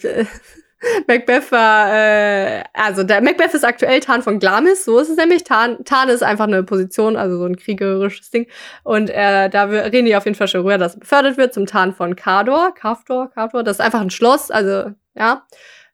[1.06, 5.44] Macbeth war, äh, also der Macbeth ist aktuell Tarn von Glamis, so ist es nämlich.
[5.44, 8.46] Tarn, Tarn ist einfach eine Position, also so ein kriegerisches Ding.
[8.82, 11.66] Und äh, da reden die auf jeden Fall schon rüber, dass er befördert wird zum
[11.66, 13.62] Tarn von Kador, Kaftor, Kaftor.
[13.62, 15.46] Das ist einfach ein Schloss, also ja.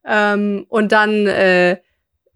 [0.05, 1.79] Ähm, und dann äh,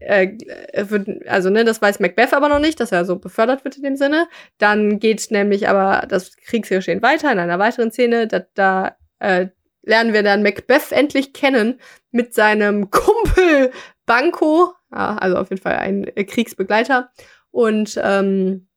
[0.00, 0.36] äh,
[0.74, 3.82] wird, also ne, das weiß Macbeth aber noch nicht, dass er so befördert wird in
[3.82, 4.28] dem Sinne.
[4.58, 8.26] Dann geht nämlich aber das Kriegsgeschehen weiter in einer weiteren Szene.
[8.26, 9.48] Da, da äh,
[9.82, 13.72] lernen wir dann Macbeth endlich kennen mit seinem Kumpel
[14.06, 17.12] Banco, also auf jeden Fall ein äh, Kriegsbegleiter.
[17.50, 18.68] Und ähm,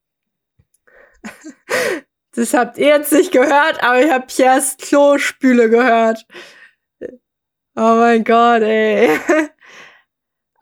[2.36, 6.26] das habt ihr jetzt nicht gehört, aber ich habe Piers Klospüle gehört.
[7.76, 9.10] Oh mein Gott, ey.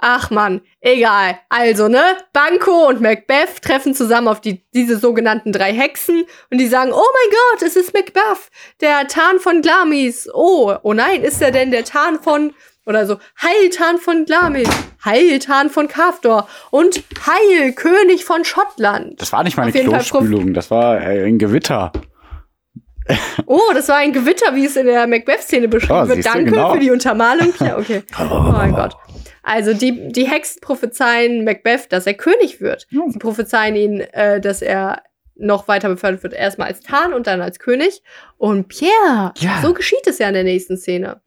[0.04, 1.38] Ach man, egal.
[1.50, 2.02] Also, ne?
[2.34, 6.96] Banco und Macbeth treffen zusammen auf die, diese sogenannten drei Hexen und die sagen, oh
[6.96, 8.50] mein Gott, es ist Macbeth,
[8.82, 10.28] der Tarn von Glamis.
[10.34, 12.52] Oh, oh nein, ist er denn der Tarn von,
[12.88, 14.70] oder so, Heiltarn von Glamis,
[15.06, 19.22] Heiltarn von Kaftor und Heil, König von Schottland.
[19.22, 21.92] Das war nicht meine Klospülung, das war ein Gewitter.
[23.46, 26.26] Oh, das war ein Gewitter, wie es in der Macbeth-Szene beschrieben Ah, wird.
[26.26, 26.74] Danke genau.
[26.74, 27.54] für die Untermalung.
[27.60, 28.04] Ja, okay.
[28.20, 28.96] Oh mein Gott.
[29.44, 32.88] Also die, die Hexen prophezeien Macbeth, dass er König wird.
[32.92, 33.02] Ja.
[33.10, 35.02] Sie prophezeien ihn, äh, dass er
[35.36, 38.04] noch weiter befördert wird, erstmal als Tarn und dann als König.
[38.38, 39.60] Und Pierre, Ja.
[39.64, 41.22] so geschieht es ja in der nächsten Szene.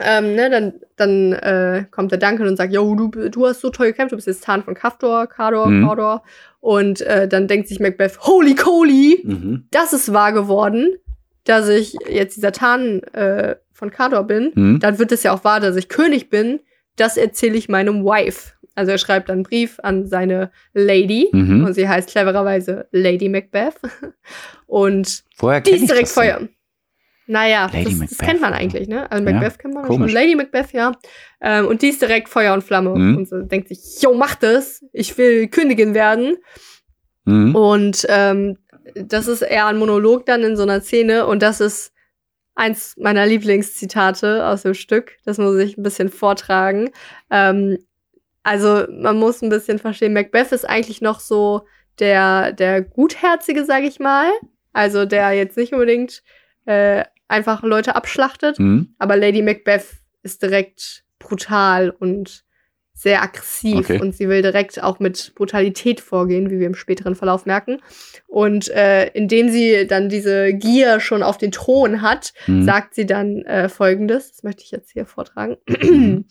[0.00, 3.70] Ähm, ne, dann dann äh, kommt der Duncan und sagt, yo, du, du hast so
[3.70, 5.86] toll gekämpft, du bist jetzt Tarn von Kaftor, Kador, Mhm.
[5.88, 6.22] Kador.
[6.60, 9.64] Und äh, dann denkt sich Macbeth, holy coly, Mhm.
[9.70, 10.96] das ist wahr geworden,
[11.44, 14.80] dass ich jetzt dieser Tarn äh, von Kador bin, Mhm.
[14.80, 16.60] dann wird es ja auch wahr, dass ich König bin.
[16.96, 18.52] Das erzähle ich meinem Wife.
[18.74, 21.64] Also er schreibt einen Brief an seine Lady Mhm.
[21.64, 23.74] und sie heißt clevererweise Lady Macbeth.
[24.66, 26.48] Und Woher die ist direkt das denn?
[27.30, 29.10] Naja, Lady das, das kennt man eigentlich, ne?
[29.10, 30.12] Also Ja, Macbeth kennt man komisch.
[30.12, 30.20] schon.
[30.20, 30.92] Lady Macbeth, ja.
[31.40, 33.16] Ähm, und die ist direkt Feuer und Flamme Mhm.
[33.18, 36.38] und so denkt sich, yo, mach das, ich will Königin werden.
[37.26, 37.54] Mhm.
[37.54, 38.56] Und ähm,
[38.94, 41.92] das ist eher ein Monolog dann in so einer Szene und das ist
[42.54, 45.12] eins meiner Lieblingszitate aus dem Stück.
[45.24, 46.90] Das muss ich ein bisschen vortragen.
[47.30, 47.78] Ähm,
[48.42, 51.66] also man muss ein bisschen verstehen, Macbeth ist eigentlich noch so
[51.98, 54.30] der, der Gutherzige, sag ich mal.
[54.72, 56.22] Also der jetzt nicht unbedingt
[56.64, 58.58] äh, einfach Leute abschlachtet.
[58.58, 58.94] Mhm.
[58.98, 59.86] Aber Lady Macbeth
[60.22, 62.44] ist direkt brutal und
[62.94, 64.00] sehr aggressiv Okay.
[64.00, 67.80] und sie will direkt auch mit Brutalität vorgehen, wie wir im späteren Verlauf merken.
[68.26, 72.64] Und äh, indem sie dann diese Gier schon auf den Thron hat, Mhm.
[72.64, 75.58] sagt sie dann äh, folgendes, das möchte ich jetzt hier vortragen.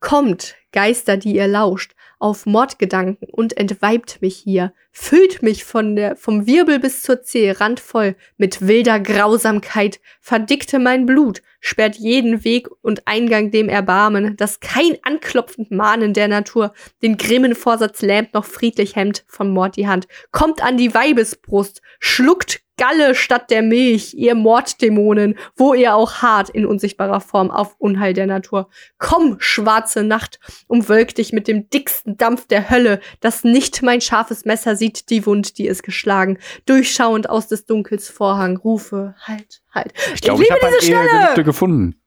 [0.00, 1.92] Kommt, Geister, die ihr lauscht,
[2.24, 7.60] auf Mordgedanken und entweibt mich hier, füllt mich von der, vom Wirbel bis zur Zehe
[7.60, 14.60] randvoll mit wilder Grausamkeit, verdickte mein Blut, sperrt jeden Weg und Eingang dem Erbarmen, dass
[14.60, 16.72] kein anklopfend Mahnen der Natur
[17.02, 21.82] den grimmen Vorsatz lähmt noch friedlich hemmt von Mord die Hand, kommt an die Weibesbrust,
[22.00, 27.76] schluckt Galle statt der Milch, ihr Morddämonen, wo ihr auch hart in unsichtbarer Form auf
[27.78, 28.68] Unheil der Natur.
[28.98, 34.44] Komm, schwarze Nacht, umwölk dich mit dem dicksten Dampf der Hölle, dass nicht mein scharfes
[34.44, 36.38] Messer sieht die Wund, die es geschlagen.
[36.66, 39.92] Durchschauend aus des Dunkels Vorhang rufe, halt, halt.
[40.14, 41.44] Ich glaube, ich, liebe habe ein diese Stelle!
[41.44, 42.00] Gefunden.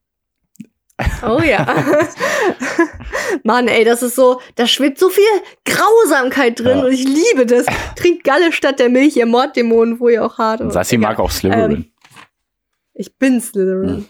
[1.24, 1.66] Oh ja.
[3.44, 5.24] Mann, ey, das ist so, da schwebt so viel
[5.66, 6.86] Grausamkeit drin Ja.
[6.86, 7.66] und ich liebe das.
[7.96, 10.62] Trinkt Galle statt der Milch, ihr Morddämonen, wo ihr auch hart.
[10.62, 11.10] Und Sassi Egal.
[11.12, 11.72] mag auch Slytherin.
[11.72, 11.92] Ähm,
[12.94, 13.90] Ich bin Slytherin.
[13.90, 14.06] Hm.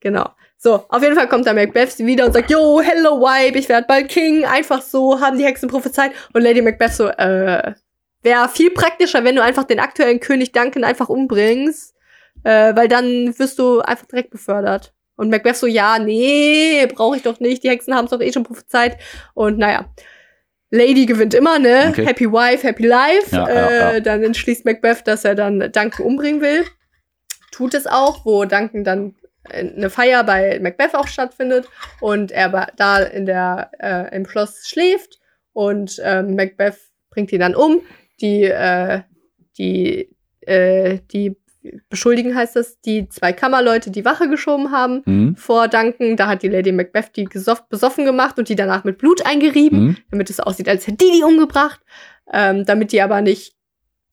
[0.00, 0.30] Genau.
[0.58, 3.86] So, auf jeden Fall kommt da Macbeth wieder und sagt, yo, hello, Wipe, ich werde
[3.88, 4.44] bald King.
[4.44, 6.12] Einfach so, haben die Hexen prophezeit.
[6.34, 7.72] Und Lady Macbeth so, äh,
[8.22, 11.94] wäre viel praktischer, wenn du einfach den aktuellen König Duncan einfach umbringst.
[12.44, 14.92] Äh, weil dann wirst du einfach direkt befördert.
[15.20, 17.62] Und Macbeth so, ja, nee, brauche ich doch nicht.
[17.62, 18.96] Die Hexen haben es doch eh schon prophezeit.
[19.34, 19.84] Und naja.
[20.70, 21.88] Lady gewinnt immer, ne?
[21.90, 22.06] Okay.
[22.06, 23.36] Happy Wife, Happy Life.
[23.36, 24.00] Ja, äh, ja, ja.
[24.00, 26.64] Dann entschließt Macbeth, dass er dann Duncan umbringen will.
[27.52, 29.14] Tut es auch, wo Duncan dann
[29.50, 31.68] äh, eine Feier bei Macbeth auch stattfindet
[32.00, 35.18] und er da in der äh, im Schloss schläft
[35.52, 36.78] und ähm, Macbeth
[37.10, 37.82] bringt ihn dann um.
[38.22, 39.02] Die äh,
[39.58, 41.36] die äh, die
[41.88, 45.36] beschuldigen heißt das, die zwei Kammerleute die Wache geschoben haben Mhm.
[45.36, 46.16] vor Duncan.
[46.16, 47.28] Da hat die Lady Macbeth die
[47.68, 49.96] besoffen gemacht und die danach mit Blut eingerieben Mhm.
[50.10, 51.80] damit es so aussieht, als hätte die die umgebracht.
[52.32, 53.54] Ähm, damit die aber nicht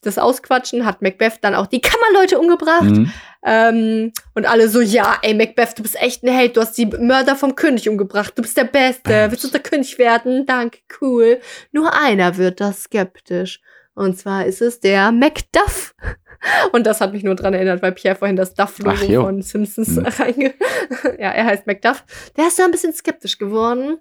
[0.02, 2.84] das ausquatschen, hat Macbeth dann auch die Kammerleute umgebracht.
[2.84, 3.12] Mhm.
[3.46, 6.86] Ähm, und alle so, ja, ey, Macbeth, du bist echt ein Held, du hast die
[6.86, 10.46] Mörder vom König umgebracht, du bist der Beste, willst du unser König werden?
[10.46, 11.40] Danke, cool.
[11.72, 13.62] Nur einer wird da skeptisch.
[13.98, 15.96] Und zwar ist es der Macduff.
[16.72, 20.06] Und das hat mich nur dran erinnert, weil Pierre vorhin das Duff-Logo von Simpsons Hm.
[20.20, 20.54] reinge...
[21.20, 22.06] ja, er heißt Macduff.
[22.38, 23.98] Der ist da ein bisschen skeptisch geworden.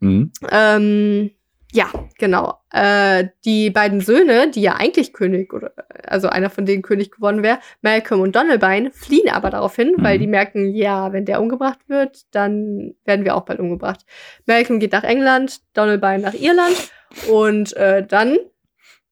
[0.00, 0.32] Mhm.
[0.50, 1.30] Ähm,
[1.72, 2.54] ja, genau.
[2.72, 5.72] Äh, die beiden Söhne, die ja eigentlich König oder
[6.04, 10.04] also einer von denen König geworden wäre, Malcolm und Donalbain, fliehen aber daraufhin, Mhm.
[10.04, 14.06] weil die merken, ja, wenn der umgebracht wird, dann werden wir auch bald umgebracht.
[14.46, 16.90] Malcolm geht nach England, Donalbain nach Irland
[17.30, 18.38] und äh, dann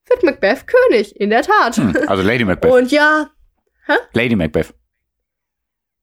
[0.09, 1.77] wird Macbeth König, in der Tat.
[1.77, 1.95] Hm.
[2.07, 2.73] Also Lady Macbeth.
[2.73, 3.31] Und ja,
[4.13, 4.75] Lady Macbeth.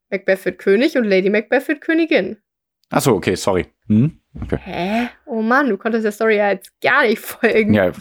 [0.10, 2.38] Macbeth wird König und Lady Macbeth wird Königin.
[2.90, 3.66] Ach so, okay, sorry.
[3.88, 4.20] Mhm.
[4.42, 4.58] Okay.
[4.64, 5.10] Hä?
[5.26, 7.74] Oh Mann, du konntest der Story ja jetzt gar nicht folgen.
[7.74, 7.92] Ja,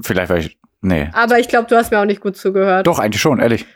[0.00, 0.58] vielleicht war ich.
[0.82, 1.08] Nee.
[1.12, 2.86] Aber ich glaube, du hast mir auch nicht gut zugehört.
[2.86, 3.66] Doch, eigentlich schon, ehrlich.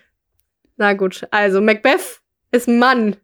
[0.77, 3.17] Na gut, also Macbeth ist ein Mann.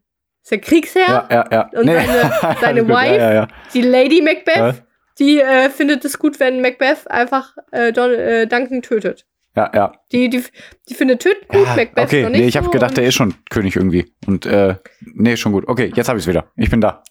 [0.42, 1.06] Ist der Kriegsherr.
[1.06, 1.70] Ja, ja, ja.
[1.80, 2.90] Und seine- seine gut.
[2.90, 3.16] Wife?
[3.16, 3.48] Ja, ja, ja.
[3.74, 4.82] Die Lady Macbeth.
[5.20, 9.26] Die äh, findet es gut, wenn Macbeth einfach äh, Don, äh, Duncan tötet.
[9.56, 9.92] Ja, ja.
[10.12, 10.44] Die, die,
[10.88, 13.04] die findet töten gut, ja Macbeth okay, noch nicht nee, ich habe so gedacht, der
[13.04, 14.12] ist schon König irgendwie.
[14.26, 15.68] Und äh, nee, schon gut.
[15.68, 16.50] Okay, jetzt habe ich es wieder.
[16.56, 17.02] Ich bin da.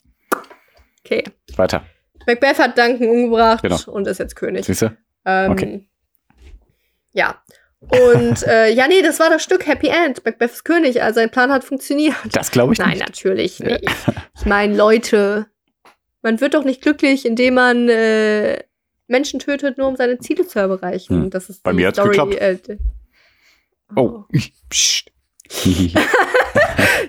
[1.06, 1.24] Okay.
[1.56, 1.84] Weiter.
[2.28, 3.78] Macbeth hat Duncan umgebracht Genau.
[3.88, 4.66] und ist jetzt König.
[4.66, 4.98] Siehst du?
[5.26, 5.88] Ähm, Okay.
[7.12, 7.42] Ja.
[7.80, 10.24] Und äh, ja, nee, das war das Stück Happy End.
[10.24, 12.16] Macbeth ist König, also sein Plan hat funktioniert.
[12.32, 13.02] Das glaube ich Nein, nicht.
[13.08, 13.86] natürlich nicht.
[14.38, 15.48] Ich meine, Leute,
[16.22, 18.64] man wird doch nicht glücklich, indem man äh,
[19.08, 21.24] Menschen tötet, nur um seine Ziele zu erreichen.
[21.24, 21.30] Hm.
[21.30, 22.10] Das ist Bei mir hat's Story.
[22.18, 22.36] geklappt.
[22.36, 22.78] Äh, d-
[23.96, 24.24] Oh.
[24.70, 25.12] Psst.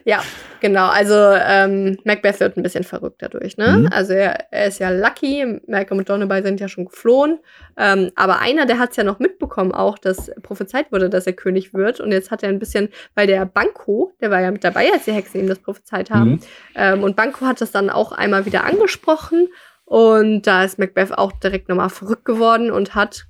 [0.04, 0.22] Ja,
[0.60, 0.88] genau.
[0.88, 3.56] Also ähm, Macbeth wird ein bisschen verrückt dadurch.
[3.56, 3.78] Ne?
[3.78, 3.88] Mhm.
[3.92, 5.60] Also er, er ist ja lucky.
[5.66, 7.38] Malcolm und Donalbain sind ja schon geflohen.
[7.76, 11.32] Ähm, aber einer, der hat es ja noch mitbekommen, auch, dass prophezeit wurde, dass er
[11.34, 12.00] König wird.
[12.00, 15.04] Und jetzt hat er ein bisschen, weil der Banco, der war ja mit dabei, als
[15.04, 16.30] die Hexen ihm das prophezeit haben.
[16.30, 16.40] Mhm.
[16.76, 19.48] Ähm, und Banco hat das dann auch einmal wieder angesprochen.
[19.84, 23.26] Und da ist Macbeth auch direkt nochmal verrückt geworden und hat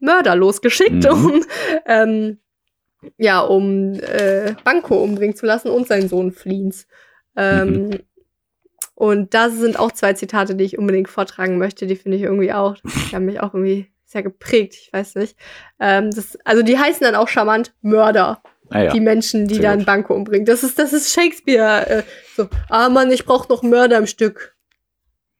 [0.00, 1.10] Mörder losgeschickt, Mhm.
[1.10, 1.44] um
[1.86, 2.38] ähm,
[3.18, 6.86] ja, um äh, Banco umbringen zu lassen und seinen Sohn Fleens.
[7.36, 7.90] Ähm,
[8.96, 11.86] Und da sind auch zwei Zitate, die ich unbedingt vortragen möchte.
[11.86, 12.76] Die finde ich irgendwie auch,
[13.10, 15.36] die haben mich auch irgendwie sehr geprägt, ich weiß nicht.
[15.80, 18.40] Ähm, das, also die heißen dann auch charmant Mörder,
[18.70, 18.92] Ah, ja.
[18.92, 19.86] die Menschen, die Sehr dann gut.
[19.86, 20.46] Banco umbringen.
[20.46, 21.86] Das ist, das ist Shakespeare.
[21.86, 22.02] Äh,
[22.34, 24.53] so, ah Mann, ich brauche noch Mörder im Stück.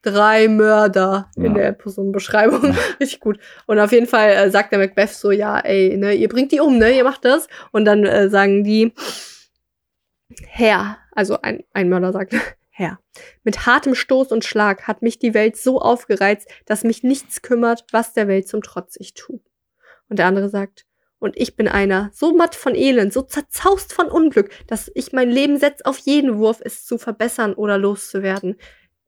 [0.05, 1.52] Drei Mörder in Ja.
[1.55, 2.74] der Personenbeschreibung.
[3.01, 3.39] Richtig gut.
[3.66, 6.60] Und auf jeden Fall äh, sagt der Macbeth so, ja, ey, ne, ihr bringt die
[6.60, 7.48] um, ne, ihr macht das.
[7.72, 8.93] Und dann äh, sagen die,
[10.47, 12.35] Herr, also ein, ein Mörder sagt,
[12.70, 12.98] Herr.
[13.44, 17.85] Mit hartem Stoß und Schlag hat mich die Welt so aufgereizt, dass mich nichts kümmert,
[17.93, 19.40] was der Welt zum Trotz ich tu.
[20.09, 20.85] Und der andere sagt,
[21.20, 25.31] und ich bin einer, so matt von Elend, so zerzaust von Unglück, dass ich mein
[25.31, 28.56] Leben setz auf jeden Wurf, es zu verbessern oder loszuwerden.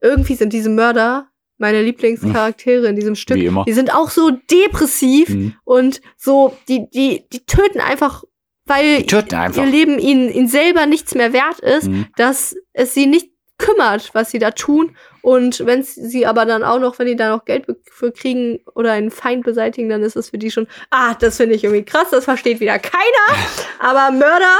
[0.01, 1.27] Irgendwie sind diese Mörder
[1.59, 3.37] meine Lieblingscharaktere in diesem Stück.
[3.37, 3.65] Wie immer.
[3.65, 5.53] Die sind auch so depressiv Mhm.
[5.63, 8.23] und so, die, die, die töten einfach,
[8.65, 9.63] weil töten einfach.
[9.63, 12.05] ihr Leben ihnen, ihnen selber nichts mehr wert ist, Mhm.
[12.15, 14.95] dass es sie nicht kümmert, was sie da tun.
[15.23, 18.91] Und wenn sie aber dann auch noch, wenn die da noch Geld für kriegen oder
[18.91, 22.09] einen Feind beseitigen, dann ist es für die schon, ah, das finde ich irgendwie krass,
[22.11, 23.39] das versteht wieder keiner.
[23.79, 24.53] Aber Mörder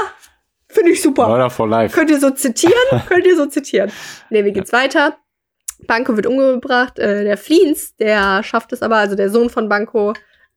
[0.66, 1.28] finde ich super.
[1.28, 1.94] Murder for Life.
[1.94, 2.74] Könnt ihr so zitieren?
[3.08, 3.92] Könnt ihr so zitieren?
[4.30, 5.16] Nee, wie geht's weiter?
[5.86, 6.98] Banco wird umgebracht.
[6.98, 10.12] Äh, der Fliens, der schafft es aber, also der Sohn von Banco,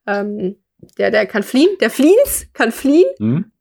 [0.08, 0.58] ähm,
[0.98, 1.78] der, der kann fliehen.
[1.80, 3.08] Der Fliens kann fliehen.
[3.20, 3.52] Hm?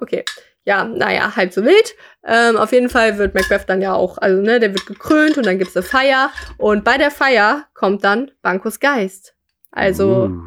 [0.00, 0.24] Okay.
[0.66, 1.94] Ja, naja, halb so wild.
[2.26, 5.44] Ähm, auf jeden Fall wird Macbeth dann ja auch, also ne, der wird gekrönt und
[5.46, 6.30] dann gibt's eine Feier.
[6.56, 9.34] Und bei der Feier kommt dann Bancos Geist.
[9.70, 10.42] Also Uh.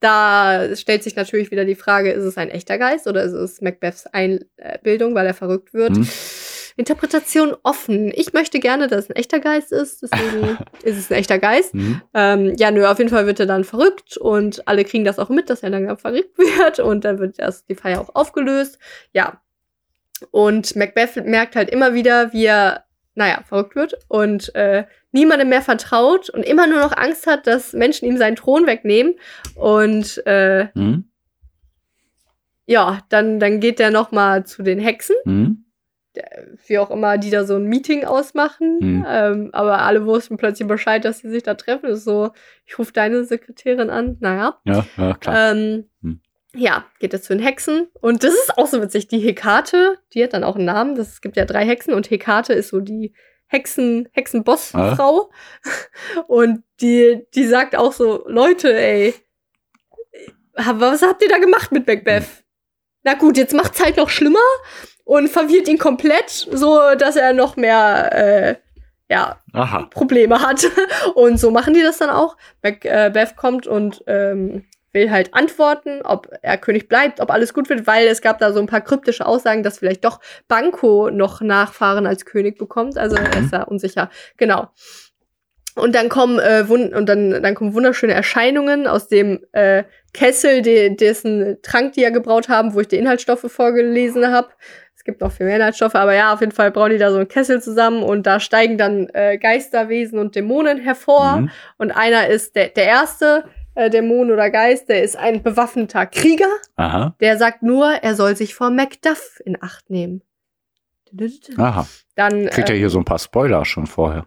[0.00, 3.60] da stellt sich natürlich wieder die Frage, ist es ein echter Geist oder ist es
[3.62, 5.96] Macbeths Einbildung, weil er verrückt wird?
[5.96, 6.08] Hm.
[6.76, 8.12] Interpretation offen.
[8.14, 11.72] Ich möchte gerne, dass es ein echter Geist ist, deswegen ist es ein echter Geist.
[11.74, 12.00] Hm.
[12.14, 15.28] Ähm, ja, nö, auf jeden Fall wird er dann verrückt und alle kriegen das auch
[15.28, 18.78] mit, dass er langsam verrückt wird und dann wird erst die Feier auch aufgelöst.
[19.12, 19.40] Ja.
[20.30, 22.84] Und Macbeth merkt halt immer wieder, wie er,
[23.14, 27.72] naja, verrückt wird und äh, niemandem mehr vertraut und immer nur noch Angst hat, dass
[27.72, 29.14] Menschen ihm seinen Thron wegnehmen.
[29.56, 31.04] Und äh, Hm.
[32.66, 35.64] ja, dann, dann geht er noch mal zu den Hexen Hm.
[36.66, 38.78] Wie auch immer, die da so ein Meeting ausmachen.
[38.80, 39.06] Mhm.
[39.08, 41.88] Ähm, aber alle wussten plötzlich Bescheid, dass sie sich da treffen.
[41.88, 42.30] Das ist so,
[42.66, 44.16] ich rufe deine Sekretärin an.
[44.20, 44.60] Naja.
[44.64, 45.52] Ja, ja, klar.
[45.52, 46.20] Ähm, Hm.
[46.54, 47.88] Ja, geht es zu den Hexen.
[48.00, 49.08] Und das ist auch so witzig.
[49.08, 50.96] Die Hekate, die hat dann auch einen Namen.
[50.96, 53.14] Das, es gibt ja drei Hexen und Hekate ist so die
[53.46, 55.30] Hexen, Hexenbossfrau.
[56.26, 59.14] Und die, die sagt auch so, Leute, ey,
[60.54, 62.44] was habt ihr da gemacht mit Macbeth?
[63.02, 64.38] Na gut, jetzt macht's halt noch schlimmer
[65.04, 68.54] und verwirrt ihn komplett, so dass er noch mehr, äh,
[69.10, 69.88] ja, Aha.
[69.90, 70.66] Probleme hat.
[71.14, 72.36] Und so machen die das dann auch.
[72.62, 77.86] Macbeth kommt und ähm, will halt antworten, ob er König bleibt, ob alles gut wird,
[77.86, 82.06] weil es gab da so ein paar kryptische Aussagen, dass vielleicht doch Banco noch Nachfahren
[82.06, 82.98] als König bekommt.
[82.98, 84.10] Also er ist da unsicher.
[84.36, 84.68] Genau.
[85.74, 90.94] Und dann kommen äh, und dann, dann kommen wunderschöne Erscheinungen aus dem äh, Kessel, de
[90.94, 94.48] dessen Trank die ja gebraut haben, wo ich die Inhaltsstoffe vorgelesen habe.
[95.02, 97.16] Es gibt noch viel mehr Inhaltsstoffe, aber ja, auf jeden Fall brauen die da so
[97.16, 101.38] einen Kessel zusammen und da steigen dann äh, Geisterwesen und Dämonen hervor.
[101.38, 101.50] Mhm.
[101.76, 103.42] Und einer ist der, der erste
[103.74, 106.46] äh, Dämon oder Geist, der ist ein bewaffneter Krieger.
[106.76, 107.16] Aha.
[107.18, 110.22] Der sagt nur, er soll sich vor Macduff in Acht nehmen.
[111.56, 111.88] Aha.
[112.14, 114.26] Dann Kriegt er äh, hier so ein paar Spoiler schon vorher.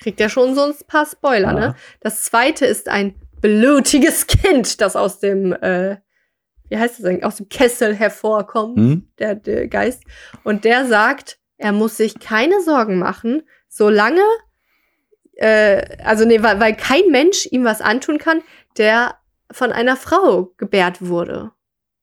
[0.00, 1.52] kriegt er schon so ein paar Spoiler, Ja.
[1.52, 1.74] ne?
[2.00, 5.98] Das zweite ist ein blutiges Kind, das aus dem, äh,
[6.68, 9.08] wie heißt das eigentlich, aus dem Kessel hervorkommt, Hm?
[9.18, 10.02] der, der Geist.
[10.44, 14.22] Und der sagt, er muss sich keine Sorgen machen, solange,
[15.34, 18.42] äh, also nee, weil, weil kein Mensch ihm was antun kann,
[18.78, 19.16] der
[19.50, 21.52] von einer Frau gebärt wurde.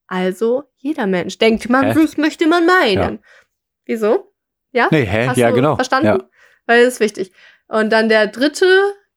[0.07, 1.93] Also jeder Mensch, denkt man Hä?
[1.93, 3.19] sich, möchte man meinen.
[3.85, 4.33] Wieso?
[4.71, 4.87] Ja?
[4.91, 5.27] Nee, hä?
[5.27, 5.75] Hast ja, du genau.
[5.75, 6.07] verstanden?
[6.07, 6.17] Ja.
[6.65, 7.31] Weil das ist wichtig.
[7.67, 8.65] Und dann der dritte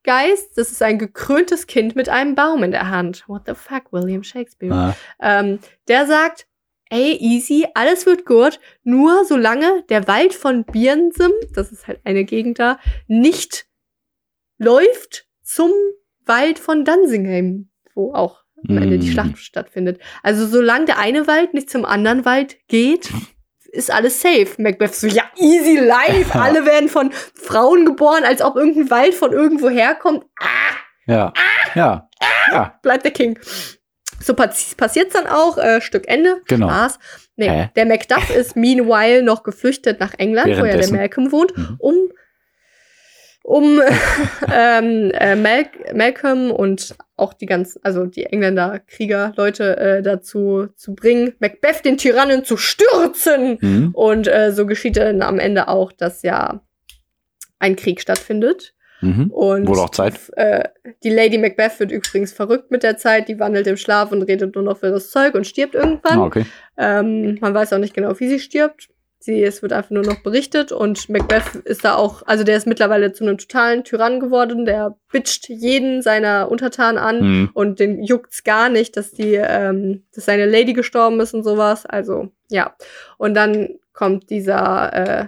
[0.07, 3.25] Geist, das ist ein gekröntes Kind mit einem Baum in der Hand.
[3.27, 4.73] What the fuck, William Shakespeare?
[4.73, 4.97] Ah.
[5.21, 5.59] Ähm,
[5.89, 6.47] der sagt,
[6.91, 12.25] ey, easy, alles wird gut, nur solange der Wald von Birnsum, das ist halt eine
[12.25, 12.79] Gegend da,
[13.09, 13.67] nicht
[14.59, 15.73] läuft zum
[16.25, 19.13] Wald von Dunsingheim, wo auch am Ende die Mm.
[19.13, 20.01] Schlacht stattfindet.
[20.23, 23.11] Also solange der eine Wald nicht zum anderen Wald geht,
[23.77, 24.49] ist alles safe.
[24.59, 26.37] Macbeth so, ja, easy life.
[26.39, 30.25] Alle werden von Frauen geboren, als ob irgendein Wald von irgendwo herkommt.
[30.41, 30.75] Ah,
[31.07, 31.33] Ja.
[31.75, 32.09] Ja.
[32.51, 32.79] Ja.
[32.83, 33.39] bleibt der King.
[34.21, 36.41] So pass passiert's dann auch, äh, Stück Ende.
[36.49, 36.69] Genau.
[36.69, 36.99] Spaß.
[37.37, 37.71] Nee, Hä?
[37.77, 40.91] der Macduff ist meanwhile noch geflüchtet nach England, wo ja der.
[40.91, 41.77] Malcolm wohnt, Mhm.
[41.79, 41.95] um
[43.45, 43.81] um
[44.53, 50.69] ähm, äh, Mal Malcolm und auch die ganzen, also die Engländer, Krieger, Leute äh, dazu
[50.77, 53.59] zu bringen, Macbeth den Tyrannen zu stürzen.
[53.61, 53.91] Hm?
[53.95, 56.61] Und äh, so geschieht dann am Ende auch, dass ja
[57.59, 58.75] ein Krieg stattfindet.
[59.01, 59.31] Mhm.
[59.31, 60.15] Und Wurde auch Zeit.
[60.37, 60.69] Äh,
[61.03, 64.55] die Lady Macbeth wird übrigens verrückt mit der Zeit, die wandelt im Schlaf und redet
[64.55, 66.19] nur noch für das Zeug und stirbt irgendwann.
[66.19, 66.47] Ah, okay.
[66.79, 68.89] Ähm, man weiß auch nicht genau, wie sie stirbt.
[69.19, 72.67] Sie, es wird einfach nur noch berichtet und Macbeth ist da auch, also der ist
[72.67, 77.51] mittlerweile zu einem totalen Tyrann geworden, der bitcht jeden seiner Untertanen an Hm.
[77.55, 81.87] und den juckt's gar nicht, dass die, ähm, dass seine Lady gestorben ist und sowas.
[81.87, 82.77] Also, ja.
[83.17, 85.27] Und dann kommt dieser, äh,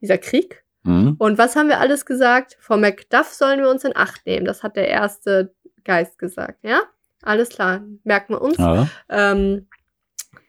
[0.00, 1.14] dieser Krieg Mhm.
[1.18, 2.56] Und was haben wir alles gesagt?
[2.60, 4.44] Vor Macduff sollen wir uns in Acht nehmen.
[4.44, 6.82] Das hat der erste Geist gesagt, ja?
[7.22, 8.58] Alles klar, merken wir uns.
[8.58, 8.88] Ja.
[9.08, 9.68] Ähm,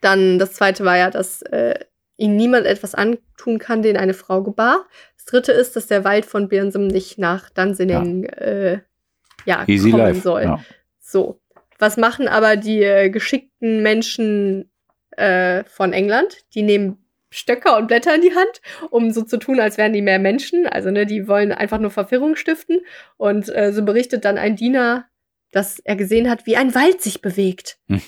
[0.02, 1.80] dann das zweite war ja, dass äh,
[2.18, 4.86] ihm niemand etwas antun kann, den eine Frau gebar.
[5.16, 8.82] Das dritte ist, dass der Wald von Birnsum nicht nach Dunsinning äh,
[9.46, 10.22] ja, Easy kommen life.
[10.22, 10.44] soll.
[10.44, 10.64] Ja.
[11.00, 11.40] So.
[11.80, 14.72] Was machen aber die äh, geschickten Menschen
[15.12, 16.38] äh, von England?
[16.54, 17.00] Die nehmen
[17.30, 18.62] Stöcker und Blätter in die Hand,
[18.92, 20.68] um so zu tun, als wären die mehr Menschen.
[20.68, 22.82] Also, ne, die wollen einfach nur Verwirrung stiften.
[23.18, 25.06] Und äh, so berichtet dann ein Diener,
[25.52, 27.80] dass er gesehen hat, wie ein Wald sich bewegt.
[27.88, 28.02] Hm.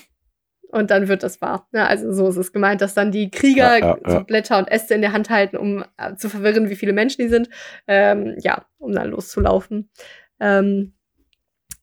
[0.76, 1.66] Und dann wird das wahr.
[1.72, 4.70] Ja, also so ist es gemeint, dass dann die Krieger Ja, ja, so Blätter und
[4.70, 7.48] Äste in der Hand halten, um äh, zu verwirren, wie viele Menschen die sind.
[7.86, 9.90] Ähm, ja, um dann loszulaufen.
[10.38, 10.92] Ähm,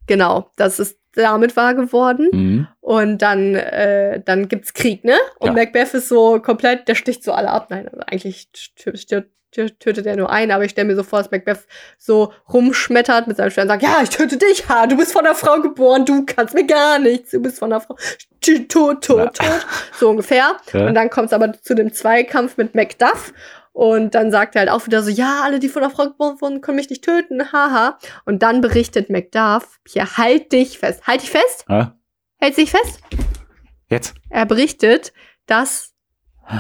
[0.06, 2.30] genau, das ist damit wahr geworden.
[2.32, 2.68] Mhm.
[2.82, 5.16] Und dann, äh, dann gibt's Krieg, ne?
[5.40, 5.56] Und.
[5.56, 7.68] Macbeth ist so komplett, der sticht so alle ab.
[7.70, 11.32] Nein, also eigentlich tö- tötet er nur einen, aber ich stelle mir so vor, dass
[11.32, 11.66] Macbeth
[11.98, 15.24] so rumschmettert mit seinem Schwert und sagt, ja, ich töte dich, ha, du bist von
[15.24, 17.96] der Frau geboren, du kannst mir gar nichts, du bist von der Frau,
[18.42, 19.26] tot, tot, Ja.
[19.28, 19.66] tot,
[20.00, 20.58] so ungefähr.
[20.74, 20.88] Ja.
[20.88, 23.34] Und dann kommt's aber zu dem Zweikampf mit Macduff.
[23.72, 26.40] Und dann sagt er halt auch wieder so, ja, alle, die von der Frau geboren
[26.42, 27.98] wurden, können mich nicht töten, haha.
[28.26, 31.96] Und dann berichtet Macduff, hier, halt dich fest, halt dich fest, Ja.
[32.40, 33.00] hält dich fest.
[33.90, 34.14] Jetzt.
[34.30, 35.12] Er berichtet,
[35.48, 35.94] dass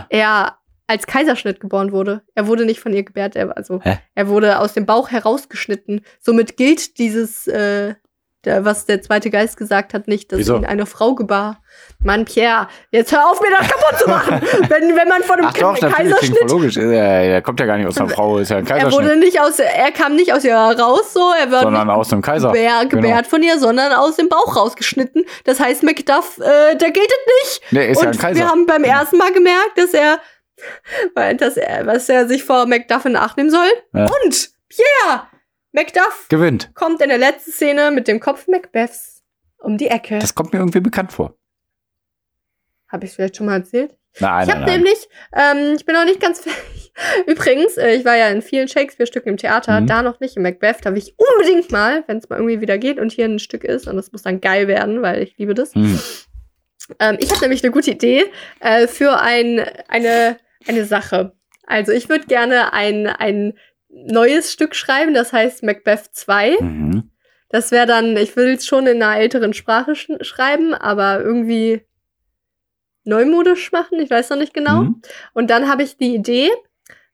[0.09, 0.57] er
[0.87, 2.21] als Kaiserschnitt geboren wurde.
[2.35, 3.99] Er wurde nicht von ihr gebärt, er, also Hä?
[4.15, 6.01] er wurde aus dem Bauch herausgeschnitten.
[6.19, 7.95] Somit gilt dieses, äh,
[8.45, 10.57] der, was der zweite Geist gesagt hat, nicht, dass Wieso?
[10.57, 11.61] ihn eine Frau gebar.
[11.99, 14.41] Mann, Pierre, jetzt hör auf, mir das kaputt zu machen.
[14.69, 16.75] wenn, wenn man von einem Ach doch, klingt voll Kaiserschnitt logisch.
[16.75, 19.19] Er, er kommt ja gar nicht aus einer Frau, ist ja ein er wurde Kaiserschnitt.
[19.19, 22.21] nicht aus, er kam nicht aus ihr raus, so, er war Sondern nicht aus einem
[22.21, 22.49] Kaiser.
[22.51, 23.01] gebär, Genau.
[23.01, 25.23] gebärt von ihr, sondern aus dem Bauch rausgeschnitten.
[25.45, 27.71] Das heißt, Macduff, äh, der gilt es nicht.
[27.71, 28.39] Nee, ist und ja ein Kaiser.
[28.41, 28.93] wir haben beim Genau.
[28.99, 30.19] ersten Mal gemerkt, dass er,
[31.15, 33.69] weil- dass er, was er sich vor Macduff in Acht nehmen soll.
[33.93, 34.05] Ja.
[34.05, 35.27] Und Pierre,
[35.71, 36.71] Macduff Gewinnt.
[36.75, 39.23] kommt in der letzten Szene mit dem Kopf Macbeths
[39.57, 40.19] um die Ecke.
[40.19, 41.35] Das kommt mir irgendwie bekannt vor.
[42.87, 43.95] Habe ich vielleicht schon mal erzählt?
[44.19, 46.93] Nein, ich habe nämlich, ähm, ich bin noch nicht ganz fertig.
[47.25, 49.87] Übrigens, äh, ich war ja in vielen Shakespeare-Stücken im Theater, Mhm.
[49.87, 50.77] da noch nicht in Macbeth.
[50.83, 53.63] Da will ich unbedingt mal, wenn es mal irgendwie wieder geht und hier ein Stück
[53.63, 55.73] ist, und das muss dann geil werden, weil ich liebe das.
[55.73, 55.99] Hm.
[56.99, 58.25] Ähm, ich habe nämlich eine gute Idee
[58.59, 60.37] äh, für ein, eine,
[60.67, 61.33] eine Sache.
[61.65, 63.53] Also ich würde gerne ein, ein
[63.89, 66.57] neues Stück schreiben, das heißt Macbeth 2.
[66.59, 67.11] Mhm.
[67.49, 71.81] Das wäre dann, ich will es schon in einer älteren Sprache sch schreiben, aber irgendwie
[73.03, 74.83] neumodisch machen, ich weiß noch nicht genau.
[74.83, 75.01] Mhm.
[75.33, 76.49] Und dann habe ich die Idee,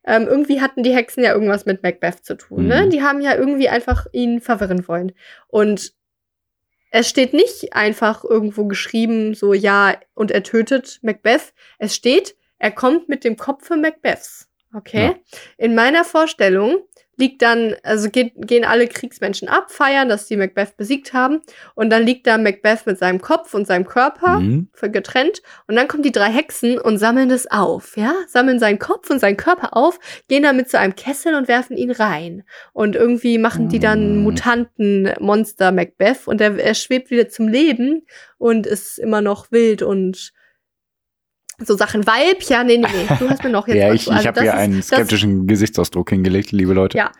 [0.05, 2.85] ähm, irgendwie hatten die Hexen ja irgendwas mit Macbeth zu tun, ne?
[2.85, 2.89] Mhm.
[2.89, 5.11] Die haben ja irgendwie einfach ihn verwirren wollen.
[5.47, 5.93] Und
[6.91, 11.53] es steht nicht einfach irgendwo geschrieben, so ja, und er tötet Macbeth.
[11.77, 14.47] Es steht, er kommt mit dem Kopfe Macbeths.
[14.75, 15.05] Okay?
[15.05, 15.15] Ja.
[15.57, 16.75] In meiner Vorstellung
[17.17, 21.41] liegt dann, also geht, gehen alle Kriegsmenschen ab, feiern, dass die Macbeth besiegt haben.
[21.75, 24.69] Und dann liegt da Macbeth mit seinem Kopf und seinem Körper Mhm.
[24.73, 25.41] für getrennt.
[25.67, 28.13] Und dann kommen die drei Hexen und sammeln das auf, ja?
[28.29, 29.99] Sammeln seinen Kopf und seinen Körper auf,
[30.29, 32.43] gehen damit zu einem Kessel und werfen ihn rein.
[32.71, 34.23] Und irgendwie machen die dann Mm.
[34.23, 38.05] Mutanten Monster Macbeth und er, er schwebt wieder zum Leben
[38.37, 40.31] und ist immer noch wild und
[41.65, 42.05] so Sachen.
[42.07, 43.15] Weib, ja, nee, nee, nee.
[43.19, 45.47] Du hast mir noch jetzt Ja, ich, ich also habe das hier einen das- skeptischen
[45.47, 46.97] Gesichtsausdruck hingelegt, liebe Leute.
[46.97, 47.11] Ja.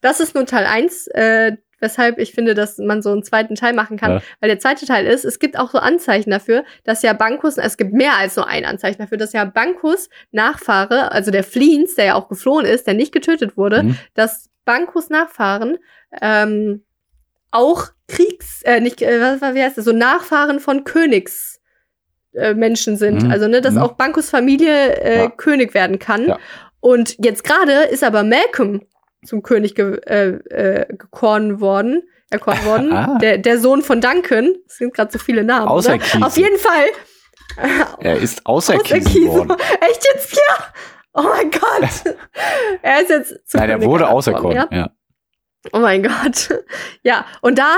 [0.00, 3.72] Das ist nur Teil 1, äh, weshalb ich finde, dass man so einen zweiten Teil
[3.74, 4.10] machen kann.
[4.12, 4.22] Ja.
[4.40, 7.76] Weil der zweite Teil ist, es gibt auch so Anzeichen dafür, dass ja Bankus, es
[7.76, 12.04] gibt mehr als nur ein Anzeichen dafür, dass ja Bankus Nachfahre, also der Fleens, der
[12.06, 13.98] ja auch geflohen ist, der nicht getötet wurde, Mhm.
[14.14, 15.76] dass Bankus Nachfahren
[16.22, 16.82] ähm,
[17.50, 21.53] auch Kriegs, äh, nicht, äh, wie heißt das, so Nachfahren von Königs.
[22.34, 23.22] Äh, Menschen sind.
[23.24, 23.30] Mhm.
[23.30, 23.82] Also, ne, dass Mhm.
[23.82, 25.30] auch Bankus Familie äh, Ja.
[25.30, 26.26] König werden kann.
[26.28, 26.38] Ja.
[26.80, 28.82] Und jetzt gerade ist aber Malcolm
[29.24, 32.02] zum König ge äh, äh, gekoren worden.
[32.30, 32.92] Erkoren worden.
[32.92, 33.18] Ah.
[33.20, 34.54] Der, der Sohn von Duncan.
[34.66, 35.68] Es sind gerade so viele Namen.
[35.68, 36.22] Auserkiesen.
[36.22, 36.86] Auf jeden Fall.
[38.00, 39.30] Er ist auserkiesen Auserkiesen.
[39.48, 39.56] worden.
[39.80, 40.64] Echt jetzt, Pierre?
[41.14, 42.16] Oh mein Gott.
[42.82, 44.56] er ist jetzt zum Nein, er König wurde ernannt auserkoren.
[44.56, 44.76] worden, ja?
[44.78, 44.90] Ja.
[45.72, 46.48] Oh mein Gott.
[47.02, 47.76] Ja, und da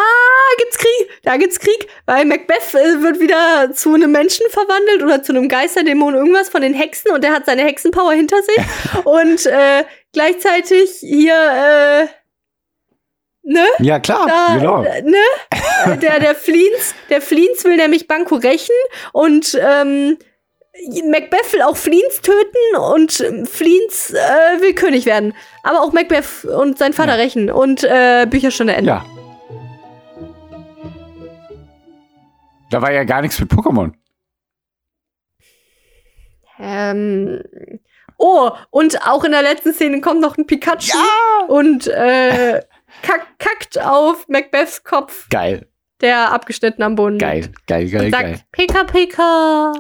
[0.59, 1.11] gibt's Krieg.
[1.25, 5.49] Da gibt's Krieg, weil Macbeth äh, wird wieder zu einem Menschen verwandelt oder zu einem
[5.49, 8.59] Geisterdämon irgendwas von den Hexen und der hat seine Hexenpower hinter sich.
[9.05, 12.07] und äh, gleichzeitig hier, äh,
[13.43, 13.67] ne?
[13.81, 14.83] ja, klar, Da, genau.
[14.85, 15.17] äh, ne?
[16.01, 18.75] Der, der Fleens, der Fleens will nämlich Banco rächen
[19.13, 20.19] und ähm,
[21.11, 25.35] Macbeth will auch Fleens töten und ähm, Fleens äh, will König werden.
[25.62, 27.23] Aber auch Macbeth und sein Vater Ja.
[27.23, 28.89] rächen und äh, Bücherstunde enden.
[28.89, 29.05] Ja.
[32.70, 33.93] Da war ja gar nichts mit Pokémon.
[36.59, 37.43] Ähm,
[38.19, 40.97] Oh, und auch in der letzten Szene kommt noch ein Pikachu
[41.48, 42.62] und äh,
[43.03, 45.69] kack, kackt auf Macbeths Kopf, Geil,
[46.01, 48.40] der abgeschnitten am Boden geil, geil, geil, und sagt, geil.
[48.53, 49.73] Pika Pika.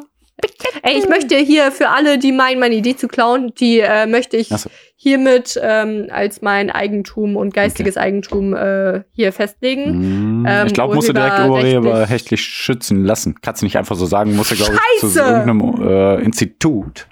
[0.82, 4.36] Ey, ich möchte hier für alle, die meinen, meine Idee zu klauen, die äh, möchte
[4.36, 4.68] ich so.
[4.94, 10.42] hiermit ähm, als mein Eigentum und geistiges Eigentum äh, hier festlegen.
[10.42, 13.36] Mm, Ähm, ich glaube, musst du direkt urheberrechtlich- schützen lassen.
[13.40, 17.06] Kannst du nicht einfach so sagen, musst du, glaube ich, zu irgendeinem äh, Institut.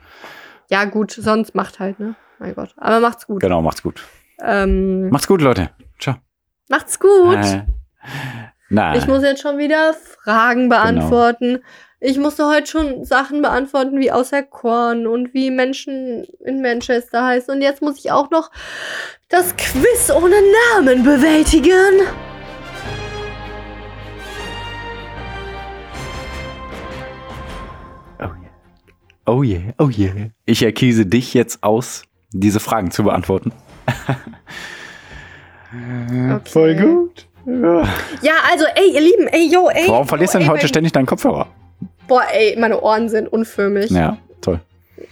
[0.70, 2.14] Ja, gut, sonst macht halt, ne?
[2.38, 2.74] Mein Gott.
[2.76, 3.40] Aber macht's gut.
[3.40, 4.02] Genau, macht's gut.
[4.42, 5.70] Ähm, Macht's gut, Leute.
[5.98, 6.16] Ciao.
[6.68, 7.36] macht's gut.
[7.36, 7.62] Äh,
[8.68, 8.98] nein.
[8.98, 10.74] Ich muss jetzt schon wieder Fragen Genau.
[12.06, 17.54] Ich musste heute schon Sachen beantworten wie Außerkorn und wie Menschen in Manchester heißen.
[17.54, 18.50] Und jetzt muss ich auch noch
[19.30, 20.34] das Quiz ohne
[20.74, 22.02] Namen bewältigen.
[28.20, 28.38] Oh yeah.
[29.24, 30.30] Oh yeah, oh yeah.
[30.44, 32.02] Ich erkiese dich jetzt aus,
[32.32, 33.50] diese Fragen zu beantworten.
[35.72, 36.50] Okay.
[36.50, 37.26] Voll gut.
[37.46, 37.88] Ja.
[38.20, 39.88] Ja, also, ey, ihr Lieben, ey, yo, ey.
[39.88, 41.48] Warum verlierst du denn ey, heute ständig deinen Kopfhörer?
[42.08, 43.90] Boah, ey, meine Ohren sind unförmig.
[43.90, 44.60] Ja, toll.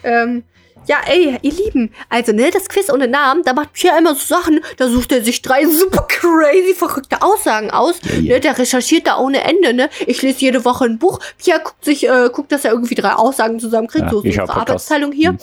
[0.03, 0.45] Ähm,
[0.87, 4.35] ja, ey, ihr Lieben, also, ne, das Quiz ohne Namen, da macht Pierre immer so
[4.35, 8.35] Sachen, da sucht er sich drei super crazy verrückte Aussagen aus, ja.
[8.35, 11.85] ne, der recherchiert da ohne Ende, ne, ich lese jede Woche ein Buch, Pierre guckt
[11.85, 14.51] sich, äh, guckt, dass er irgendwie drei Aussagen zusammenkriegt, Ja, so, so unsere.
[14.51, 15.31] Arbeitsteilung hier.
[15.31, 15.39] Hm.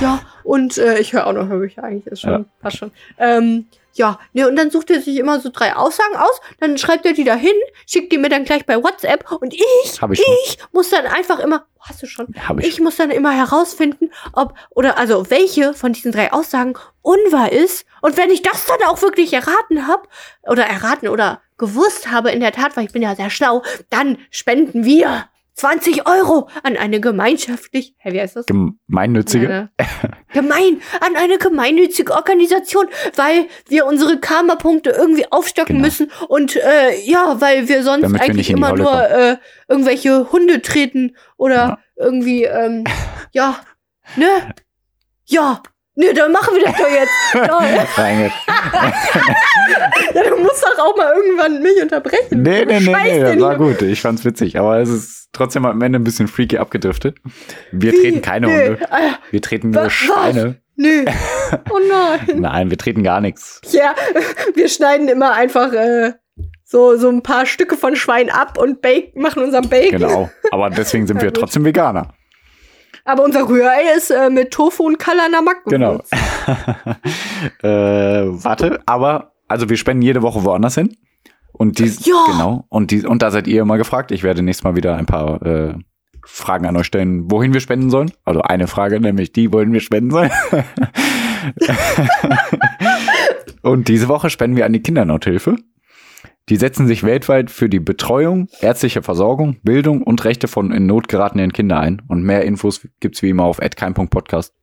[0.00, 2.44] ja, und äh, ich höre auch noch Hörbücher, eigentlich ist schon, Ja.
[2.62, 2.90] passt schon.
[3.18, 3.66] Ähm,
[3.98, 7.12] ja, ne, und dann sucht er sich immer so drei Aussagen aus, dann schreibt er
[7.12, 7.52] die da hin,
[7.86, 11.66] schickt die mir dann gleich bei WhatsApp und ich, ich ich muss dann einfach immer,
[11.80, 12.28] hast du schon?
[12.46, 12.66] Hab ich.
[12.66, 17.86] Ich muss dann immer herausfinden, ob oder also welche von diesen drei Aussagen unwahr ist.
[18.00, 20.08] Und wenn ich das dann auch wirklich erraten habe
[20.42, 24.18] oder erraten oder gewusst habe in der Tat, weil ich bin ja sehr schlau, dann
[24.30, 25.28] spenden wir
[25.58, 28.46] 20 Euro an eine gemeinschaftlich, hä, wie heißt das?
[28.46, 29.70] Gemeinnützige.
[30.32, 32.86] Gemein, an eine gemeinnützige Organisation,
[33.16, 35.86] weil wir unsere Karma-Punkte irgendwie aufstocken Genau.
[35.86, 39.36] müssen und äh, ja, weil wir sonst Damit wir eigentlich die immer nur äh,
[39.68, 41.78] irgendwelche Hunde treten oder Ja.
[41.96, 42.84] irgendwie, ähm,
[43.32, 43.58] ja,
[44.16, 44.26] ne?
[45.30, 45.62] Ja,
[45.98, 47.10] ne, dann machen wir das doch jetzt.
[50.14, 52.42] ja, du musst doch auch mal irgendwann mich unterbrechen.
[52.42, 53.82] Nee, nee, nee, nee, das war gut.
[53.82, 57.18] Ich fand's witzig, aber es ist trotzdem am Ende ein bisschen freaky abgedriftet.
[57.72, 58.00] Wir Wie?
[58.00, 58.82] treten keine Nö, Hunde.
[58.90, 59.82] äh, Wir treten Was?
[59.82, 60.56] nur Schweine.
[60.76, 61.04] Nö.
[61.70, 62.40] Oh nein.
[62.42, 63.62] Nein, wir treten gar nichts.
[63.70, 63.94] Ja,
[64.54, 66.12] wir schneiden immer einfach äh,
[66.62, 69.98] so, so ein paar Stücke von Schwein ab und bake, machen unseren Bacon.
[69.98, 70.30] Genau.
[70.50, 72.12] Aber deswegen sind wir trotzdem Veganer.
[73.08, 75.94] Aber unser Rührei ist äh, mit Tofu und Kalanamak Genau.
[77.62, 80.94] äh, warte, aber also wir spenden jede Woche woanders hin.
[81.52, 82.26] Und die, Ja.
[82.30, 82.66] genau.
[82.68, 84.10] Und die, und da seid ihr immer gefragt.
[84.12, 85.74] Ich werde nächstes Mal wieder ein paar äh,
[86.22, 88.12] Fragen an euch stellen, wohin wir spenden sollen.
[88.26, 90.30] Also eine Frage, nämlich die, wohin wir spenden sollen.
[93.62, 95.56] und diese Woche spenden wir an die Kindernothilfe.
[96.48, 101.08] Die setzen sich weltweit für die Betreuung, ärztliche Versorgung, Bildung und Rechte von in Not
[101.08, 102.02] geratenen Kindern ein.
[102.08, 104.57] Und mehr Infos gibt's wie immer auf @kein.podcast.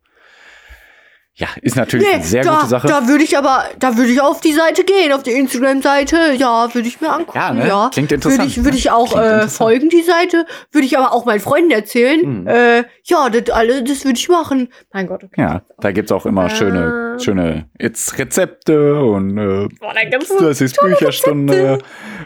[1.37, 2.87] Ja, ist natürlich eine sehr da, gute Sache.
[2.87, 6.33] Da würde ich aber, da würde ich auf die Seite gehen, auf die Instagram-Seite.
[6.37, 7.37] Ja, würde ich mir angucken.
[7.37, 7.67] Ja, ne?
[7.67, 8.77] Ja, Klingt interessant, Würde ich, würde ne?
[8.77, 10.45] ich auch äh, folgen, die Seite.
[10.71, 12.41] Würde ich aber auch meinen Freunden erzählen.
[12.41, 12.47] Mhm.
[12.47, 14.69] Äh, ja, das alle, das würde ich machen.
[14.93, 15.41] Mein Gott, okay.
[15.41, 17.19] Ja, da gibt's auch immer schöne, Ähm.
[17.19, 21.77] schöne jetzt Rezepte und äh, Boah, da gibt's das ist Bücherstunde Ja,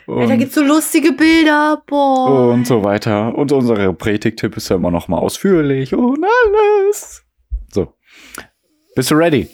[0.06, 1.82] da und, gibt's so lustige Bilder.
[1.88, 2.52] Boah.
[2.52, 3.34] und so weiter.
[3.36, 7.24] Und unsere Predigtipp ist ja immer noch mal ausführlich und alles.
[8.96, 9.48] Bist du ready?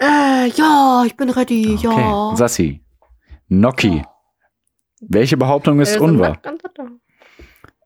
[0.00, 1.90] Äh, ja, ich bin ready, ja.
[1.90, 2.36] Okay.
[2.36, 2.82] Sassi.
[3.48, 4.02] Noki.
[5.00, 6.38] Welche Behauptung ist Äh, unwahr?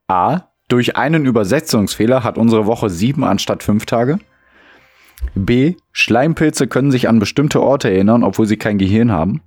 [0.09, 0.49] A.
[0.69, 4.19] Durch einen Übersetzungsfehler hat unsere Woche sieben anstatt fünf Tage.
[5.35, 5.75] B.
[5.93, 9.43] Schleimpilze können sich an bestimmte Orte erinnern, obwohl sie kein Gehirn haben.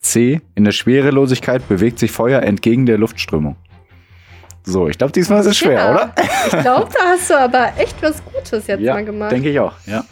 [0.00, 0.40] C.
[0.54, 3.56] In der Schwerelosigkeit bewegt sich Feuer entgegen der Luftströmung.
[4.62, 6.14] So, ich glaube, diesmal ist es schwer, Ja, oder?
[6.46, 9.32] Ich glaube, da hast du aber echt was Gutes jetzt mal gemacht.
[9.32, 9.74] denke ich auch.
[9.86, 10.04] Ja.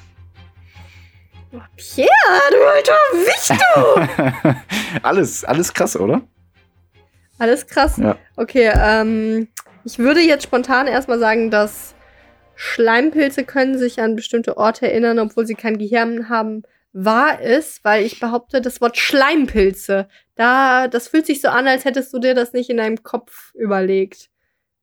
[1.77, 2.09] Pierre,
[2.51, 5.03] du alter Wicht.
[5.03, 6.23] alles, alles krass, oder?
[7.39, 7.97] Alles krass.
[7.97, 8.17] Ja.
[8.37, 9.49] Okay, ähm,
[9.85, 11.95] ich würde jetzt spontan erstmal sagen, dass
[12.55, 18.05] Schleimpilze können sich an bestimmte Orte erinnern, obwohl sie kein Gehirn haben, wahr ist, weil
[18.05, 22.35] ich behaupte, das Wort Schleimpilze, da, das fühlt sich so an, als hättest du dir
[22.35, 24.31] das nicht in deinem Kopf überlegt.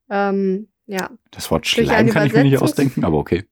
[0.10, 1.10] Ähm, ja.
[1.32, 3.44] Das Wort Schleim kann ich mir nicht ausdenken, aber okay.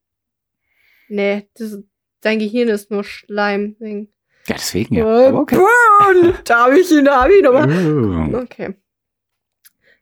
[1.08, 1.78] Nee, das,
[2.24, 3.76] dein Gehirn ist nur Schleim.
[3.78, 4.08] Deswegen.
[4.46, 5.22] Ja, deswegen ja.
[5.22, 5.56] Äh, Aber okay.
[5.56, 6.34] Burn!
[6.44, 7.68] Da habe ich ihn, da habe ich ihn, aber.
[7.68, 8.42] Äh.
[8.42, 8.74] Okay.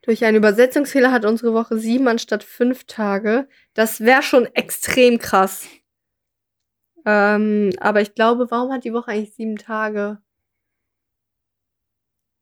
[0.02, 3.48] Durch einen Übersetzungsfehler hat unsere Woche sieben anstatt fünf Tage.
[3.74, 5.68] Das wäre schon extrem krass.
[7.04, 10.18] Ähm, aber ich glaube, warum hat die Woche eigentlich sieben Tage?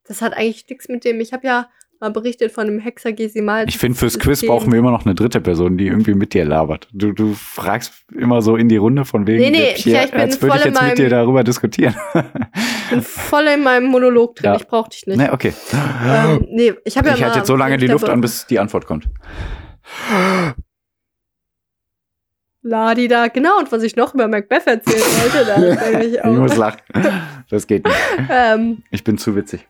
[0.04, 1.20] Das hat eigentlich nichts mit dem.
[1.20, 1.70] Ich habe ja
[2.00, 3.66] mal berichtet von einem Hexagesimal.
[3.68, 6.44] Ich finde, fürs Quiz brauchen wir immer noch eine dritte Person, die irgendwie mit dir
[6.46, 6.88] labert.
[6.92, 10.10] Du, du fragst immer so in die Runde von wegen, Nee, nee, Pierre, ja, ich
[10.12, 11.94] bin als würde ich jetzt mit dir meinem- darüber diskutieren.
[12.14, 14.50] Ich bin voll in meinem Monolog drin.
[14.52, 14.56] Ja.
[14.56, 15.18] Ich brauch dich nicht.
[15.18, 15.52] ne, okay.
[15.72, 18.46] Ähm, nee, ich habe ja ich halte jetzt so lange die ich Luft an, bis
[18.46, 19.06] die Antwort kommt.
[22.62, 23.58] Ladi da, genau.
[23.58, 25.54] Und was ich noch über Macbeth erzählen wollte, da
[25.84, 26.56] ist nämlich Ich muss auch.
[26.56, 26.80] lachen.
[27.48, 27.96] Das geht nicht.
[28.30, 29.66] Ähm, Ich bin zu witzig.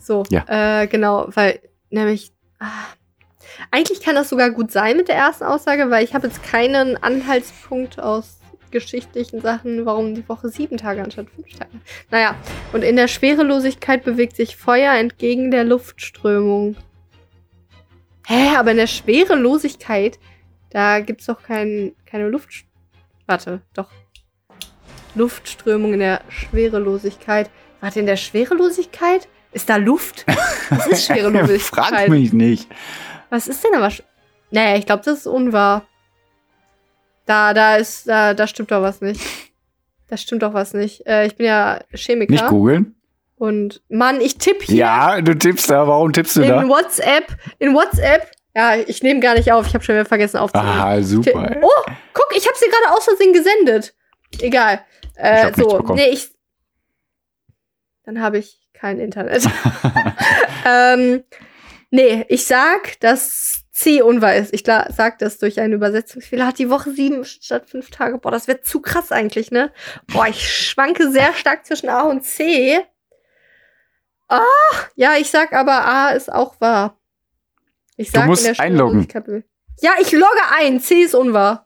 [0.00, 0.82] So, Ja.
[0.82, 1.60] äh, genau, weil
[1.90, 2.32] nämlich.
[2.58, 2.66] Ah,
[3.70, 6.96] eigentlich kann das sogar gut sein mit der ersten Aussage, weil ich habe jetzt keinen
[7.02, 8.38] Anhaltspunkt aus
[8.70, 11.70] geschichtlichen Sachen, warum die Woche sieben Tage anstatt fünf Tage.
[12.10, 12.34] Naja,
[12.72, 16.76] und in der Schwerelosigkeit bewegt sich Feuer entgegen der Luftströmung.
[18.26, 20.18] Hä, aber in der Schwerelosigkeit,
[20.70, 22.64] da gibt's doch kein, keine Luft.
[23.26, 23.90] Warte, doch.
[25.14, 27.50] Luftströmung in der Schwerelosigkeit.
[27.80, 29.28] Warte, in der Schwerelosigkeit?
[29.52, 30.24] Ist da Luft?
[30.70, 31.84] Was ist Schwerelosigkeit?
[31.88, 32.68] Frag mich nicht.
[33.30, 33.90] Was ist denn aber?
[33.90, 34.02] Sch
[34.50, 35.86] nee, ich glaube, das ist unwahr.
[37.26, 39.20] Da, da ist, da, da stimmt doch was nicht.
[40.08, 41.06] Da stimmt doch was nicht.
[41.06, 42.32] Äh, ich bin ja Chemiker.
[42.32, 42.94] Nicht googeln?
[43.36, 45.86] Und Mann, ich tippe hier Ja, du tippst da.
[45.86, 46.68] Warum tippst du in da?
[46.68, 47.36] WhatsApp.
[47.58, 48.30] In WhatsApp.
[48.54, 49.66] Ja, ich nehme gar nicht auf.
[49.66, 50.68] Ich habe schon wieder vergessen aufzunehmen.
[50.70, 51.56] Aha, super.
[51.62, 53.94] Oh, guck, ich habe sie gerade aus Versehen gesendet.
[54.40, 54.84] Egal.
[55.14, 56.28] Ich Äh, so, nee, ich.
[58.04, 59.44] Dann habe ich kein Internet.
[60.66, 61.22] ähm,
[61.92, 64.52] nee, ich sag, dass C unwahr ist.
[64.52, 66.48] Ich klar, sag das durch einen Übersetzungsfehler.
[66.48, 68.18] Hat die Woche sieben statt fünf Tage.
[68.18, 69.70] Boah, das wird zu krass eigentlich, ne?
[70.12, 72.80] Boah, ich schwanke sehr stark zwischen A und C.
[74.28, 74.42] Ah,
[74.96, 76.98] ja, ich sag aber A ist auch wahr.
[77.96, 79.06] Ich Du sag musst in der einloggen.
[79.80, 80.80] Ja, ich logge ein.
[80.80, 81.61] C ist unwahr.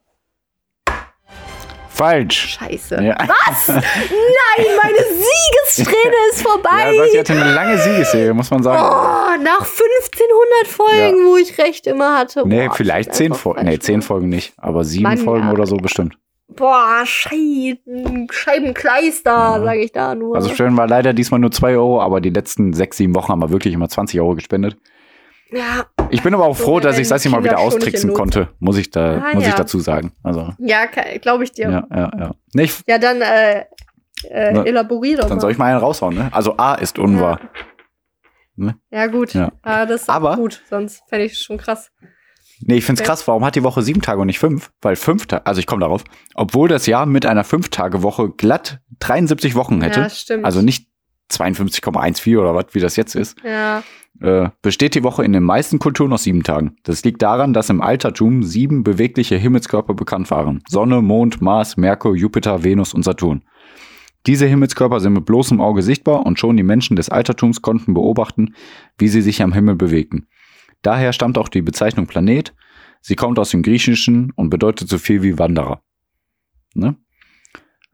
[1.97, 2.59] Falsch.
[2.61, 3.03] Scheiße.
[3.03, 3.17] Ja.
[3.19, 3.69] Was?
[3.69, 6.95] Nein, meine Siegessträhne ist Ja, vorbei.
[6.97, 8.83] Sassi hatte eine lange Siegesserie, muss man sagen.
[8.83, 12.43] oh, nach 1500 Folgen, wo ich recht immer hatte.
[12.47, 13.59] nee, Boah, vielleicht das ist zehn einfach Folgen.
[13.61, 14.03] falsch, Nee, zehn Mann.
[14.03, 14.53] Folgen nicht.
[14.59, 15.53] Aber sieben Mann, Folgen ja.
[15.53, 16.17] oder so bestimmt.
[16.49, 19.61] Boah, Scheiben, Scheibenkleister, Ja.
[19.63, 20.37] sage ich da nur.
[20.37, 23.41] Also stellen wir leider diesmal nur zwei Euro, aber die letzten sechs, sieben Wochen haben
[23.41, 24.77] wir wirklich immer 20 Euro gespendet.
[25.51, 28.77] Ja, Ich bin aber auch froh, dass ich Sassi mal wieder nicht austricksen konnte, muss
[28.79, 29.57] ich da, Ah, muss ich ja.
[29.57, 30.13] dazu sagen.
[30.23, 30.87] Also, ja,
[31.21, 31.71] glaube ich dir.
[31.71, 32.35] ja, Ja, ja, ja.
[32.55, 33.65] Nee, ich, dann äh,
[34.31, 34.67] äh, Na,
[35.17, 35.41] doch dann mal.
[35.41, 36.29] soll ich mal einen raushauen, ne?
[36.33, 37.41] Also A ist unwahr.
[38.91, 39.35] ja, gut.
[39.35, 39.53] Ja.
[39.63, 41.91] Ah, das ist Aber- gut, sonst fände ich es schon krass.
[42.61, 43.09] Nee, ich find's Okay.
[43.09, 44.71] krass, warum hat die Woche sieben Tage und nicht fünf?
[44.81, 46.05] Weil fünf Tage, also ich komme darauf,
[46.35, 50.47] obwohl das Jahr mit einer Fünf-Tage-Woche glatt 73 Wochen hätte, Ja, stimmt.
[50.47, 50.89] also nicht
[51.31, 53.83] 52,14 oder was, wie das jetzt ist, Ja,
[54.21, 56.77] äh, besteht die Woche in den meisten Kulturen aus sieben Tagen.
[56.83, 60.63] Das liegt daran, dass im Altertum sieben bewegliche Himmelskörper bekannt waren.
[60.69, 63.43] Sonne, Mond, Mars, Merkur, Jupiter, Venus und Saturn.
[64.27, 68.55] Diese Himmelskörper sind mit bloßem Auge sichtbar und schon die Menschen des Altertums konnten beobachten,
[68.99, 70.27] wie sie sich am Himmel bewegten.
[70.83, 72.55] Daher stammt auch die Bezeichnung Planet.
[73.01, 75.81] Sie kommt aus dem Griechischen und bedeutet so viel wie Wanderer.
[76.75, 76.97] Ne?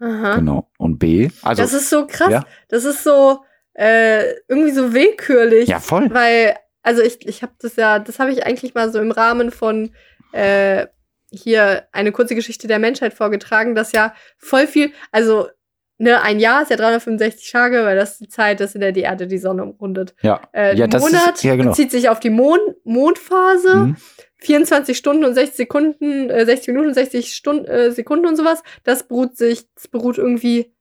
[0.02, 0.36] aha.
[0.36, 0.70] Genau.
[0.78, 2.30] Und B, also das ist so krass.
[2.30, 2.44] ja.
[2.68, 3.40] Das ist so
[3.74, 5.68] äh, irgendwie so willkürlich.
[5.68, 6.08] ja voll.
[6.12, 9.50] Weil, also ich, ich habe das ja, das habe ich eigentlich mal so im Rahmen
[9.50, 9.92] von
[10.32, 10.86] äh,
[11.30, 15.48] hier eine kurze Geschichte der Menschheit vorgetragen, dass ja voll viel, also
[15.98, 19.00] ne, ein Jahr ist ja 365 Tage, weil das die Zeit ist, in der die
[19.00, 20.14] Erde die Sonne umrundet.
[20.20, 21.70] Ja, Äh, ja, das Monat ist ja genau.
[21.70, 23.76] bezieht sich auf die Mond Mondphase.
[23.76, 23.96] Mhm.
[24.42, 28.64] 24 Stunden und 60 Sekunden, äh, 60 Minuten und 60 Stunden, äh, Sekunden und sowas.
[28.82, 30.74] Das beruht sich, das beruht irgendwie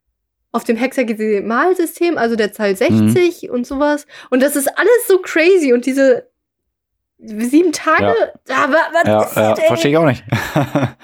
[0.52, 3.50] auf dem Hexadezimalsystem, also der Zahl 60 Mhm.
[3.54, 4.06] und sowas.
[4.30, 6.30] Und das ist alles so crazy und diese
[7.20, 8.16] sieben Tage,
[8.50, 8.56] Ja.
[8.64, 10.24] aber was Ja, ist ja verstehe ich auch nicht.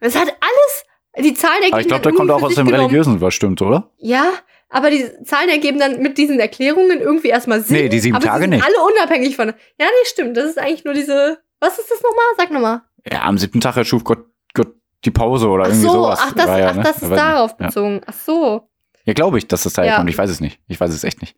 [0.00, 0.84] Das hat alles,
[1.26, 2.84] die Zahlen ergeben Aber ich glaube, da dann kommt auch aus dem genommen.
[2.86, 3.90] Religiösen was stimmt, oder?
[3.98, 4.32] Ja,
[4.70, 7.76] aber die Zahlen ergeben dann mit diesen Erklärungen irgendwie erstmal Sinn.
[7.76, 8.64] Nee, die sieben aber Tage nicht.
[8.64, 9.48] alle unabhängig von.
[9.48, 10.36] Ja, nee, stimmt.
[10.38, 11.38] Das ist eigentlich nur diese.
[11.60, 12.24] Was ist das nochmal?
[12.38, 12.80] Sag nochmal.
[13.12, 14.24] Ja, am siebten Tag erschuf Gott,
[14.54, 14.74] Gott
[15.04, 16.18] die Pause oder Ach irgendwie so, sowas.
[16.22, 16.82] ach, das, War ja, ach, ne?
[16.82, 17.20] das ist weiß nicht.
[17.22, 17.66] darauf Ja.
[17.66, 18.00] bezogen.
[18.06, 18.68] Ach so.
[19.04, 19.96] Ja, glaube ich, dass das daher Ja.
[19.96, 20.10] kommt.
[20.10, 20.60] Ich weiß es nicht.
[20.68, 21.36] Ich weiß es echt nicht.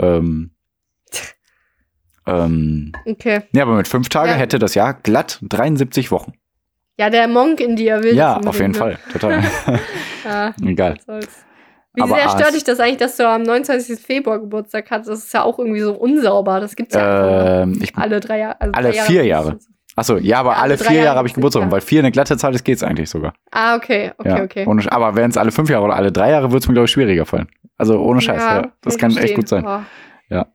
[0.00, 0.50] Ähm,
[2.26, 3.42] ähm, Okay.
[3.52, 4.36] ja, aber mit fünf Tagen Ja.
[4.36, 6.32] hätte das Jahr glatt 73 Wochen.
[6.98, 8.98] Ja, der Monk in dir will ja, auf jeden unbedingt, Fall.
[9.12, 9.40] Total.
[9.40, 9.50] Ne?
[10.24, 10.96] Ja, Egal.
[11.94, 14.00] Wie Aber sehr stört dich das eigentlich, dass du am 29.
[14.00, 15.08] Februar Geburtstag hattest?
[15.10, 16.58] Das ist ja auch irgendwie so unsauber.
[16.58, 18.60] Das gibt's ja einfach Ähm, ich, alle drei Jahre.
[18.60, 19.58] Also alle drei vier plus- Jahre.
[19.96, 21.62] Achso, ja, aber Ja, alle vier Jahre Jahre habe ich Geburtstag.
[21.64, 21.70] ja.
[21.70, 23.34] Weil vier eine glatte Zahl ist, geht's eigentlich sogar.
[23.50, 24.44] Ah, okay, okay, ja.
[24.44, 24.66] okay.
[24.66, 26.84] Ohne, aber wären es alle fünf Jahre oder alle drei Jahre, würde es mir, glaube
[26.84, 27.48] ich, schwieriger fallen.
[27.76, 28.72] Also ohne Scheiß, ja.
[28.82, 29.36] Das kann echt verstehe.
[29.36, 29.64] gut sein.
[29.64, 29.84] Boah.
[30.28, 30.46] Ja.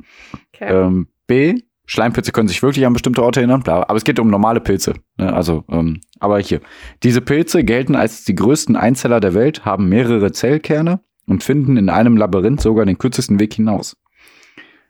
[0.54, 0.74] Okay.
[0.74, 4.30] Ähm, B, Schleimpilze können sich wirklich an bestimmte Orte erinnern, bla, aber es geht um
[4.30, 4.94] normale Pilze.
[5.18, 5.34] Ne?
[5.34, 6.62] Also, ähm, aber hier.
[7.04, 11.90] Diese Pilze gelten als die größten Einzeller der Welt, haben mehrere Zellkerne und finden in
[11.90, 13.98] einem Labyrinth sogar den kürzesten Weg hinaus.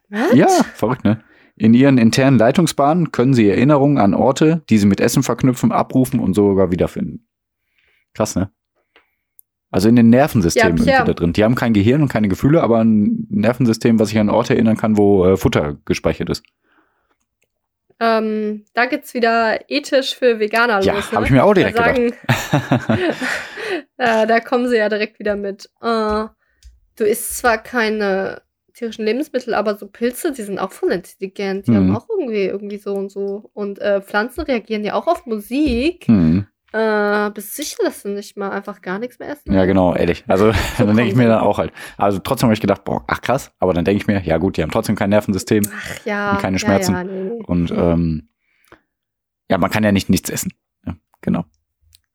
[0.10, 0.34] Was?
[0.34, 1.24] Ja, verrückt, ne?
[1.56, 6.20] In ihren internen Leitungsbahnen können sie Erinnerungen an Orte, die sie mit Essen verknüpfen, abrufen
[6.20, 7.28] und sogar wiederfinden.
[8.14, 8.52] Krass, ne?
[9.70, 11.34] Also in den Nervensystemen Ja, irgendwie da drin.
[11.34, 14.76] Die haben kein Gehirn und keine Gefühle, aber ein Nervensystem, was sich an Orte erinnern
[14.76, 16.44] kann, wo äh, Futter gespeichert ist.
[18.02, 21.12] Ähm, da geht's wieder ethisch für Veganer Ja, los.
[21.12, 21.18] Ne?
[21.18, 22.14] hab ich mir auch direkt sagen,
[23.98, 25.70] äh, da kommen sie ja direkt wieder mit.
[25.82, 26.26] Äh,
[26.98, 28.42] du isst zwar keine
[28.82, 31.68] tierischen Lebensmittel, aber so Pilze, die sind auch voll intelligent.
[31.68, 31.76] Die Mhm.
[31.76, 33.52] haben auch irgendwie, irgendwie so und so.
[33.54, 36.08] Und äh, Pflanzen reagieren ja auch auf Musik.
[36.08, 36.48] Hm.
[36.74, 39.54] Äh, bist du sicher, dass du nicht mal einfach gar nichts mehr essen?
[39.54, 40.24] Ja, genau, ehrlich.
[40.28, 41.72] Also dann denke ich mir dann auch halt.
[41.98, 44.58] Also trotzdem habe ich gedacht, boah, ach krass, aber dann denke ich mir, ja gut,
[44.58, 46.32] die haben trotzdem kein Nervensystem Ach ja.
[46.32, 46.94] Und keine ja, Schmerzen.
[46.94, 47.44] Ja, nee, nee.
[47.46, 48.30] und ähm,
[49.50, 50.54] ja, man kann ja nicht nichts essen.
[50.88, 51.46] Ja, genau,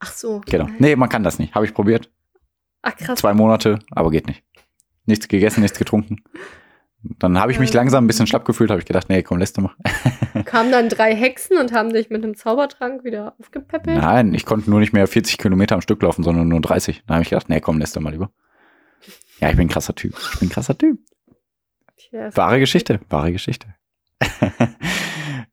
[0.00, 0.40] Ach so.
[0.46, 0.68] genau.
[0.78, 1.54] Nee, man kann das nicht.
[1.54, 2.10] Habe ich probiert.
[2.82, 3.18] Ach krass.
[3.20, 4.42] Zwei Monate, aber geht nicht.
[5.06, 6.22] Nichts gegessen, nichts getrunken.
[7.18, 9.56] Dann habe ich mich langsam ein bisschen schlapp gefühlt, habe ich gedacht, nee, komm, lässt
[9.56, 9.74] du mal.
[10.44, 13.96] Kamen dann drei Hexen und haben dich mit einem Zaubertrank wieder aufgepäppelt.
[13.96, 17.04] Nein, ich konnte nur nicht mehr 40 Kilometer am Stück laufen, sondern nur 30.
[17.06, 18.30] Da habe ich gedacht, nee, komm, lässt du mal lieber.
[19.40, 20.14] Ja, ich bin ein krasser Typ.
[20.32, 20.98] Ich bin ein krasser Typ.
[21.96, 23.68] Tja, Wahre Geschichte, wahre Geschichte.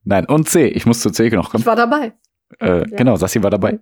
[0.04, 1.62] Nein, und C, ich muss zu C noch kommen.
[1.62, 2.14] Ich war dabei.
[2.60, 2.84] Äh, ja.
[2.98, 3.80] Genau, Sassi war dabei.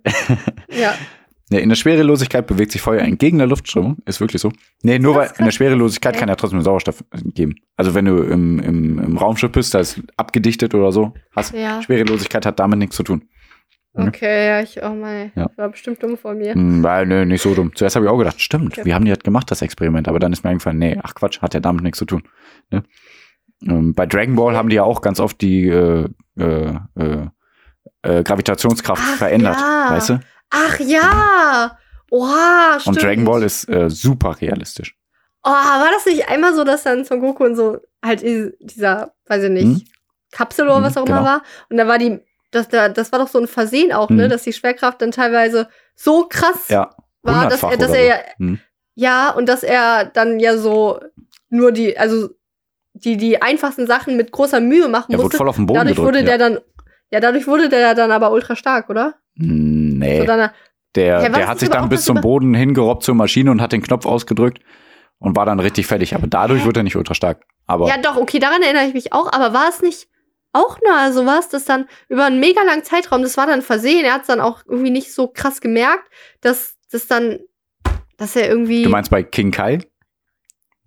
[0.68, 0.94] Ja.
[1.52, 3.98] Ja, in der Schwerelosigkeit bewegt sich Feuer entgegen der Luftströmung.
[4.06, 4.50] Ist wirklich so.
[4.82, 5.52] Nee, nur weil in der.
[5.52, 6.20] Schwerelosigkeit Okay.
[6.20, 7.04] kann ja trotzdem Sauerstoff
[7.34, 7.54] geben.
[7.76, 11.82] Also wenn du im, im, im Raumschiff bist, da ist abgedichtet oder so, hast Ja.
[11.82, 13.24] Schwerelosigkeit hat damit nichts zu tun.
[13.94, 14.08] Mhm.
[14.08, 15.30] Okay, ja, ich auch mal.
[15.34, 15.50] Ja.
[15.56, 16.54] War bestimmt dumm von mir.
[16.54, 17.72] Hm, Weil, nee, nicht so dumm.
[17.74, 18.86] Zuerst habe ich auch gedacht, stimmt, Okay.
[18.86, 20.08] wir haben die halt gemacht, das Experiment.
[20.08, 22.22] Aber dann ist mir eingefallen, nee, ach Quatsch, hat ja damit nichts zu tun.
[22.70, 22.82] Ne?
[23.68, 26.08] Ähm, bei Dragon Ball haben die ja auch ganz oft die äh,
[26.38, 27.26] äh, äh,
[28.02, 29.88] äh, Gravitationskraft Ach, verändert, ja.
[29.90, 30.20] weißt du?
[30.52, 31.78] Ach ja!
[32.10, 32.96] Oha, stimmt.
[32.98, 34.94] Und Dragon Ball ist äh, super realistisch.
[35.44, 39.44] Oh, war das nicht einmal so, dass dann Son Goku und so halt dieser, weiß
[39.44, 39.82] ich nicht, Hm?
[40.30, 41.18] Kapsel oder Hm, was auch genau.
[41.18, 41.42] immer war?
[41.70, 42.20] Und da war die,
[42.50, 44.24] das, da, das war doch so ein Versehen auch, ne?
[44.24, 44.30] Hm.
[44.30, 48.44] Dass die Schwerkraft dann teilweise so krass Ja, war, dass er, dass er ja, so.
[48.44, 48.58] Hm.
[48.94, 51.00] ja, und dass er dann ja so
[51.48, 52.28] nur die, also
[52.94, 55.38] die, die einfachsten Sachen mit großer Mühe machen Er wurde musste.
[55.38, 56.14] voll auf den Boden Dadurch gedrückt.
[56.14, 56.24] wurde ja.
[56.26, 56.58] der dann,
[57.10, 59.14] ja, dadurch wurde der dann aber ultra stark, oder?
[59.34, 60.50] Nee, So dann,
[60.94, 63.72] der, war der das hat sich dann bis zum Boden hingerobbt zur Maschine und hat
[63.72, 64.60] den Knopf ausgedrückt
[65.18, 66.14] und war dann richtig fertig.
[66.14, 67.44] Aber dadurch wird er nicht ultra stark.
[67.66, 70.08] Aber ja, doch, okay, daran erinnere ich mich auch, aber war es nicht
[70.52, 74.14] auch nur sowas, dass dann über einen mega langen Zeitraum, das war dann versehen, er
[74.14, 76.04] hat es dann auch irgendwie nicht so krass gemerkt,
[76.42, 77.38] dass das dann,
[78.18, 78.82] dass er irgendwie.
[78.82, 79.78] du meinst bei King Kai?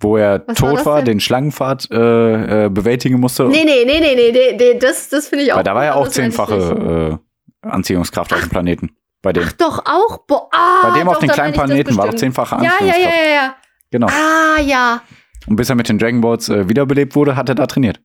[0.01, 1.05] Wo er Was war tot das war, denn?
[1.05, 3.45] den Schlangenpfad äh, äh, bewältigen musste.
[3.45, 5.57] Nee, nee, nee, nee, nee, nee, nee das, das finde ich auch.
[5.57, 7.24] Weil da war ja auch das zehnfache äh,
[7.66, 8.96] Anziehungskraft auf dem Planeten.
[9.22, 9.44] Bei dem.
[9.46, 10.20] Ach, doch, auch.
[10.28, 12.62] Boah, ah, Bei dem auf doch, den da kleinen ich Planeten war doch zehnfache Ja,
[12.64, 13.04] ja, Anziehungskraft.
[13.04, 13.56] ja, ja, ja.
[13.92, 14.08] Genau.
[14.08, 15.02] Ah, ja.
[15.48, 18.00] Und bis er mit den Dragon Balls äh, wiederbelebt wurde, hat er da trainiert.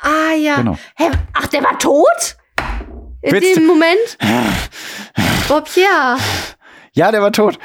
[0.00, 0.56] Ah, ja.
[0.56, 0.76] Genau.
[0.96, 2.36] Hä, ach, der war tot?
[3.22, 4.18] In Willst dem Moment?
[5.48, 6.16] Bob, ja.
[6.92, 7.58] Ja, der war tot.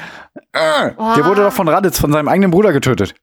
[0.52, 1.14] Äh, Oh.
[1.14, 3.14] Der wurde doch von Raditz, von seinem eigenen Bruder getötet.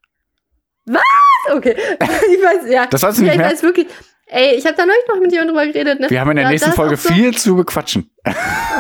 [1.56, 1.76] Okay.
[2.00, 2.86] ich weiß, ja.
[2.88, 3.48] Das weißt du nicht ich mehr?
[3.48, 3.88] weiß wirklich.
[4.30, 6.10] Ey, ich habe da neulich noch mit jemandem drüber geredet, ne?
[6.10, 8.12] Wir haben in der Ja, nächsten Folge so- viel zu bequatschen.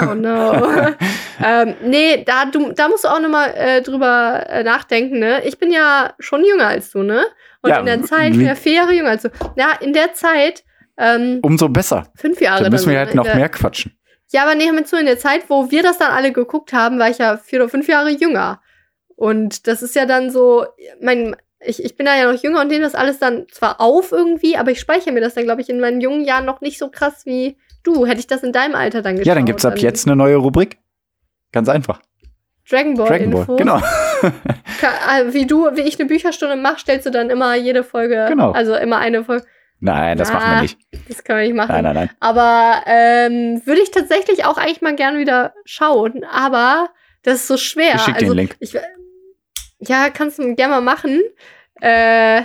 [0.02, 0.68] Oh no.
[1.45, 5.41] ähm, nee, da, du, da musst du auch nochmal äh, drüber äh, nachdenken, ne?
[5.45, 7.26] Ich bin ja schon jünger als du, ne?
[7.61, 9.30] Und Ja, in der Zeit, wie- ja, vier Jahre jünger als du.
[9.56, 10.64] Ja, in der Zeit,
[10.98, 12.11] ähm, Umso besser.
[12.15, 12.64] fünf Jahre.
[12.64, 13.98] Dann müssen wir halt in noch der, mehr quatschen.
[14.34, 16.74] Ja, aber nee, hör mir zu, in der Zeit, wo wir das dann alle geguckt
[16.74, 18.61] haben, war ich ja vier oder fünf Jahre jünger.
[19.15, 20.65] Und das ist ja dann so,
[21.02, 24.11] mein, ich, ich bin da ja noch jünger und nehme das alles dann zwar auf
[24.11, 26.77] irgendwie, aber ich speichere mir das dann, glaube ich, in meinen jungen Jahren noch nicht
[26.77, 28.05] so krass wie du.
[28.05, 29.27] Hätte ich das in deinem Alter dann geschaut.
[29.27, 30.77] Ja, dann gibt's ab jetzt eine neue Rubrik.
[31.51, 32.01] Ganz einfach.
[32.69, 33.41] Dragon Ball Dragon Ball.
[33.41, 33.57] Infos.
[33.57, 33.81] Genau.
[34.81, 38.51] Äh, Wie du, wie ich eine Bücherstunde mache, stellst du dann immer jede Folge, Genau.
[38.51, 39.45] also immer eine Folge.
[39.79, 40.79] Nein, das Ah, machen wir nicht.
[41.07, 41.71] Das können wir nicht machen.
[41.71, 42.09] Nein, nein, nein.
[42.19, 46.23] Aber ähm, würde ich tatsächlich auch eigentlich mal gern wieder schauen.
[46.31, 46.89] Aber
[47.23, 47.95] das ist so schwer.
[47.95, 48.55] Ich schick dir also, den Link.
[48.59, 48.75] Ich,
[49.80, 51.22] ja, kannst du gerne mal machen.
[51.82, 52.41] Äh,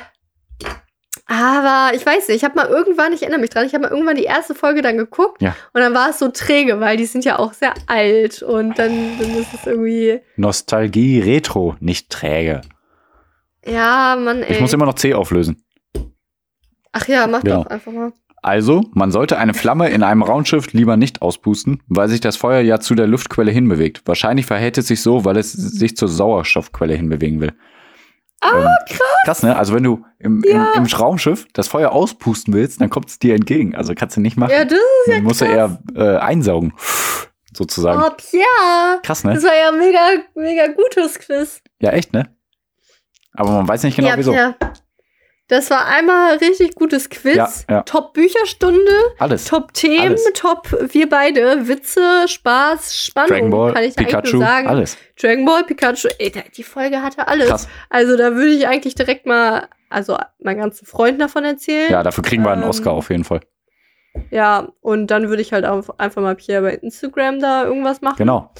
[1.26, 3.90] aber ich weiß nicht, ich habe mal irgendwann, ich erinnere mich dran, ich habe mal
[3.90, 5.54] irgendwann die erste Folge dann geguckt Ja.
[5.72, 9.18] und dann war es so träge, weil die sind ja auch sehr alt und dann,
[9.18, 12.60] dann ist es irgendwie, Nostalgie Retro, nicht träge.
[13.64, 14.52] ja, Mann, ey.
[14.52, 15.64] Ich muss immer noch C auflösen.
[16.92, 17.62] Ach ja, mach Genau.
[17.62, 18.12] doch einfach mal.
[18.42, 22.60] Also, man sollte eine Flamme in einem Raumschiff lieber nicht auspusten, weil sich das Feuer
[22.60, 24.02] ja zu der Luftquelle hinbewegt.
[24.04, 27.52] Wahrscheinlich verhält es sich so, weil es sich zur Sauerstoffquelle hinbewegen will.
[28.40, 28.98] Ah, krass.
[29.24, 29.56] Krass, ne?
[29.56, 30.72] Also wenn du im, Ja.
[30.74, 33.76] im, im Raumschiff das Feuer auspusten willst, dann kommt es dir entgegen.
[33.76, 34.50] Also kannst du nicht machen.
[34.50, 35.78] Ja, das ist ja dann musst du krass.
[35.94, 36.72] eher äh, einsaugen,
[37.56, 38.02] sozusagen.
[38.02, 39.00] Oh, Pierre.
[39.04, 39.34] Krass, ne?
[39.34, 41.62] Das war ja mega, mega gutes Quiz.
[41.80, 42.34] Ja, echt, ne?
[43.34, 44.32] Aber man weiß nicht genau, ja, wieso.
[44.32, 44.56] Pierre.
[45.48, 47.36] Das war einmal richtig gutes Quiz.
[47.36, 47.82] Ja, ja.
[47.82, 49.44] Top Bücherstunde, Alles.
[49.44, 50.32] Top Themen, Alles.
[50.34, 54.66] Top wir beide, Witze, Spaß, Spannung, Dragon Ball, kann ich eigentlich Pikachu, nur sagen.
[54.68, 54.96] alles.
[55.20, 57.48] Dragon Ball, Pikachu, ey, die Folge hatte alles.
[57.48, 57.68] Krass.
[57.90, 61.90] Also da würde ich eigentlich direkt mal, also meinen ganzen Freunden davon erzählen.
[61.90, 63.40] Ja, dafür kriegen wir einen Ähm, Oscar auf jeden Fall.
[64.30, 68.16] Ja, und dann würde ich halt auch einfach mal Pierre bei Instagram da irgendwas machen.
[68.18, 68.50] Genau.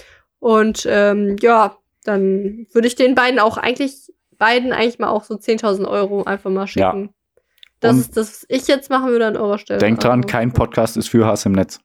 [0.41, 4.13] Und ähm, ja, dann würde ich den beiden auch eigentlich,
[4.43, 7.15] beiden eigentlich mal auch so 10.000 Euro einfach mal schicken.
[7.81, 9.79] Das Und- ist das, was ich jetzt machen würde an eurer Stelle.
[9.79, 11.79] Denkt dran, Also, kein Podcast ist für Hass im Netz.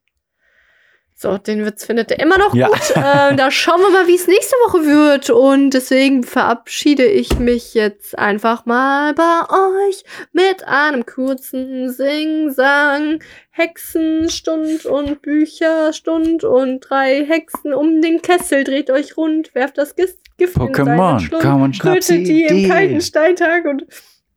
[1.20, 2.68] So, den Witz findet ihr immer noch Ja.
[2.68, 2.94] gut.
[2.96, 5.32] ähm, da schauen wir mal, wie es nächste Woche wird.
[5.32, 9.42] Und deswegen verabschiede ich mich jetzt einfach mal bei
[9.88, 13.20] euch mit einem kurzen Sing-Sang.
[13.50, 18.64] Hexenstund und Bücherstund und drei Hexen um den Kessel.
[18.64, 23.02] Dreht euch rund, werft das Gift, Gift Pokémon, komm und schnapp sie die im kalten
[23.02, 23.86] Steintag und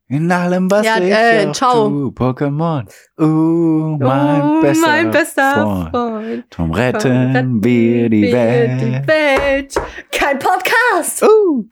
[0.08, 1.88] In allem, was Ja, ich äh, auch ciao.
[1.88, 2.84] tu, Pokémon.
[3.20, 5.90] Uh, mein, oh, bester, mein bester Freund.
[5.90, 6.44] Freund.
[6.50, 8.80] Drum retten wir die wir Welt.
[8.80, 9.74] die Welt.
[10.10, 11.22] Kein Podcast.
[11.22, 11.64] Uh.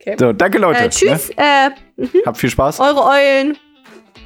[0.00, 0.16] Okay.
[0.18, 0.84] So, danke Leute.
[0.84, 1.30] Äh, tschüss.
[1.36, 2.08] Äh, Ne?
[2.26, 2.80] Habt viel Spaß.
[2.80, 3.56] eure Eulen.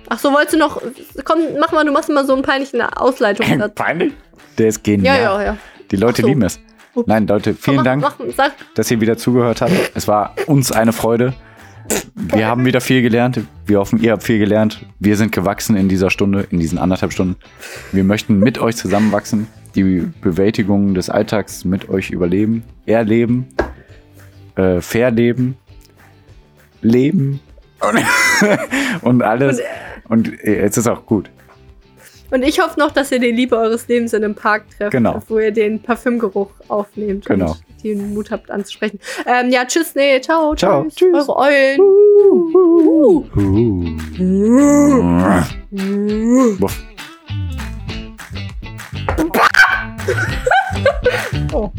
[0.09, 0.81] Ach so, wolltest du noch.
[1.25, 3.75] Komm, mach mal, du machst mal so einen peinlichen Ausleitungssatz.
[3.75, 4.15] Peinlich?
[4.57, 5.21] Der ist Ja, genial.
[5.21, 5.57] ja, ja.
[5.91, 6.29] Die Leute so.
[6.29, 6.59] lieben es.
[7.07, 8.05] Nein, Leute, vielen Dank,
[8.75, 9.93] dass ihr wieder zugehört habt.
[9.95, 11.35] Es war uns eine Freude.
[12.15, 13.41] Wir haben wieder viel gelernt.
[13.67, 14.85] Wir hoffen, ihr habt viel gelernt.
[14.99, 17.37] Wir sind gewachsen in dieser Stunde, in diesen anderthalb Stunden.
[17.93, 23.49] Wir möchten mit euch zusammenwachsen, die Bewältigung des Alltags mit euch überleben, erleben,
[24.57, 25.57] äh, verleben,
[26.83, 27.41] leben
[27.81, 27.99] und,
[29.03, 29.61] und alles.
[30.09, 31.31] Und äh, jetzt ist auch gut.
[32.31, 35.23] Und ich hoffe noch, dass ihr die Liebe eures Lebens in einem Park trefft, genau.
[35.29, 37.53] wo ihr den Parfümgeruch aufnehmt genau.
[37.53, 38.99] und den Mut habt anzusprechen.
[39.27, 40.97] Ähm, ja, tschüss, nee, ciao, ciao tschüss.
[40.97, 41.29] tschüss.
[41.29, 41.81] Eure Eulen.
[41.81, 41.85] Uh,
[42.55, 43.49] uh, uh.
[45.81, 46.65] uh.
[46.65, 46.69] uh.
[51.53, 51.73] oh.